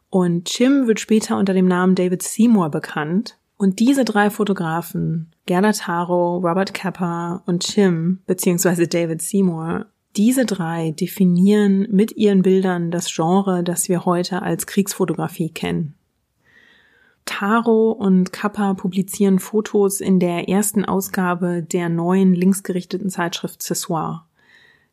Und 0.09 0.57
Jim 0.57 0.87
wird 0.87 0.99
später 0.99 1.37
unter 1.37 1.53
dem 1.53 1.67
Namen 1.67 1.95
David 1.95 2.21
Seymour 2.21 2.69
bekannt. 2.69 3.37
Und 3.57 3.79
diese 3.79 4.03
drei 4.03 4.29
Fotografen, 4.29 5.31
Gerda 5.45 5.71
Taro, 5.71 6.37
Robert 6.37 6.73
Kappa 6.73 7.43
und 7.45 7.75
Jim, 7.75 8.19
beziehungsweise 8.25 8.87
David 8.87 9.21
Seymour, 9.21 9.85
diese 10.17 10.45
drei 10.45 10.91
definieren 10.91 11.87
mit 11.89 12.11
ihren 12.17 12.41
Bildern 12.41 12.91
das 12.91 13.13
Genre, 13.13 13.63
das 13.63 13.87
wir 13.87 14.03
heute 14.03 14.41
als 14.41 14.67
Kriegsfotografie 14.67 15.49
kennen. 15.49 15.93
Taro 17.25 17.91
und 17.91 18.33
Kappa 18.33 18.73
publizieren 18.73 19.39
Fotos 19.39 20.01
in 20.01 20.19
der 20.19 20.49
ersten 20.49 20.85
Ausgabe 20.85 21.63
der 21.63 21.89
neuen 21.89 22.33
linksgerichteten 22.33 23.09
Zeitschrift 23.09 23.61
Cessoir. 23.61 24.25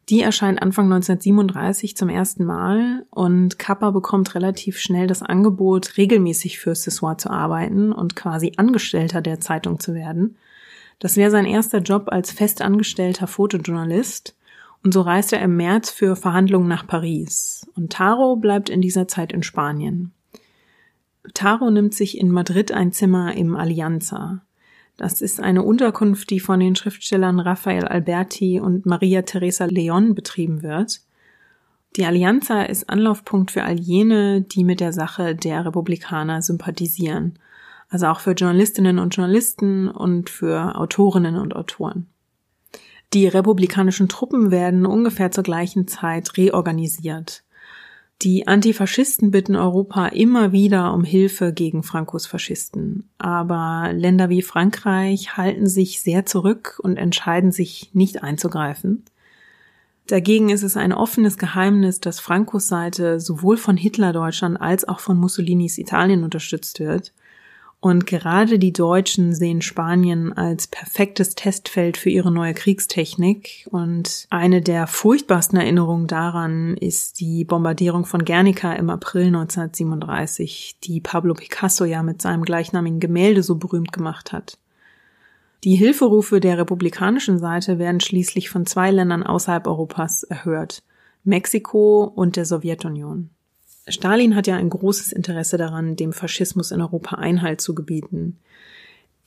Die 0.08 0.22
erscheint 0.22 0.62
Anfang 0.62 0.86
1937 0.86 1.94
zum 1.94 2.08
ersten 2.08 2.44
Mal 2.44 3.04
und 3.10 3.58
Kappa 3.58 3.90
bekommt 3.90 4.34
relativ 4.34 4.78
schnell 4.78 5.06
das 5.06 5.22
Angebot, 5.22 5.98
regelmäßig 5.98 6.58
für 6.58 6.74
Cessoir 6.74 7.18
zu 7.18 7.30
arbeiten 7.30 7.92
und 7.92 8.16
quasi 8.16 8.54
Angestellter 8.56 9.20
der 9.20 9.40
Zeitung 9.40 9.80
zu 9.80 9.94
werden. 9.94 10.36
Das 10.98 11.16
wäre 11.16 11.30
sein 11.30 11.44
erster 11.44 11.78
Job 11.78 12.08
als 12.08 12.32
festangestellter 12.32 13.26
Fotojournalist 13.26 14.34
und 14.82 14.94
so 14.94 15.02
reist 15.02 15.32
er 15.32 15.42
im 15.42 15.56
März 15.56 15.90
für 15.90 16.16
Verhandlungen 16.16 16.68
nach 16.68 16.86
Paris. 16.86 17.66
Und 17.74 17.92
Taro 17.92 18.36
bleibt 18.36 18.70
in 18.70 18.80
dieser 18.80 19.08
Zeit 19.08 19.32
in 19.32 19.42
Spanien. 19.42 20.12
Taro 21.34 21.70
nimmt 21.70 21.94
sich 21.94 22.18
in 22.18 22.30
Madrid 22.30 22.72
ein 22.72 22.92
Zimmer 22.92 23.34
im 23.34 23.56
Alianza. 23.56 24.42
Das 24.96 25.20
ist 25.22 25.40
eine 25.40 25.62
Unterkunft, 25.62 26.30
die 26.30 26.40
von 26.40 26.58
den 26.58 26.74
Schriftstellern 26.74 27.38
Rafael 27.38 27.84
Alberti 27.84 28.60
und 28.60 28.84
Maria 28.84 29.22
Teresa 29.22 29.66
Leon 29.66 30.14
betrieben 30.14 30.62
wird. 30.62 31.00
Die 31.96 32.04
Alianza 32.04 32.62
ist 32.62 32.90
Anlaufpunkt 32.90 33.50
für 33.50 33.62
all 33.62 33.78
jene, 33.78 34.42
die 34.42 34.64
mit 34.64 34.80
der 34.80 34.92
Sache 34.92 35.34
der 35.34 35.64
Republikaner 35.64 36.42
sympathisieren. 36.42 37.38
Also 37.88 38.06
auch 38.06 38.20
für 38.20 38.32
Journalistinnen 38.32 38.98
und 38.98 39.14
Journalisten 39.16 39.88
und 39.88 40.30
für 40.30 40.76
Autorinnen 40.76 41.36
und 41.36 41.56
Autoren. 41.56 42.08
Die 43.14 43.26
republikanischen 43.26 44.08
Truppen 44.08 44.50
werden 44.50 44.84
ungefähr 44.84 45.30
zur 45.30 45.44
gleichen 45.44 45.88
Zeit 45.88 46.36
reorganisiert. 46.36 47.42
Die 48.22 48.48
Antifaschisten 48.48 49.30
bitten 49.30 49.54
Europa 49.54 50.06
immer 50.08 50.50
wieder 50.50 50.92
um 50.92 51.04
Hilfe 51.04 51.52
gegen 51.52 51.84
Frankos 51.84 52.26
Faschisten. 52.26 53.08
Aber 53.18 53.92
Länder 53.92 54.28
wie 54.28 54.42
Frankreich 54.42 55.36
halten 55.36 55.68
sich 55.68 56.00
sehr 56.00 56.26
zurück 56.26 56.80
und 56.82 56.96
entscheiden 56.96 57.52
sich 57.52 57.90
nicht 57.92 58.24
einzugreifen. 58.24 59.04
Dagegen 60.08 60.48
ist 60.48 60.64
es 60.64 60.76
ein 60.76 60.92
offenes 60.92 61.38
Geheimnis, 61.38 62.00
dass 62.00 62.18
Frankos 62.18 62.66
Seite 62.66 63.20
sowohl 63.20 63.56
von 63.56 63.76
Hitler-Deutschland 63.76 64.60
als 64.60 64.88
auch 64.88 64.98
von 64.98 65.16
Mussolinis 65.16 65.78
Italien 65.78 66.24
unterstützt 66.24 66.80
wird 66.80 67.12
und 67.80 68.06
gerade 68.06 68.58
die 68.58 68.72
Deutschen 68.72 69.32
sehen 69.34 69.62
Spanien 69.62 70.32
als 70.32 70.66
perfektes 70.66 71.36
Testfeld 71.36 71.96
für 71.96 72.10
ihre 72.10 72.32
neue 72.32 72.52
Kriegstechnik. 72.52 73.68
Und 73.70 74.26
eine 74.30 74.60
der 74.60 74.88
furchtbarsten 74.88 75.60
Erinnerungen 75.60 76.08
daran 76.08 76.76
ist 76.76 77.20
die 77.20 77.44
Bombardierung 77.44 78.04
von 78.04 78.24
Guernica 78.24 78.72
im 78.72 78.90
April 78.90 79.26
1937, 79.26 80.78
die 80.82 81.00
Pablo 81.00 81.34
Picasso 81.34 81.84
ja 81.84 82.02
mit 82.02 82.20
seinem 82.20 82.42
gleichnamigen 82.42 82.98
Gemälde 82.98 83.44
so 83.44 83.54
berühmt 83.54 83.92
gemacht 83.92 84.32
hat. 84.32 84.58
Die 85.62 85.76
Hilferufe 85.76 86.40
der 86.40 86.58
republikanischen 86.58 87.38
Seite 87.38 87.78
werden 87.78 88.00
schließlich 88.00 88.50
von 88.50 88.66
zwei 88.66 88.90
Ländern 88.90 89.22
außerhalb 89.22 89.68
Europas 89.68 90.24
erhört, 90.24 90.82
Mexiko 91.22 92.04
und 92.04 92.34
der 92.34 92.44
Sowjetunion. 92.44 93.30
Stalin 93.88 94.34
hat 94.34 94.46
ja 94.46 94.56
ein 94.56 94.70
großes 94.70 95.12
Interesse 95.12 95.56
daran, 95.56 95.96
dem 95.96 96.12
Faschismus 96.12 96.70
in 96.70 96.80
Europa 96.80 97.16
Einhalt 97.16 97.60
zu 97.60 97.74
gebieten. 97.74 98.38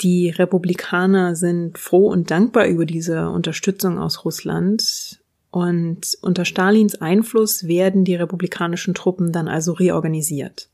Die 0.02 0.30
Republikaner 0.30 1.36
sind 1.36 1.78
froh 1.78 2.08
und 2.08 2.32
dankbar 2.32 2.66
über 2.66 2.86
diese 2.86 3.30
Unterstützung 3.30 4.00
aus 4.00 4.26
Russland. 4.26 5.20
Und 5.52 6.18
unter 6.22 6.46
Stalins 6.46 7.02
Einfluss 7.02 7.68
werden 7.68 8.04
die 8.04 8.16
republikanischen 8.16 8.94
Truppen 8.94 9.32
dann 9.32 9.48
also 9.48 9.74
reorganisiert. 9.74 10.70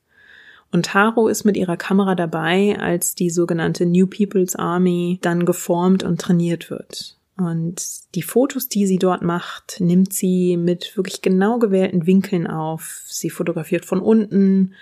Und 0.71 0.87
Taro 0.87 1.27
ist 1.27 1.45
mit 1.45 1.57
ihrer 1.57 1.77
Kamera 1.77 2.15
dabei, 2.15 2.77
als 2.79 3.15
die 3.15 3.29
sogenannte 3.29 3.85
New 3.85 4.07
People's 4.07 4.55
Army 4.55 5.19
dann 5.21 5.45
geformt 5.45 6.03
und 6.03 6.21
trainiert 6.21 6.69
wird. 6.69 7.16
Und 7.37 8.15
die 8.15 8.23
Fotos, 8.23 8.67
die 8.67 8.87
sie 8.87 8.97
dort 8.97 9.21
macht, 9.21 9.79
nimmt 9.79 10.11
sie 10.11 10.57
mit 10.57 10.97
wirklich 10.97 11.21
genau 11.21 11.59
gewählten 11.59 12.07
Winkeln 12.07 12.47
auf. 12.47 13.03
Sie 13.07 13.29
fotografiert 13.29 13.85
von 13.85 14.01
unten, 14.01 14.73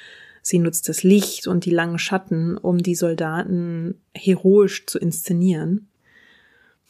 sie 0.41 0.59
nutzt 0.59 0.87
das 0.87 1.03
Licht 1.03 1.47
und 1.47 1.65
die 1.65 1.71
langen 1.71 1.99
Schatten, 1.99 2.57
um 2.57 2.77
die 2.77 2.95
Soldaten 2.95 3.99
heroisch 4.13 4.85
zu 4.85 4.99
inszenieren. 4.99 5.87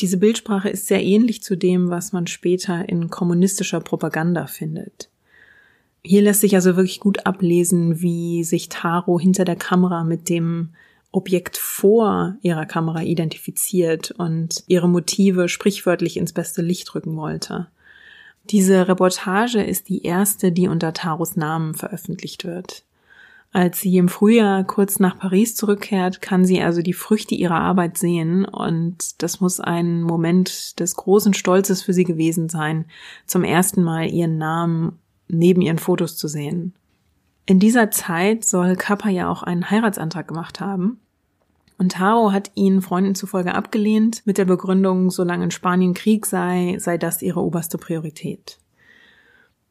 Diese 0.01 0.18
Bildsprache 0.18 0.70
ist 0.70 0.88
sehr 0.88 1.01
ähnlich 1.01 1.41
zu 1.41 1.55
dem, 1.55 1.89
was 1.89 2.11
man 2.11 2.28
später 2.28 2.88
in 2.88 3.09
kommunistischer 3.09 3.80
Propaganda 3.80 4.45
findet. 4.45 5.09
Hier 6.03 6.22
lässt 6.22 6.41
sich 6.41 6.53
also 6.53 6.76
wirklich 6.76 6.99
gut 6.99 7.26
ablesen, 7.26 8.01
wie 8.01 8.43
sich 8.43 8.70
Taro 8.70 9.20
hinter 9.20 9.45
der 9.45 9.55
Kamera 9.55 10.03
mit 10.03 10.30
dem 10.30 10.70
Objekt 11.16 11.57
vor 11.57 12.36
ihrer 12.41 12.66
Kamera 12.66 13.01
identifiziert 13.01 14.11
und 14.11 14.63
ihre 14.68 14.89
Motive 14.89 15.47
sprichwörtlich 15.47 16.18
ins 16.18 16.34
beste 16.34 16.61
Licht 16.61 16.93
rücken 16.93 17.16
wollte. 17.16 17.68
Diese 18.49 18.88
Reportage 18.89 19.63
ist 19.63 19.88
die 19.88 20.03
erste, 20.03 20.51
die 20.51 20.68
unter 20.68 20.93
Taros 20.93 21.38
Namen 21.38 21.74
veröffentlicht 21.74 22.43
wird. 22.43 22.84
Als 23.53 23.80
sie 23.80 23.95
im 23.95 24.09
Frühjahr 24.09 24.66
kurz 24.66 24.99
nach 24.99 25.18
Paris 25.18 25.55
zurückkehrt, 25.55 26.22
kann 26.22 26.43
sie 26.43 26.61
also 26.61 26.82
die 26.82 26.91
Früchte 26.91 27.34
ihrer 27.34 27.61
Arbeit 27.61 27.97
sehen 27.97 28.43
und 28.43 29.24
das 29.24 29.39
muss 29.39 29.61
ein 29.61 30.01
Moment 30.01 30.78
des 30.82 30.97
großen 30.97 31.34
Stolzes 31.34 31.82
für 31.82 31.93
sie 31.93 32.03
gewesen 32.03 32.49
sein, 32.49 32.86
zum 33.26 33.45
ersten 33.45 33.82
Mal 33.82 34.09
ihren 34.09 34.38
Namen 34.38 34.99
neben 35.30 35.61
ihren 35.61 35.80
Fotos 35.80 36.18
zu 36.18 36.28
sehen. 36.28 36.74
In 37.45 37.59
dieser 37.59 37.89
Zeit 37.89 38.43
soll 38.43 38.76
Kappa 38.76 39.07
ja 39.07 39.30
auch 39.30 39.43
einen 39.43 39.72
Heiratsantrag 39.72 40.28
gemacht 40.28 40.59
haben 40.59 40.99
und 41.78 41.93
Taro 41.93 42.32
hat 42.32 42.51
ihn 42.55 42.82
Freunden 42.82 43.15
zufolge 43.15 43.53
abgelehnt 43.53 44.21
mit 44.26 44.38
der 44.38 44.45
Begründung, 44.45 45.11
solange 45.11 45.45
in 45.45 45.51
Spanien 45.51 45.93
Krieg 45.93 46.26
sei, 46.26 46.78
sei 46.80 46.97
das 46.97 47.21
ihre 47.21 47.41
oberste 47.41 47.78
Priorität. 47.78 48.59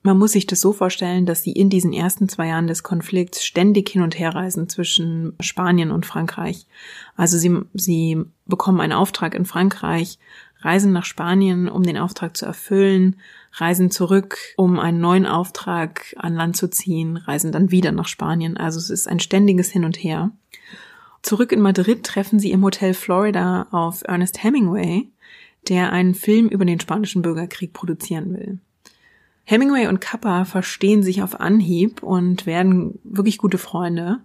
Man 0.06 0.18
muss 0.18 0.32
sich 0.32 0.46
das 0.46 0.60
so 0.60 0.74
vorstellen, 0.74 1.24
dass 1.24 1.42
sie 1.42 1.52
in 1.52 1.70
diesen 1.70 1.94
ersten 1.94 2.28
zwei 2.28 2.48
Jahren 2.48 2.66
des 2.66 2.82
Konflikts 2.82 3.42
ständig 3.42 3.88
hin 3.88 4.02
und 4.02 4.18
her 4.18 4.34
reisen 4.34 4.68
zwischen 4.68 5.34
Spanien 5.40 5.90
und 5.90 6.04
Frankreich. 6.04 6.66
Also 7.16 7.38
sie, 7.38 7.58
sie 7.72 8.22
bekommen 8.44 8.82
einen 8.82 8.92
Auftrag 8.92 9.34
in 9.34 9.46
Frankreich, 9.46 10.18
reisen 10.60 10.92
nach 10.92 11.06
Spanien, 11.06 11.70
um 11.70 11.84
den 11.84 11.96
Auftrag 11.96 12.36
zu 12.36 12.44
erfüllen, 12.44 13.16
reisen 13.52 13.90
zurück, 13.90 14.36
um 14.58 14.78
einen 14.78 15.00
neuen 15.00 15.24
Auftrag 15.24 16.14
an 16.18 16.34
Land 16.34 16.58
zu 16.58 16.68
ziehen, 16.68 17.16
reisen 17.16 17.50
dann 17.50 17.70
wieder 17.70 17.90
nach 17.90 18.08
Spanien. 18.08 18.58
Also 18.58 18.78
es 18.78 18.90
ist 18.90 19.08
ein 19.08 19.20
ständiges 19.20 19.70
Hin 19.70 19.86
und 19.86 19.96
Her. 19.96 20.32
Zurück 21.24 21.52
in 21.52 21.62
Madrid 21.62 22.04
treffen 22.04 22.38
sie 22.38 22.50
im 22.50 22.62
Hotel 22.62 22.92
Florida 22.92 23.66
auf 23.70 24.02
Ernest 24.04 24.44
Hemingway, 24.44 25.08
der 25.70 25.90
einen 25.90 26.14
Film 26.14 26.48
über 26.48 26.66
den 26.66 26.78
spanischen 26.78 27.22
Bürgerkrieg 27.22 27.72
produzieren 27.72 28.34
will. 28.34 28.58
Hemingway 29.44 29.86
und 29.86 30.02
Kappa 30.02 30.44
verstehen 30.44 31.02
sich 31.02 31.22
auf 31.22 31.40
Anhieb 31.40 32.02
und 32.02 32.44
werden 32.44 32.98
wirklich 33.04 33.38
gute 33.38 33.56
Freunde. 33.56 34.18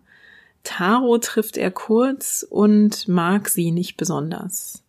Taro 0.66 1.18
trifft 1.20 1.56
er 1.56 1.72
kurz 1.72 2.46
und 2.50 3.08
mag 3.08 3.48
sie 3.48 3.72
nicht 3.72 3.96
besonders. 3.96 4.84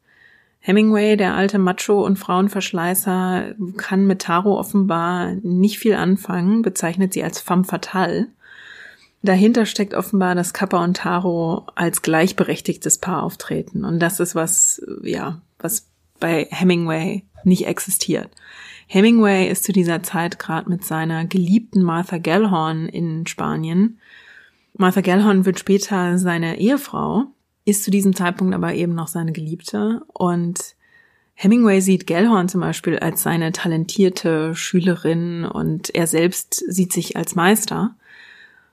Hemingway, 0.59 1.17
der 1.17 1.37
alte 1.37 1.61
Macho 1.61 2.05
und 2.05 2.19
Frauenverschleißer, 2.19 3.55
kann 3.77 4.09
mit 4.09 4.23
Taro 4.23 4.59
offenbar 4.59 5.35
nicht 5.45 5.79
viel 5.79 5.95
anfangen, 5.95 6.63
bezeichnet 6.63 7.13
sie 7.13 7.23
als 7.23 7.41
femme 7.41 7.63
fatale. 7.63 8.27
Dahinter 9.23 9.67
steckt 9.67 9.95
offenbar, 9.95 10.35
dass 10.35 10.55
Kappa 10.55 10.83
und 10.83 10.97
Taro 10.97 11.67
als 11.75 12.03
gleichberechtigtes 12.03 12.99
Paar 12.99 13.23
auftreten. 13.23 13.85
Und 13.85 14.01
das 14.01 14.19
ist 14.19 14.35
was, 14.35 14.83
ja, 15.03 15.43
was 15.59 15.89
bei 16.19 16.47
Hemingway 16.51 17.25
nicht 17.45 17.67
existiert. 17.67 18.31
Hemingway 18.87 19.49
ist 19.49 19.65
zu 19.65 19.73
dieser 19.73 20.03
Zeit 20.03 20.39
gerade 20.39 20.69
mit 20.69 20.85
seiner 20.85 21.25
geliebten 21.27 21.83
Martha 21.83 22.19
Gellhorn 22.19 22.89
in 22.89 23.27
Spanien. 23.27 23.99
Martha 24.77 25.01
Gellhorn 25.01 25.45
wird 25.45 25.59
später 25.59 26.19
seine 26.19 26.59
Ehefrau, 26.59 27.27
ist 27.65 27.85
zu 27.85 27.91
diesem 27.91 28.17
Zeitpunkt 28.17 28.55
aber 28.55 28.75
eben 28.75 28.95
noch 28.95 29.09
seine 29.09 29.33
Geliebte. 29.33 30.03
Und 30.09 30.77
Hemingway 31.35 31.81
sieht 31.81 32.07
Gellhorn 32.07 32.49
zum 32.49 32.63
Beispiel 32.63 32.99
als 32.99 33.23
seine 33.23 33.53
talentierte 33.53 34.55
Schülerin 34.55 35.45
und 35.45 35.95
er 35.95 36.07
selbst 36.07 36.55
sieht 36.55 36.93
sich 36.93 37.17
als 37.17 37.35
Meister. 37.35 37.97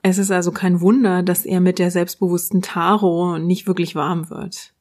Es 0.08 0.18
ist 0.18 0.32
also 0.32 0.54
kein 0.54 0.80
Wunder, 0.80 1.22
dass 1.22 1.46
er 1.46 1.60
mit 1.60 1.80
der 1.80 1.92
selbstbewussten 1.92 2.62
Taro 2.62 3.38
nicht 3.40 3.68
wirklich 3.68 3.94
warm 3.94 4.30
wird. 4.30 4.72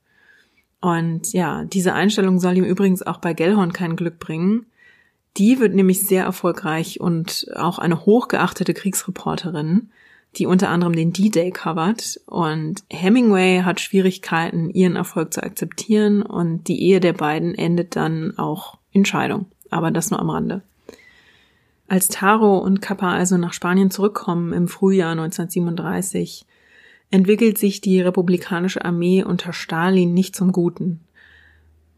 Und 0.81 1.33
ja, 1.33 1.64
diese 1.64 1.95
Einstellung 1.95 2.39
soll 2.39 2.57
ihm 2.57 2.64
übrigens 2.64 3.03
auch 3.03 3.18
bei 3.18 3.35
Gellhorn 3.35 3.72
kein 3.72 3.97
Glück 3.97 4.20
bringen. 4.20 4.66
Die 5.37 5.59
wird 5.59 5.74
nämlich 5.74 6.07
sehr 6.07 6.22
erfolgreich 6.22 7.01
und 7.01 7.49
auch 7.57 7.81
eine 7.81 8.07
hochgeachtete 8.07 8.72
Kriegsreporterin, 8.72 9.91
die 10.37 10.47
unter 10.47 10.68
anderem 10.68 10.95
den 10.95 11.12
D-Day 11.12 11.51
covert. 11.51 12.20
Und 12.27 12.85
Hemingway 12.89 13.62
hat 13.62 13.81
Schwierigkeiten, 13.81 14.70
ihren 14.70 14.95
Erfolg 14.95 15.35
zu 15.35 15.43
akzeptieren 15.43 16.22
und 16.22 16.68
die 16.68 16.81
Ehe 16.85 17.01
der 17.01 17.14
beiden 17.14 17.57
endet 17.57 17.97
dann 17.97 18.39
auch 18.39 18.79
in 18.93 19.05
Scheidung. 19.05 19.47
Aber 19.70 19.91
das 19.91 20.12
nur 20.12 20.20
am 20.20 20.31
Rande. 20.31 20.62
Als 21.89 22.09
Taro 22.09 22.59
und 22.59 22.82
Kappa 22.82 23.12
also 23.12 23.37
nach 23.37 23.53
Spanien 23.53 23.91
zurückkommen 23.91 24.53
im 24.53 24.66
Frühjahr 24.66 25.12
1937, 25.12 26.47
entwickelt 27.11 27.59
sich 27.59 27.80
die 27.80 28.01
republikanische 28.01 28.84
Armee 28.84 29.22
unter 29.22 29.53
Stalin 29.53 30.12
nicht 30.12 30.34
zum 30.34 30.51
Guten. 30.51 31.01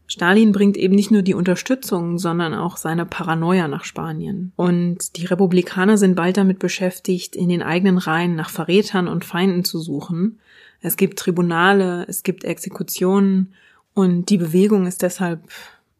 Stalin 0.05 0.51
bringt 0.51 0.75
eben 0.75 0.95
nicht 0.95 1.11
nur 1.11 1.21
die 1.21 1.35
Unterstützung, 1.35 2.17
sondern 2.17 2.55
auch 2.55 2.77
seine 2.77 3.05
Paranoia 3.05 3.67
nach 3.67 3.83
Spanien. 3.83 4.53
Und 4.55 5.17
die 5.17 5.25
Republikaner 5.25 5.99
sind 5.99 6.15
bald 6.15 6.37
damit 6.37 6.57
beschäftigt, 6.57 7.35
in 7.35 7.47
den 7.47 7.61
eigenen 7.61 7.99
Reihen 7.99 8.35
nach 8.35 8.49
Verrätern 8.49 9.07
und 9.07 9.23
Feinden 9.23 9.63
zu 9.63 9.79
suchen. 9.79 10.39
Es 10.81 10.97
gibt 10.97 11.19
Tribunale, 11.19 12.05
es 12.07 12.23
gibt 12.23 12.43
Exekutionen 12.43 13.53
und 13.93 14.29
die 14.31 14.37
Bewegung 14.37 14.87
ist 14.87 15.03
deshalb 15.03 15.43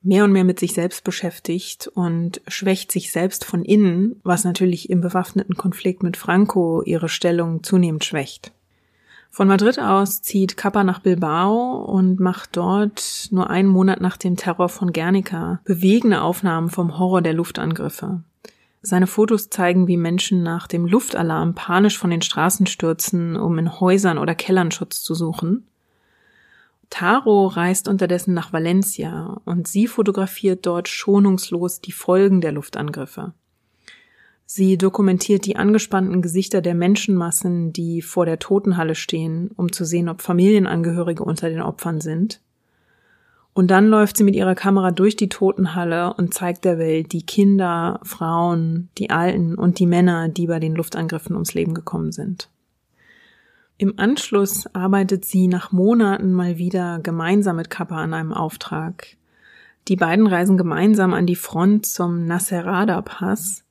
mehr 0.01 0.23
und 0.23 0.31
mehr 0.31 0.43
mit 0.43 0.59
sich 0.59 0.73
selbst 0.73 1.03
beschäftigt 1.03 1.87
und 1.93 2.41
schwächt 2.47 2.91
sich 2.91 3.11
selbst 3.11 3.45
von 3.45 3.63
innen, 3.63 4.19
was 4.23 4.43
natürlich 4.43 4.89
im 4.89 5.01
bewaffneten 5.01 5.55
Konflikt 5.55 6.03
mit 6.03 6.17
Franco 6.17 6.81
ihre 6.83 7.09
Stellung 7.09 7.63
zunehmend 7.63 8.05
schwächt. 8.05 8.51
Von 9.31 9.47
Madrid 9.47 9.79
aus 9.79 10.21
zieht 10.21 10.57
Kappa 10.57 10.83
nach 10.83 10.99
Bilbao 10.99 11.83
und 11.85 12.19
macht 12.19 12.57
dort 12.57 13.27
nur 13.31 13.49
einen 13.49 13.69
Monat 13.69 14.01
nach 14.01 14.17
dem 14.17 14.35
Terror 14.35 14.69
von 14.69 14.91
Guernica 14.91 15.61
bewegende 15.65 16.21
Aufnahmen 16.21 16.69
vom 16.69 16.97
Horror 16.97 17.21
der 17.21 17.33
Luftangriffe. 17.33 18.23
Seine 18.81 19.07
Fotos 19.07 19.49
zeigen, 19.49 19.87
wie 19.87 19.97
Menschen 19.97 20.41
nach 20.41 20.65
dem 20.65 20.87
Luftalarm 20.87 21.53
panisch 21.53 21.97
von 21.97 22.09
den 22.09 22.21
Straßen 22.21 22.65
stürzen, 22.65 23.35
um 23.35 23.59
in 23.59 23.79
Häusern 23.79 24.17
oder 24.17 24.35
Kellern 24.35 24.71
Schutz 24.71 25.03
zu 25.03 25.13
suchen. 25.13 25.67
Taro 26.89 27.47
reist 27.47 27.87
unterdessen 27.87 28.33
nach 28.33 28.51
Valencia 28.51 29.41
und 29.45 29.67
sie 29.67 29.87
fotografiert 29.87 30.65
dort 30.65 30.87
schonungslos 30.87 31.81
die 31.81 31.91
Folgen 31.91 32.41
der 32.41 32.51
Luftangriffe. 32.51 33.33
Sie 34.45 34.79
dokumentiert 34.79 35.45
die 35.45 35.57
angespannten 35.57 36.23
Gesichter 36.23 36.61
der 36.61 36.73
Menschenmassen, 36.73 37.71
die 37.71 38.01
vor 38.01 38.25
der 38.25 38.39
Totenhalle 38.39 38.95
stehen, 38.95 39.51
um 39.55 39.71
zu 39.71 39.85
sehen, 39.85 40.09
ob 40.09 40.21
Familienangehörige 40.21 41.23
unter 41.23 41.49
den 41.49 41.61
Opfern 41.61 42.01
sind. 42.01 42.41
Und 43.53 43.69
dann 43.69 43.87
läuft 43.87 44.17
sie 44.17 44.23
mit 44.23 44.35
ihrer 44.35 44.55
Kamera 44.55 44.89
durch 44.89 45.15
die 45.15 45.29
Totenhalle 45.29 46.13
und 46.15 46.33
zeigt 46.33 46.65
der 46.65 46.79
Welt 46.79 47.11
die 47.11 47.25
Kinder, 47.25 47.99
Frauen, 48.03 48.89
die 48.97 49.11
Alten 49.11 49.53
und 49.53 49.77
die 49.77 49.85
Männer, 49.85 50.29
die 50.29 50.47
bei 50.47 50.59
den 50.59 50.75
Luftangriffen 50.75 51.35
ums 51.35 51.53
Leben 51.53 51.75
gekommen 51.75 52.11
sind. 52.11 52.49
Im 53.81 53.93
Anschluss 53.97 54.67
arbeitet 54.75 55.23
sie 55.23 55.47
nach 55.47 55.71
Monaten 55.71 56.33
mal 56.33 56.57
wieder 56.57 56.99
gemeinsam 57.01 57.55
mit 57.55 57.69
Kappa 57.69 57.95
an 57.95 58.13
einem 58.13 58.33
Auftrag. 58.33 59.15
Die 59.87 59.95
beiden 59.95 60.27
reisen 60.27 60.57
gemeinsam 60.57 61.13
an 61.13 61.25
die 61.25 61.37
Front 61.37 61.85
zum 61.85 62.25
Nasserada 62.25 63.01
Pass 63.01 63.63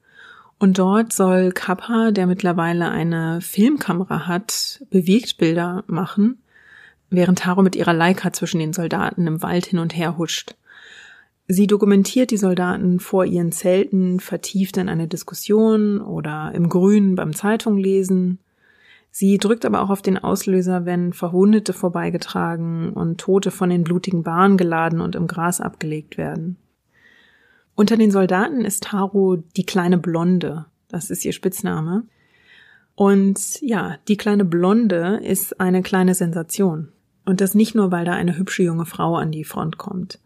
und 0.58 0.78
dort 0.78 1.12
soll 1.12 1.52
Kappa, 1.52 2.10
der 2.10 2.26
mittlerweile 2.26 2.88
eine 2.88 3.42
Filmkamera 3.42 4.26
hat, 4.26 4.82
Bewegtbilder 4.88 5.84
machen, 5.88 6.38
während 7.10 7.40
Taro 7.40 7.60
mit 7.60 7.76
ihrer 7.76 7.92
Leica 7.92 8.32
zwischen 8.32 8.60
den 8.60 8.72
Soldaten 8.72 9.26
im 9.26 9.42
Wald 9.42 9.66
hin 9.66 9.78
und 9.78 9.94
her 9.94 10.16
huscht. 10.16 10.54
Sie 11.48 11.66
dokumentiert 11.66 12.30
die 12.30 12.38
Soldaten 12.38 12.98
vor 12.98 13.26
ihren 13.26 13.52
Zelten, 13.52 14.20
vertieft 14.20 14.78
in 14.78 14.88
eine 14.88 15.06
Diskussion 15.06 16.00
oder 16.00 16.52
im 16.54 16.70
Grün 16.70 17.14
beim 17.14 17.34
Zeitunglesen. 17.34 18.38
Sie 19.18 19.36
drückt 19.38 19.64
aber 19.64 19.80
auch 19.82 19.90
auf 19.90 20.00
den 20.00 20.16
Auslöser, 20.16 20.84
wenn 20.84 21.12
Verwundete 21.12 21.72
vorbeigetragen 21.72 22.92
und 22.92 23.18
Tote 23.20 23.50
von 23.50 23.68
den 23.68 23.82
blutigen 23.82 24.22
Bahnen 24.22 24.56
geladen 24.56 25.00
und 25.00 25.16
im 25.16 25.26
Gras 25.26 25.60
abgelegt 25.60 26.16
werden. 26.18 26.56
Unter 27.74 27.96
den 27.96 28.12
Soldaten 28.12 28.64
ist 28.64 28.84
Taro 28.84 29.42
die 29.56 29.66
kleine 29.66 29.98
Blonde. 29.98 30.66
Das 30.86 31.10
ist 31.10 31.24
ihr 31.24 31.32
Spitzname. 31.32 32.04
Und 32.94 33.60
ja, 33.60 33.96
die 34.06 34.16
kleine 34.16 34.44
Blonde 34.44 35.18
ist 35.20 35.60
eine 35.60 35.82
kleine 35.82 36.14
Sensation. 36.14 36.92
Und 37.24 37.40
das 37.40 37.56
nicht 37.56 37.74
nur, 37.74 37.90
weil 37.90 38.04
da 38.04 38.12
eine 38.12 38.38
hübsche 38.38 38.62
junge 38.62 38.86
Frau 38.86 39.16
an 39.16 39.32
die 39.32 39.42
Front 39.42 39.78
kommt. 39.78 40.20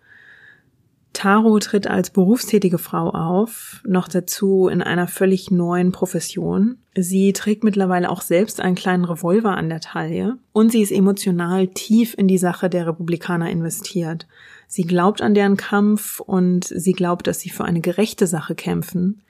Taro 1.13 1.59
tritt 1.59 1.87
als 1.87 2.11
berufstätige 2.11 2.79
Frau 2.79 3.11
auf, 3.11 3.81
noch 3.87 4.09
dazu 4.09 4.69
in 4.69 4.83
einer 4.83 5.07
völlig 5.07 5.51
neuen 5.51 5.93
Profession. 5.93 6.79
Sie 6.97 7.33
trägt 7.33 7.65
mittlerweile 7.65 8.11
auch 8.11 8.23
selbst 8.23 8.61
einen 8.61 8.75
kleinen 8.75 9.05
Revolver 9.05 9.57
an 9.57 9.69
der 9.69 9.81
Taille 9.81 10.39
und 10.53 10.73
sie 10.73 10.83
ist 10.83 10.93
emotional 10.93 11.69
tief 11.69 12.15
in 12.17 12.29
die 12.29 12.39
Sache 12.39 12.71
der 12.71 12.87
Republikaner 12.87 13.51
investiert. 13.51 14.27
Sie 14.69 14.85
glaubt 14.85 15.21
an 15.21 15.35
deren 15.35 15.59
Kampf 15.59 16.21
und 16.21 16.65
sie 16.65 16.93
glaubt, 16.93 17.27
dass 17.27 17.41
sie 17.41 17.51
für 17.51 17.65
eine 17.65 17.81
gerechte 17.81 18.27
Sache 18.27 18.55
kämpfen. 18.55 19.23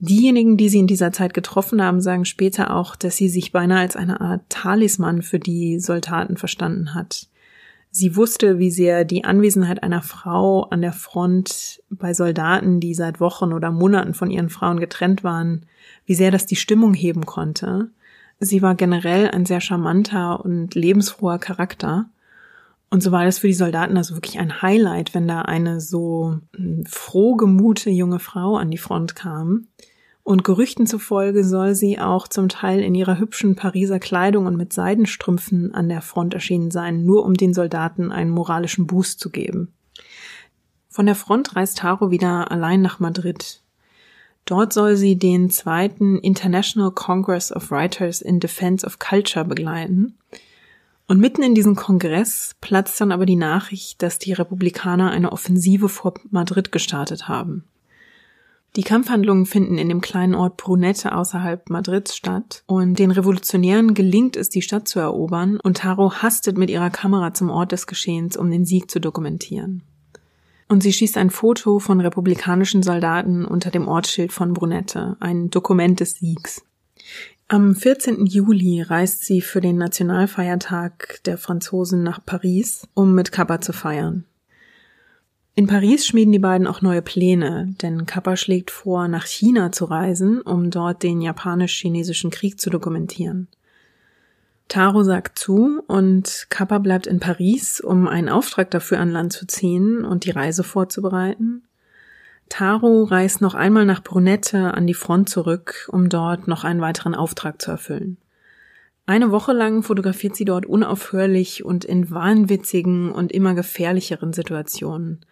Diejenigen, 0.00 0.56
die 0.56 0.68
sie 0.68 0.78
in 0.78 0.86
dieser 0.86 1.10
Zeit 1.10 1.34
getroffen 1.34 1.82
haben, 1.82 2.00
sagen 2.00 2.24
später 2.24 2.74
auch, 2.74 2.94
dass 2.94 3.16
sie 3.16 3.28
sich 3.28 3.50
beinahe 3.50 3.80
als 3.80 3.96
eine 3.96 4.20
Art 4.20 4.42
Talisman 4.48 5.22
für 5.22 5.38
die 5.38 5.80
Soldaten 5.80 6.36
verstanden 6.36 6.94
hat. 6.94 7.27
Sie 7.98 8.14
wusste, 8.14 8.60
wie 8.60 8.70
sehr 8.70 9.04
die 9.04 9.24
Anwesenheit 9.24 9.82
einer 9.82 10.02
Frau 10.02 10.62
an 10.70 10.82
der 10.82 10.92
Front 10.92 11.82
bei 11.90 12.14
Soldaten, 12.14 12.78
die 12.78 12.94
seit 12.94 13.18
Wochen 13.18 13.52
oder 13.52 13.72
Monaten 13.72 14.14
von 14.14 14.30
ihren 14.30 14.50
Frauen 14.50 14.78
getrennt 14.78 15.24
waren, 15.24 15.66
wie 16.06 16.14
sehr 16.14 16.30
das 16.30 16.46
die 16.46 16.54
Stimmung 16.54 16.94
heben 16.94 17.26
konnte. 17.26 17.90
Sie 18.38 18.62
war 18.62 18.76
generell 18.76 19.32
ein 19.32 19.46
sehr 19.46 19.60
charmanter 19.60 20.44
und 20.44 20.76
lebensfroher 20.76 21.40
Charakter. 21.40 22.08
Und 22.88 23.02
so 23.02 23.10
war 23.10 23.24
das 23.24 23.40
für 23.40 23.48
die 23.48 23.52
Soldaten 23.52 23.96
also 23.96 24.14
wirklich 24.14 24.38
ein 24.38 24.62
Highlight, 24.62 25.12
wenn 25.12 25.26
da 25.26 25.42
eine 25.42 25.80
so 25.80 26.38
hm, 26.54 26.86
frohgemute 26.86 27.90
junge 27.90 28.20
Frau 28.20 28.56
an 28.56 28.70
die 28.70 28.78
Front 28.78 29.16
kam. 29.16 29.66
Und 30.28 30.44
Gerüchten 30.44 30.86
zufolge 30.86 31.42
soll 31.42 31.74
sie 31.74 31.98
auch 31.98 32.28
zum 32.28 32.50
Teil 32.50 32.80
in 32.80 32.94
ihrer 32.94 33.18
hübschen 33.18 33.56
Pariser 33.56 33.98
Kleidung 33.98 34.44
und 34.44 34.58
mit 34.58 34.74
Seidenstrümpfen 34.74 35.72
an 35.72 35.88
der 35.88 36.02
Front 36.02 36.34
erschienen 36.34 36.70
sein, 36.70 37.06
nur 37.06 37.24
um 37.24 37.32
den 37.32 37.54
Soldaten 37.54 38.12
einen 38.12 38.28
moralischen 38.30 38.86
Boost 38.86 39.20
zu 39.20 39.30
geben. 39.30 39.72
Von 40.90 41.06
der 41.06 41.14
Front 41.14 41.56
reist 41.56 41.78
Taro 41.78 42.10
wieder 42.10 42.50
allein 42.50 42.82
nach 42.82 43.00
Madrid. 43.00 43.62
Dort 44.44 44.74
soll 44.74 44.96
sie 44.96 45.16
den 45.16 45.48
zweiten 45.48 46.18
International 46.18 46.90
Congress 46.90 47.50
of 47.50 47.70
Writers 47.70 48.20
in 48.20 48.38
Defense 48.38 48.84
of 48.84 48.98
Culture 48.98 49.46
begleiten. 49.46 50.18
Und 51.06 51.20
mitten 51.20 51.42
in 51.42 51.54
diesem 51.54 51.74
Kongress 51.74 52.54
platzt 52.60 53.00
dann 53.00 53.12
aber 53.12 53.24
die 53.24 53.36
Nachricht, 53.36 54.02
dass 54.02 54.18
die 54.18 54.34
Republikaner 54.34 55.10
eine 55.10 55.32
Offensive 55.32 55.88
vor 55.88 56.12
Madrid 56.30 56.70
gestartet 56.70 57.28
haben. 57.28 57.64
Die 58.76 58.82
Kampfhandlungen 58.82 59.46
finden 59.46 59.78
in 59.78 59.88
dem 59.88 60.00
kleinen 60.00 60.34
Ort 60.34 60.56
Brunette 60.56 61.14
außerhalb 61.14 61.68
Madrids 61.70 62.16
statt 62.16 62.62
und 62.66 62.98
den 62.98 63.10
Revolutionären 63.10 63.94
gelingt 63.94 64.36
es, 64.36 64.50
die 64.50 64.62
Stadt 64.62 64.86
zu 64.86 65.00
erobern 65.00 65.58
und 65.60 65.78
Taro 65.78 66.12
hastet 66.12 66.58
mit 66.58 66.70
ihrer 66.70 66.90
Kamera 66.90 67.34
zum 67.34 67.50
Ort 67.50 67.72
des 67.72 67.86
Geschehens, 67.86 68.36
um 68.36 68.50
den 68.50 68.64
Sieg 68.64 68.90
zu 68.90 69.00
dokumentieren. 69.00 69.82
Und 70.68 70.82
sie 70.82 70.92
schießt 70.92 71.16
ein 71.16 71.30
Foto 71.30 71.78
von 71.78 72.00
republikanischen 72.00 72.82
Soldaten 72.82 73.46
unter 73.46 73.70
dem 73.70 73.88
Ortsschild 73.88 74.32
von 74.32 74.52
Brunette, 74.52 75.16
ein 75.18 75.48
Dokument 75.48 75.98
des 75.98 76.16
Siegs. 76.16 76.62
Am 77.48 77.74
14. 77.74 78.26
Juli 78.26 78.82
reist 78.82 79.24
sie 79.24 79.40
für 79.40 79.62
den 79.62 79.78
Nationalfeiertag 79.78 81.20
der 81.24 81.38
Franzosen 81.38 82.02
nach 82.02 82.22
Paris, 82.24 82.86
um 82.92 83.14
mit 83.14 83.32
Kappa 83.32 83.62
zu 83.62 83.72
feiern. 83.72 84.24
In 85.58 85.66
Paris 85.66 86.06
schmieden 86.06 86.30
die 86.30 86.38
beiden 86.38 86.68
auch 86.68 86.82
neue 86.82 87.02
Pläne, 87.02 87.74
denn 87.82 88.06
Kappa 88.06 88.36
schlägt 88.36 88.70
vor, 88.70 89.08
nach 89.08 89.26
China 89.26 89.72
zu 89.72 89.86
reisen, 89.86 90.40
um 90.40 90.70
dort 90.70 91.02
den 91.02 91.20
japanisch-chinesischen 91.20 92.30
Krieg 92.30 92.60
zu 92.60 92.70
dokumentieren. 92.70 93.48
Taro 94.68 95.02
sagt 95.02 95.36
zu 95.36 95.82
und 95.88 96.46
Kappa 96.48 96.78
bleibt 96.78 97.08
in 97.08 97.18
Paris, 97.18 97.80
um 97.80 98.06
einen 98.06 98.28
Auftrag 98.28 98.70
dafür 98.70 99.00
an 99.00 99.10
Land 99.10 99.32
zu 99.32 99.48
ziehen 99.48 100.04
und 100.04 100.26
die 100.26 100.30
Reise 100.30 100.62
vorzubereiten. 100.62 101.64
Taro 102.48 103.02
reist 103.02 103.40
noch 103.40 103.56
einmal 103.56 103.84
nach 103.84 104.04
Brunette 104.04 104.74
an 104.74 104.86
die 104.86 104.94
Front 104.94 105.28
zurück, 105.28 105.88
um 105.90 106.08
dort 106.08 106.46
noch 106.46 106.62
einen 106.62 106.80
weiteren 106.80 107.16
Auftrag 107.16 107.60
zu 107.60 107.72
erfüllen. 107.72 108.16
Eine 109.06 109.32
Woche 109.32 109.54
lang 109.54 109.82
fotografiert 109.82 110.36
sie 110.36 110.44
dort 110.44 110.66
unaufhörlich 110.66 111.64
und 111.64 111.84
in 111.84 112.12
wahnwitzigen 112.12 113.10
und 113.10 113.32
immer 113.32 113.54
gefährlicheren 113.54 114.32
Situationen. 114.32 115.24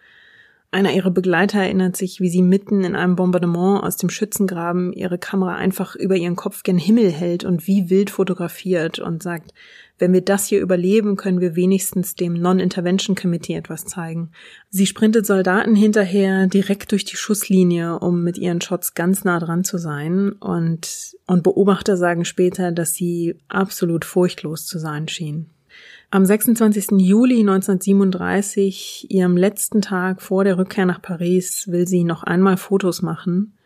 Einer 0.69 0.93
ihrer 0.93 1.11
Begleiter 1.11 1.59
erinnert 1.59 1.95
sich, 1.95 2.19
wie 2.19 2.29
sie 2.29 2.41
mitten 2.41 2.83
in 2.83 2.93
einem 2.93 3.15
Bombardement 3.15 3.83
aus 3.83 3.95
dem 3.95 4.09
Schützengraben 4.09 4.91
ihre 4.91 5.17
Kamera 5.17 5.55
einfach 5.55 5.95
über 5.95 6.15
ihren 6.17 6.35
Kopf 6.35 6.63
gen 6.63 6.77
Himmel 6.77 7.09
hält 7.09 7.45
und 7.45 7.67
wie 7.67 7.89
wild 7.89 8.09
fotografiert 8.09 8.99
und 8.99 9.23
sagt, 9.23 9.53
wenn 9.97 10.11
wir 10.11 10.21
das 10.21 10.45
hier 10.45 10.59
überleben, 10.59 11.15
können 11.15 11.39
wir 11.39 11.55
wenigstens 11.55 12.15
dem 12.15 12.33
Non-Intervention 12.33 13.15
Committee 13.15 13.53
etwas 13.53 13.85
zeigen. 13.85 14.31
Sie 14.69 14.85
sprintet 14.85 15.25
Soldaten 15.25 15.73
hinterher 15.73 16.47
direkt 16.47 16.91
durch 16.91 17.05
die 17.05 17.15
Schusslinie, 17.15 17.99
um 17.99 18.23
mit 18.23 18.37
ihren 18.37 18.59
Shots 18.59 18.93
ganz 18.93 19.23
nah 19.23 19.39
dran 19.39 19.63
zu 19.63 19.77
sein 19.77 20.33
und, 20.33 21.15
und 21.27 21.43
Beobachter 21.43 21.95
sagen 21.95 22.25
später, 22.25 22.73
dass 22.73 22.93
sie 22.93 23.39
absolut 23.47 24.03
furchtlos 24.03 24.65
zu 24.65 24.79
sein 24.79 25.07
schien. 25.07 25.49
Am 26.09 26.25
26. 26.25 26.91
Juli 26.99 27.41
1937, 27.41 29.07
ihrem 29.09 29.35
letzten 29.35 29.81
Tag 29.81 30.21
vor 30.21 30.45
der 30.45 30.57
Rückkehr 30.57 30.85
nach 30.85 31.01
Paris, 31.01 31.67
will 31.67 31.85
sie 31.85 32.05
noch 32.05 32.23
einmal 32.23 32.55
Fotos 32.55 33.01
machen. 33.01 33.57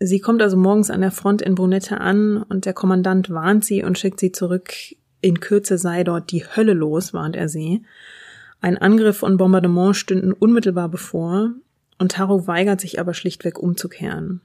Sie 0.00 0.18
kommt 0.18 0.40
also 0.40 0.56
morgens 0.56 0.88
an 0.88 1.02
der 1.02 1.10
Front 1.10 1.42
in 1.42 1.54
Brunette 1.54 2.00
an 2.00 2.42
und 2.42 2.64
der 2.64 2.72
Kommandant 2.72 3.28
warnt 3.28 3.66
sie 3.66 3.84
und 3.84 3.98
schickt 3.98 4.18
sie 4.18 4.32
zurück. 4.32 4.72
In 5.20 5.40
Kürze 5.40 5.76
sei 5.76 6.04
dort 6.04 6.32
die 6.32 6.42
Hölle 6.42 6.72
los, 6.72 7.12
warnt 7.12 7.36
er 7.36 7.50
sie. 7.50 7.82
Ein 8.62 8.78
Angriff 8.78 9.22
und 9.22 9.36
Bombardement 9.36 9.94
stünden 9.94 10.32
unmittelbar 10.32 10.88
bevor 10.88 11.52
und 11.98 12.12
Taro 12.12 12.46
weigert 12.46 12.80
sich 12.80 12.98
aber 12.98 13.12
schlichtweg 13.12 13.58
umzukehren. 13.58 14.40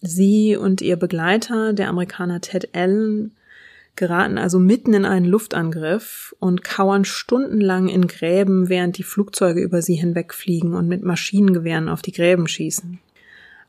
Sie 0.00 0.56
und 0.56 0.82
ihr 0.82 0.96
Begleiter, 0.96 1.72
der 1.74 1.88
Amerikaner 1.88 2.40
Ted 2.40 2.74
Allen, 2.74 3.35
geraten 3.96 4.38
also 4.38 4.58
mitten 4.58 4.94
in 4.94 5.04
einen 5.04 5.26
Luftangriff 5.26 6.34
und 6.38 6.62
kauern 6.62 7.04
stundenlang 7.04 7.88
in 7.88 8.06
Gräben, 8.06 8.68
während 8.68 8.98
die 8.98 9.02
Flugzeuge 9.02 9.60
über 9.60 9.82
sie 9.82 9.94
hinwegfliegen 9.94 10.74
und 10.74 10.88
mit 10.88 11.02
Maschinengewehren 11.02 11.88
auf 11.88 12.02
die 12.02 12.12
Gräben 12.12 12.46
schießen. 12.46 13.00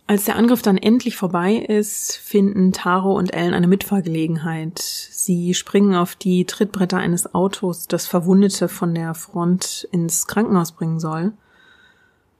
Als 0.10 0.24
der 0.24 0.38
Angriff 0.38 0.62
dann 0.62 0.78
endlich 0.78 1.18
vorbei 1.18 1.56
ist, 1.56 2.16
finden 2.16 2.72
Taro 2.72 3.18
und 3.18 3.34
Ellen 3.34 3.54
eine 3.54 3.68
Mitfahrgelegenheit. 3.68 4.80
Sie 4.80 5.54
springen 5.54 5.96
auf 5.96 6.16
die 6.16 6.46
Trittbretter 6.46 6.98
eines 6.98 7.34
Autos, 7.36 7.88
das 7.88 8.08
Verwundete 8.08 8.70
von 8.70 8.96
der 8.96 9.14
Front 9.14 9.86
ins 9.92 10.26
Krankenhaus 10.26 10.72
bringen 10.72 11.02
soll. 11.02 11.34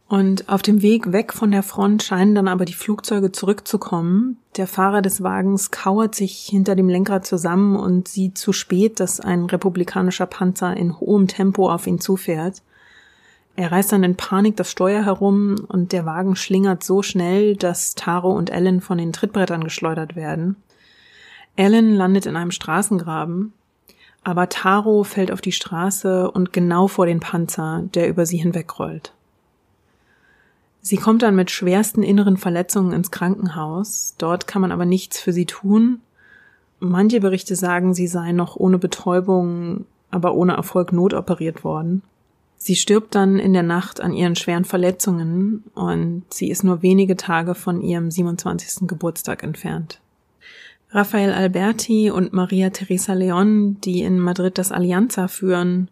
Und 0.08 0.48
auf 0.48 0.62
dem 0.62 0.82
Weg 0.82 1.12
weg 1.12 1.34
von 1.34 1.52
der 1.52 1.64
Front 1.64 2.02
scheinen 2.02 2.34
dann 2.34 2.48
aber 2.48 2.64
die 2.64 2.74
Flugzeuge 2.74 3.34
zurückzukommen. 3.34 4.38
Der 4.56 4.66
Fahrer 4.66 5.02
des 5.02 5.22
Wagens 5.22 5.70
kauert 5.70 6.16
sich 6.16 6.48
hinter 6.50 6.76
dem 6.76 6.88
Lenkrad 6.88 7.26
zusammen 7.26 7.76
und 7.76 8.08
sieht 8.08 8.38
zu 8.38 8.54
spät, 8.54 9.02
dass 9.02 9.20
ein 9.20 9.46
republikanischer 9.46 10.26
Panzer 10.26 10.78
in 10.78 10.98
hohem 10.98 11.28
Tempo 11.28 11.70
auf 11.70 11.88
ihn 11.88 12.00
zufährt. 12.00 12.62
Er 13.58 13.72
reißt 13.72 13.92
dann 13.92 14.04
in 14.04 14.16
Panik 14.16 14.56
das 14.56 14.72
Steuer 14.72 15.04
herum 15.04 15.56
und 15.68 15.92
der 15.92 16.06
Wagen 16.06 16.38
schlingert 16.38 16.84
so 16.84 17.02
schnell, 17.02 17.58
dass 17.58 17.96
Taro 17.96 18.32
und 18.32 18.50
Ellen 18.50 18.80
von 18.80 19.00
den 19.00 19.12
Trittbrettern 19.12 19.64
geschleudert 19.64 20.16
werden. 20.16 20.56
Ellen 21.58 21.96
landet 21.96 22.28
in 22.28 22.36
einem 22.38 22.52
Straßengraben, 22.52 23.52
aber 24.24 24.48
Taro 24.48 25.04
fällt 25.04 25.32
auf 25.32 25.42
die 25.42 25.52
Straße 25.52 26.30
und 26.32 26.54
genau 26.54 26.88
vor 26.88 27.08
den 27.08 27.20
Panzer, 27.20 27.84
der 27.94 28.08
über 28.08 28.26
sie 28.26 28.38
hinwegrollt. 28.38 29.12
Sie 30.88 30.96
kommt 30.96 31.22
dann 31.22 31.36
mit 31.36 31.52
schwersten 31.52 32.02
inneren 32.02 32.38
Verletzungen 32.38 32.94
ins 32.94 33.12
Krankenhaus. 33.12 34.16
Dort 34.18 34.48
kann 34.48 34.62
man 34.62 34.72
aber 34.72 34.86
nichts 34.86 35.20
für 35.20 35.34
sie 35.34 35.46
tun. 35.46 36.00
Manche 36.80 37.20
Berichte 37.20 37.58
sagen, 37.58 37.94
sie 37.94 38.08
sei 38.08 38.32
noch 38.32 38.56
ohne 38.56 38.78
Betäubung, 38.78 39.84
aber 40.12 40.34
ohne 40.34 40.54
Erfolg 40.54 40.94
notoperiert 40.94 41.66
worden. 41.66 42.04
Sie 42.56 42.78
stirbt 42.78 43.16
dann 43.16 43.38
in 43.38 43.52
der 43.52 43.64
Nacht 43.64 44.00
an 44.00 44.14
ihren 44.14 44.38
schweren 44.38 44.64
Verletzungen 44.64 45.66
und 45.76 46.24
sie 46.30 46.50
ist 46.50 46.64
nur 46.64 46.82
wenige 46.82 47.18
Tage 47.18 47.54
von 47.54 47.82
ihrem 47.82 48.10
27. 48.10 48.88
Geburtstag 48.88 49.44
entfernt. 49.44 50.00
Rafael 50.92 51.34
Alberti 51.34 52.12
und 52.12 52.32
Maria 52.32 52.70
Teresa 52.70 53.12
Leon, 53.12 53.82
die 53.82 54.04
in 54.04 54.20
Madrid 54.20 54.58
das 54.58 54.72
Allianza 54.72 55.28
führen, 55.28 55.90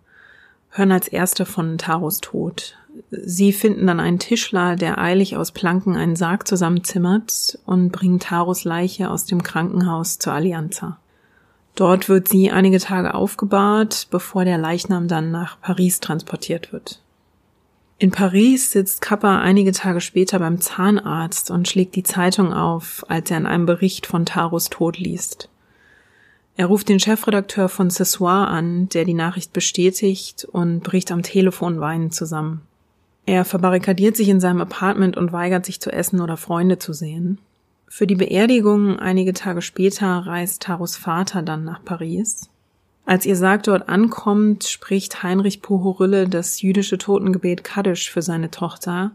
hören 0.69 0.93
als 0.93 1.09
erste 1.09 1.45
von 1.45 1.77
Taros 1.77 2.21
Tod. 2.21 2.77
Sie 3.11 3.53
finden 3.53 3.87
dann 3.87 3.99
einen 3.99 4.19
Tischler, 4.19 4.75
der 4.75 4.97
eilig 4.97 5.37
aus 5.37 5.51
Planken 5.51 5.95
einen 5.95 6.15
Sarg 6.15 6.47
zusammenzimmert 6.47 7.59
und 7.65 7.91
bringen 7.91 8.19
Taros 8.19 8.63
Leiche 8.63 9.09
aus 9.09 9.25
dem 9.25 9.43
Krankenhaus 9.43 10.19
zur 10.19 10.33
Allianza. 10.33 10.97
Dort 11.75 12.07
wird 12.07 12.29
sie 12.29 12.51
einige 12.51 12.79
Tage 12.79 13.13
aufgebahrt, 13.13 14.07
bevor 14.09 14.45
der 14.45 14.57
Leichnam 14.57 15.07
dann 15.07 15.31
nach 15.31 15.59
Paris 15.59 15.99
transportiert 15.99 16.71
wird. 16.71 17.01
In 17.97 18.11
Paris 18.11 18.71
sitzt 18.71 19.01
Kappa 19.01 19.39
einige 19.39 19.71
Tage 19.71 20.01
später 20.01 20.39
beim 20.39 20.59
Zahnarzt 20.59 21.51
und 21.51 21.67
schlägt 21.67 21.95
die 21.95 22.03
Zeitung 22.03 22.53
auf, 22.53 23.05
als 23.07 23.31
er 23.31 23.37
in 23.37 23.45
einem 23.45 23.65
Bericht 23.65 24.05
von 24.05 24.25
Taros 24.25 24.69
Tod 24.69 24.97
liest. 24.97 25.49
Er 26.57 26.67
ruft 26.67 26.87
den 26.87 26.99
Chefredakteur 26.99 27.67
von 27.67 27.89
Cessoir 27.89 28.47
an, 28.47 28.87
der 28.89 29.03
die 29.03 29.13
Nachricht 29.13 29.51
bestätigt 29.51 30.45
und 30.45 30.81
bricht 30.81 31.11
am 31.11 31.23
Telefon 31.23 31.81
weinend 31.81 32.13
zusammen. 32.13 32.61
Er 33.25 33.43
verbarrikadiert 33.43 34.15
sich 34.15 34.29
in 34.29 34.39
seinem 34.39 34.61
Apartment 34.61 35.17
und 35.17 35.31
weigert 35.31 35.65
sich 35.65 35.81
zu 35.81 35.91
essen 35.91 36.21
oder 36.21 36.37
Freunde 36.37 36.77
zu 36.77 36.93
sehen. 36.93 37.39
Für 37.87 38.07
die 38.07 38.15
Beerdigung 38.15 38.99
einige 38.99 39.33
Tage 39.33 39.61
später 39.61 40.07
reist 40.07 40.61
Taros 40.61 40.95
Vater 40.95 41.41
dann 41.41 41.63
nach 41.63 41.83
Paris. 41.83 42.49
Als 43.05 43.25
ihr 43.25 43.35
Sarg 43.35 43.63
dort 43.63 43.87
ankommt, 43.87 44.63
spricht 44.65 45.23
Heinrich 45.23 45.61
Pohorylle 45.61 46.27
das 46.27 46.61
jüdische 46.61 46.97
Totengebet 46.97 47.63
Kaddisch 47.63 48.11
für 48.11 48.21
seine 48.21 48.51
Tochter. 48.51 49.11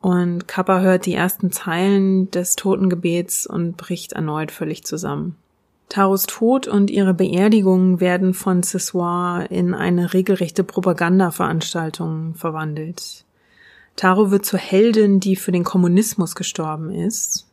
Und 0.00 0.48
Kappa 0.48 0.80
hört 0.80 1.06
die 1.06 1.14
ersten 1.14 1.52
Zeilen 1.52 2.30
des 2.30 2.56
Totengebets 2.56 3.46
und 3.46 3.76
bricht 3.76 4.12
erneut 4.12 4.50
völlig 4.50 4.84
zusammen. 4.84 5.36
Taros 5.88 6.26
Tod 6.26 6.66
und 6.66 6.90
ihre 6.90 7.14
Beerdigung 7.14 8.00
werden 8.00 8.34
von 8.34 8.62
Cessoir 8.62 9.46
in 9.50 9.72
eine 9.72 10.12
regelrechte 10.12 10.64
Propagandaveranstaltung 10.64 12.34
verwandelt. 12.34 13.24
Taro 13.94 14.30
wird 14.30 14.44
zur 14.44 14.58
Heldin, 14.58 15.20
die 15.20 15.36
für 15.36 15.52
den 15.52 15.64
Kommunismus 15.64 16.34
gestorben 16.34 16.90
ist. 16.90 17.46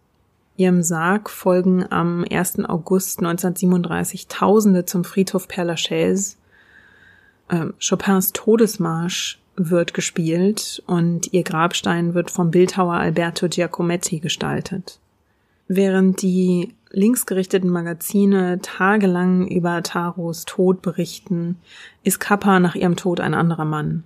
Ihrem 0.58 0.84
Sarg 0.84 1.30
folgen 1.30 1.86
am 1.90 2.26
1. 2.30 2.66
August 2.66 3.20
1937 3.20 4.28
Tausende 4.28 4.86
zum 4.86 5.04
Friedhof 5.04 5.48
Père 5.48 5.64
Lachaise. 5.64 6.36
Ähm, 7.50 7.74
Chopins 7.80 8.34
Todesmarsch 8.34 9.40
wird 9.56 9.94
gespielt 9.94 10.84
und 10.86 11.32
ihr 11.34 11.44
Grabstein 11.44 12.14
wird 12.14 12.30
vom 12.30 12.52
Bildhauer 12.52 12.96
Alberto 12.96 13.48
Giacometti 13.48 14.20
gestaltet. 14.20 15.00
Während 15.68 16.22
die 16.22 16.74
linksgerichteten 16.94 17.70
Magazine 17.70 18.60
tagelang 18.62 19.48
über 19.48 19.84
Taros 19.84 20.46
Tod 20.46 20.82
berichten, 20.82 21.58
ist 22.04 22.20
Kappa 22.20 22.60
nach 22.60 22.76
ihrem 22.76 22.96
Tod 22.96 23.20
ein 23.20 23.34
anderer 23.34 23.66
Mann. 23.66 24.04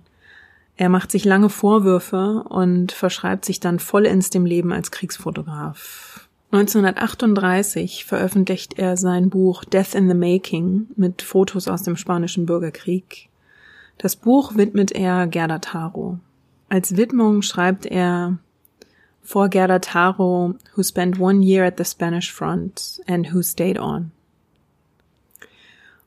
Er 0.76 0.88
macht 0.88 1.10
sich 1.10 1.24
lange 1.24 1.50
Vorwürfe 1.50 2.44
und 2.48 2.92
verschreibt 2.92 3.44
sich 3.44 3.60
dann 3.60 3.78
vollends 3.78 4.30
dem 4.30 4.46
Leben 4.46 4.72
als 4.72 4.90
Kriegsfotograf. 4.90 6.28
1938 6.50 8.06
veröffentlicht 8.06 8.78
er 8.78 8.96
sein 8.96 9.28
Buch 9.28 9.64
Death 9.64 9.94
in 9.94 10.08
the 10.08 10.14
Making 10.14 10.86
mit 10.96 11.20
Fotos 11.20 11.68
aus 11.68 11.82
dem 11.82 11.96
spanischen 11.96 12.46
Bürgerkrieg. 12.46 13.28
Das 13.98 14.16
Buch 14.16 14.56
widmet 14.56 14.92
er 14.92 15.26
Gerda 15.26 15.58
Taro. 15.58 16.20
Als 16.70 16.96
Widmung 16.96 17.42
schreibt 17.42 17.84
er 17.84 18.38
For 19.28 19.50
Gerda 19.50 19.78
Taro, 19.78 20.54
who 20.74 20.82
spent 20.82 21.18
one 21.18 21.42
year 21.42 21.62
at 21.66 21.76
the 21.76 21.84
Spanish 21.84 22.32
front 22.32 22.98
and 23.06 23.26
who 23.26 23.42
stayed 23.42 23.76
on. 23.78 24.10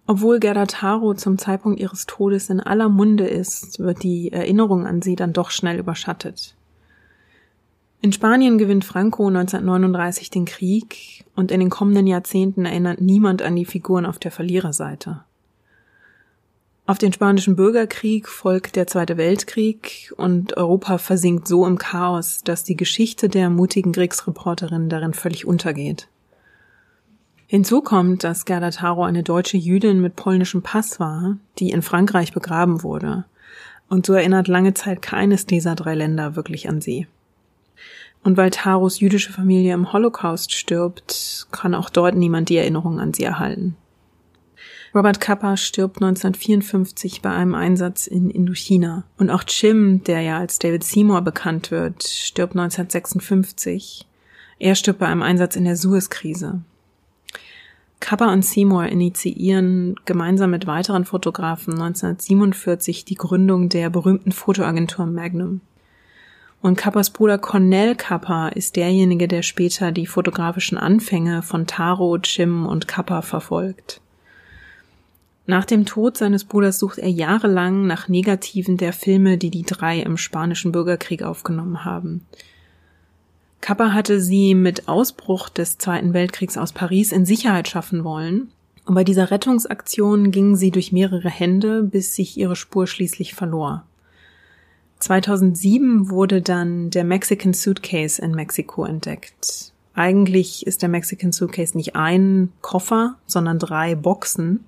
Obwohl 0.08 0.40
Gerda 0.40 0.66
Taro 0.66 1.14
zum 1.14 1.38
Zeitpunkt 1.38 1.80
ihres 1.80 2.08
Todes 2.08 2.50
in 2.50 2.60
aller 2.60 2.90
Munde 2.90 3.28
ist, 3.28 3.78
wird 3.78 4.02
die 4.02 4.32
Erinnerung 4.32 4.88
an 4.88 5.04
sie 5.04 5.16
dann 5.16 5.34
doch 5.34 5.52
schnell 5.52 5.78
überschattet. 5.78 6.56
In 8.02 8.12
Spanien 8.12 8.58
gewinnt 8.58 8.86
Franco 8.86 9.28
1939 9.28 10.32
den 10.32 10.46
Krieg 10.46 11.24
und 11.36 11.52
in 11.52 11.60
den 11.60 11.70
kommenden 11.70 12.08
Jahrzehnten 12.08 12.66
erinnert 12.66 13.02
niemand 13.02 13.44
an 13.44 13.56
die 13.56 13.66
Figuren 13.66 14.08
auf 14.08 14.18
der 14.18 14.32
Verliererseite. 14.32 15.24
Auf 16.92 16.98
den 16.98 17.14
spanischen 17.14 17.56
Bürgerkrieg 17.56 18.28
folgt 18.28 18.76
der 18.76 18.86
Zweite 18.86 19.16
Weltkrieg 19.16 20.14
und 20.18 20.58
Europa 20.58 20.98
versinkt 20.98 21.48
so 21.48 21.66
im 21.66 21.78
Chaos, 21.78 22.44
dass 22.44 22.66
die 22.66 22.76
Geschichte 22.76 23.30
der 23.30 23.50
mutigen 23.50 23.94
Kriegsreporterin 23.94 24.90
darin 24.90 25.14
völlig 25.14 25.48
untergeht. 25.48 26.10
Hinzu 27.48 27.80
kommt, 27.82 28.26
dass 28.26 28.44
Gerda 28.44 28.72
Taro 28.72 29.06
eine 29.06 29.24
deutsche 29.24 29.56
Jüdin 29.56 30.02
mit 30.02 30.18
polnischem 30.18 30.64
Pass 30.64 31.00
war, 31.00 31.38
die 31.60 31.70
in 31.70 31.82
Frankreich 31.82 32.34
begraben 32.34 32.84
wurde. 32.84 33.24
Und 33.88 34.06
so 34.06 34.12
erinnert 34.12 34.50
lange 34.50 34.74
Zeit 34.74 35.02
keines 35.02 35.46
dieser 35.46 35.76
drei 35.76 35.96
Länder 35.96 36.36
wirklich 36.36 36.68
an 36.68 36.82
sie. 36.82 37.08
Und 38.22 38.36
weil 38.36 38.50
Taros 38.50 39.00
jüdische 39.00 39.32
Familie 39.32 39.76
im 39.76 39.94
Holocaust 39.94 40.52
stirbt, 40.52 41.48
kann 41.52 41.74
auch 41.74 41.90
dort 41.90 42.16
niemand 42.16 42.50
die 42.50 42.58
Erinnerung 42.58 43.00
an 43.00 43.14
sie 43.14 43.24
erhalten. 43.24 43.78
Robert 44.94 45.22
Kappa 45.22 45.56
stirbt 45.56 45.98
1954 46.02 47.22
bei 47.22 47.30
einem 47.32 47.56
Einsatz 47.56 48.08
in 48.08 48.30
Indochina. 48.30 49.06
Und 49.18 49.30
auch 49.30 49.44
Jim, 49.48 50.04
der 50.04 50.20
ja 50.20 50.38
als 50.38 50.60
David 50.60 50.84
Seymour 50.84 51.22
bekannt 51.22 51.72
wird, 51.72 52.04
stirbt 52.04 52.58
1956. 52.58 54.06
Er 54.60 54.76
stirbt 54.76 55.00
bei 55.00 55.06
einem 55.06 55.22
Einsatz 55.22 55.56
in 55.56 55.64
der 55.64 55.78
Suez-Krise. 55.78 56.62
Kappa 58.02 58.34
und 58.34 58.44
Seymour 58.44 58.88
initiieren 58.88 59.96
gemeinsam 60.06 60.52
mit 60.52 60.68
weiteren 60.68 61.06
Fotografen 61.06 61.74
1947 61.74 63.06
die 63.06 63.16
Gründung 63.16 63.70
der 63.70 63.90
berühmten 63.90 64.34
Fotoagentur 64.34 65.06
Magnum. 65.06 65.62
Und 66.62 66.76
Kappas 66.76 67.12
Bruder 67.12 67.38
Cornell 67.38 67.96
Kappa 67.96 68.50
ist 68.50 68.76
derjenige, 68.76 69.28
der 69.28 69.42
später 69.42 69.92
die 69.92 70.06
fotografischen 70.06 70.78
Anfänge 70.78 71.44
von 71.44 71.66
Taro, 71.66 72.18
Jim 72.18 72.66
und 72.66 72.88
Kappa 72.90 73.22
verfolgt. 73.22 74.01
Nach 75.52 75.66
dem 75.66 75.86
Tod 75.86 76.16
seines 76.16 76.46
Bruders 76.46 76.80
sucht 76.80 76.98
er 76.98 77.10
jahrelang 77.10 77.86
nach 77.86 78.08
Negativen 78.08 78.78
der 78.78 78.94
Filme, 78.94 79.38
die 79.38 79.50
die 79.50 79.64
drei 79.64 80.00
im 80.00 80.16
spanischen 80.16 80.72
Bürgerkrieg 80.72 81.24
aufgenommen 81.24 81.84
haben. 81.84 82.26
Kappa 83.60 83.92
hatte 83.92 84.22
sie 84.22 84.56
mit 84.56 84.88
Ausbruch 84.88 85.50
des 85.50 85.78
Zweiten 85.78 86.14
Weltkriegs 86.14 86.58
aus 86.58 86.72
Paris 86.72 87.12
in 87.12 87.26
Sicherheit 87.26 87.68
schaffen 87.68 88.06
wollen, 88.06 88.50
und 88.86 88.96
bei 88.96 89.04
dieser 89.04 89.30
Rettungsaktion 89.30 90.32
ging 90.32 90.56
sie 90.56 90.72
durch 90.72 90.94
mehrere 90.94 91.30
Hände, 91.30 91.84
bis 91.84 92.16
sich 92.16 92.38
ihre 92.38 92.56
Spur 92.56 92.88
schließlich 92.88 93.34
verlor. 93.34 93.84
2007 95.00 96.10
wurde 96.10 96.42
dann 96.42 96.92
der 96.92 97.04
Mexican 97.04 97.54
Suitcase 97.54 98.22
in 98.22 98.32
Mexiko 98.32 98.86
entdeckt. 98.86 99.74
Eigentlich 99.96 100.66
ist 100.66 100.82
der 100.82 100.88
Mexican 100.88 101.34
Suitcase 101.34 101.76
nicht 101.76 101.98
ein 101.98 102.54
Koffer, 102.62 103.18
sondern 103.28 103.60
drei 103.60 103.96
Boxen, 103.96 104.64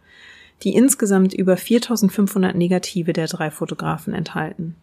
die 0.61 0.75
insgesamt 0.75 1.33
über 1.33 1.57
4500 1.57 2.55
Negative 2.55 3.13
der 3.13 3.27
drei 3.27 3.51
Fotografen 3.51 4.13
enthalten. 4.13 4.75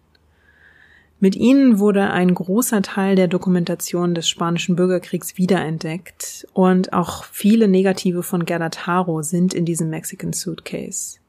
Mit 1.22 1.36
ihnen 1.36 1.78
wurde 1.78 2.10
ein 2.10 2.34
großer 2.34 2.80
Teil 2.80 3.14
der 3.14 3.28
Dokumentation 3.28 4.14
des 4.14 4.28
spanischen 4.28 4.74
Bürgerkriegs 4.74 5.36
wiederentdeckt 5.36 6.46
und 6.54 6.94
auch 6.94 7.24
viele 7.24 7.68
Negative 7.68 8.22
von 8.22 8.46
Gerda 8.46 8.70
Taro 8.70 9.22
sind 9.22 9.52
in 9.52 9.66
diesem 9.66 9.90
Mexican 9.90 10.32
Suitcase. 10.32 11.20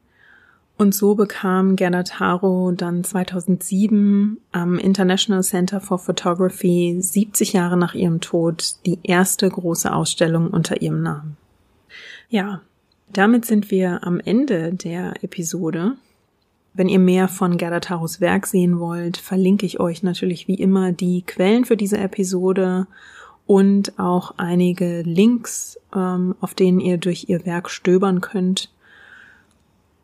Und 0.82 0.96
so 0.96 1.14
bekam 1.14 1.76
Gernot 1.76 2.20
Haro 2.20 2.72
dann 2.72 3.04
2007 3.04 4.40
am 4.52 4.80
International 4.80 5.44
Center 5.44 5.80
for 5.80 6.00
Photography 6.00 6.98
70 7.00 7.54
Jahre 7.54 7.78
nach 7.78 7.94
ihrem 7.94 8.20
Tod 8.20 8.78
die 8.88 8.98
erste 9.04 9.48
große 9.48 9.94
Ausstellung 9.94 10.48
unter 10.48 10.82
ihrem 10.82 11.04
Namen. 11.04 11.38
Ja, 12.30 12.62
damit 13.14 13.46
sind 13.46 13.72
wir 13.72 14.04
am 14.04 14.20
Ende 14.20 14.74
der 14.74 15.24
Episode. 15.24 15.94
Wenn 16.74 16.88
ihr 16.88 17.00
mehr 17.00 17.28
von 17.28 17.58
Gerda 17.58 17.82
Taros 17.82 18.22
Werk 18.22 18.48
sehen 18.48 18.80
wollt, 18.80 19.18
verlinke 19.18 19.66
ich 19.66 19.80
euch 19.80 20.04
natürlich 20.04 20.48
wie 20.48 20.56
immer 20.56 20.92
die 20.92 21.22
Quellen 21.24 21.66
für 21.66 21.76
diese 21.76 21.98
Episode 21.98 22.88
und 23.46 24.00
auch 24.00 24.36
einige 24.38 25.02
Links, 25.02 25.78
ähm, 25.94 26.36
auf 26.40 26.54
denen 26.54 26.80
ihr 26.80 26.98
durch 26.98 27.26
ihr 27.28 27.46
Werk 27.46 27.70
stöbern 27.70 28.22
könnt. 28.22 28.70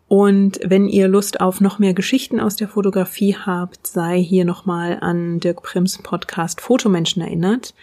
Und 0.10 0.60
wenn 0.64 0.88
ihr 0.88 1.08
Lust 1.08 1.41
auf 1.41 1.62
noch 1.62 1.80
mehr 1.80 1.93
Geschichten 1.93 2.39
aus 2.39 2.55
der 2.55 2.68
Fotografie 2.68 3.36
habt, 3.36 3.88
sei 3.88 4.22
hier 4.22 4.45
nochmal 4.45 4.97
an 5.01 5.39
Dirk 5.39 5.64
Prims 5.64 5.97
Podcast 5.97 6.62
Fotomenschen 6.62 7.22
erinnert. 7.22 7.74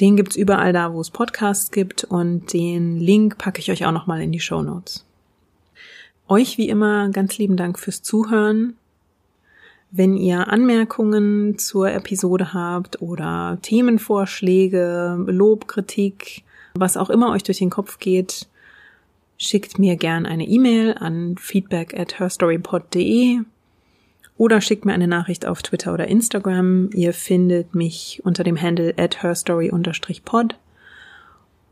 Den 0.00 0.16
gibt's 0.16 0.36
überall 0.36 0.72
da, 0.72 0.92
wo 0.92 1.00
es 1.00 1.10
Podcasts 1.10 1.70
gibt 1.70 2.04
und 2.04 2.52
den 2.52 2.98
Link 2.98 3.38
packe 3.38 3.60
ich 3.60 3.70
euch 3.70 3.86
auch 3.86 3.92
nochmal 3.92 4.20
in 4.20 4.32
die 4.32 4.40
Show 4.40 4.62
Notes. 4.62 5.06
Euch 6.28 6.58
wie 6.58 6.68
immer 6.68 7.08
ganz 7.10 7.38
lieben 7.38 7.56
Dank 7.56 7.78
fürs 7.78 8.02
Zuhören. 8.02 8.76
Wenn 9.90 10.16
ihr 10.16 10.48
Anmerkungen 10.48 11.58
zur 11.58 11.90
Episode 11.92 12.52
habt 12.52 13.00
oder 13.00 13.58
Themenvorschläge, 13.62 15.24
Lob, 15.26 15.68
Kritik, 15.68 16.42
was 16.74 16.96
auch 16.96 17.08
immer 17.08 17.30
euch 17.30 17.44
durch 17.44 17.58
den 17.58 17.70
Kopf 17.70 17.98
geht, 17.98 18.48
schickt 19.38 19.78
mir 19.78 19.96
gern 19.96 20.26
eine 20.26 20.46
E-Mail 20.46 20.94
an 20.98 21.36
feedback 21.38 21.98
at 21.98 22.18
herstorypod.de 22.18 23.40
oder 24.38 24.60
schickt 24.60 24.84
mir 24.84 24.92
eine 24.92 25.08
Nachricht 25.08 25.46
auf 25.46 25.62
Twitter 25.62 25.94
oder 25.94 26.08
Instagram. 26.08 26.90
Ihr 26.92 27.12
findet 27.12 27.74
mich 27.74 28.20
unter 28.24 28.44
dem 28.44 28.60
Handle 28.60 28.94
at 28.96 29.22
herstory-pod. 29.22 30.56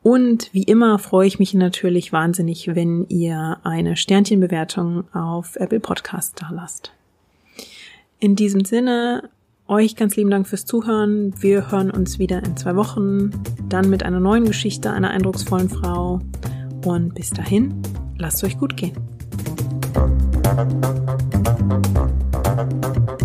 Und 0.02 0.52
wie 0.52 0.64
immer 0.64 0.98
freue 0.98 1.26
ich 1.26 1.38
mich 1.38 1.54
natürlich 1.54 2.12
wahnsinnig, 2.12 2.74
wenn 2.74 3.06
ihr 3.08 3.58
eine 3.64 3.96
Sternchenbewertung 3.96 5.04
auf 5.14 5.56
Apple 5.56 5.80
Podcast 5.80 6.42
da 6.42 6.50
lasst. 6.52 6.92
In 8.20 8.36
diesem 8.36 8.64
Sinne, 8.64 9.30
euch 9.66 9.96
ganz 9.96 10.16
lieben 10.16 10.30
Dank 10.30 10.46
fürs 10.46 10.66
Zuhören. 10.66 11.32
Wir 11.40 11.70
hören 11.70 11.90
uns 11.90 12.18
wieder 12.18 12.42
in 12.42 12.56
zwei 12.56 12.76
Wochen, 12.76 13.30
dann 13.68 13.88
mit 13.88 14.02
einer 14.02 14.20
neuen 14.20 14.44
Geschichte 14.44 14.90
einer 14.90 15.10
eindrucksvollen 15.10 15.70
Frau. 15.70 16.20
Und 16.84 17.14
bis 17.14 17.30
dahin, 17.30 17.80
lasst 18.18 18.44
euch 18.44 18.58
gut 18.58 18.76
gehen. 18.76 18.94
Thank 22.57 23.20
you. 23.20 23.24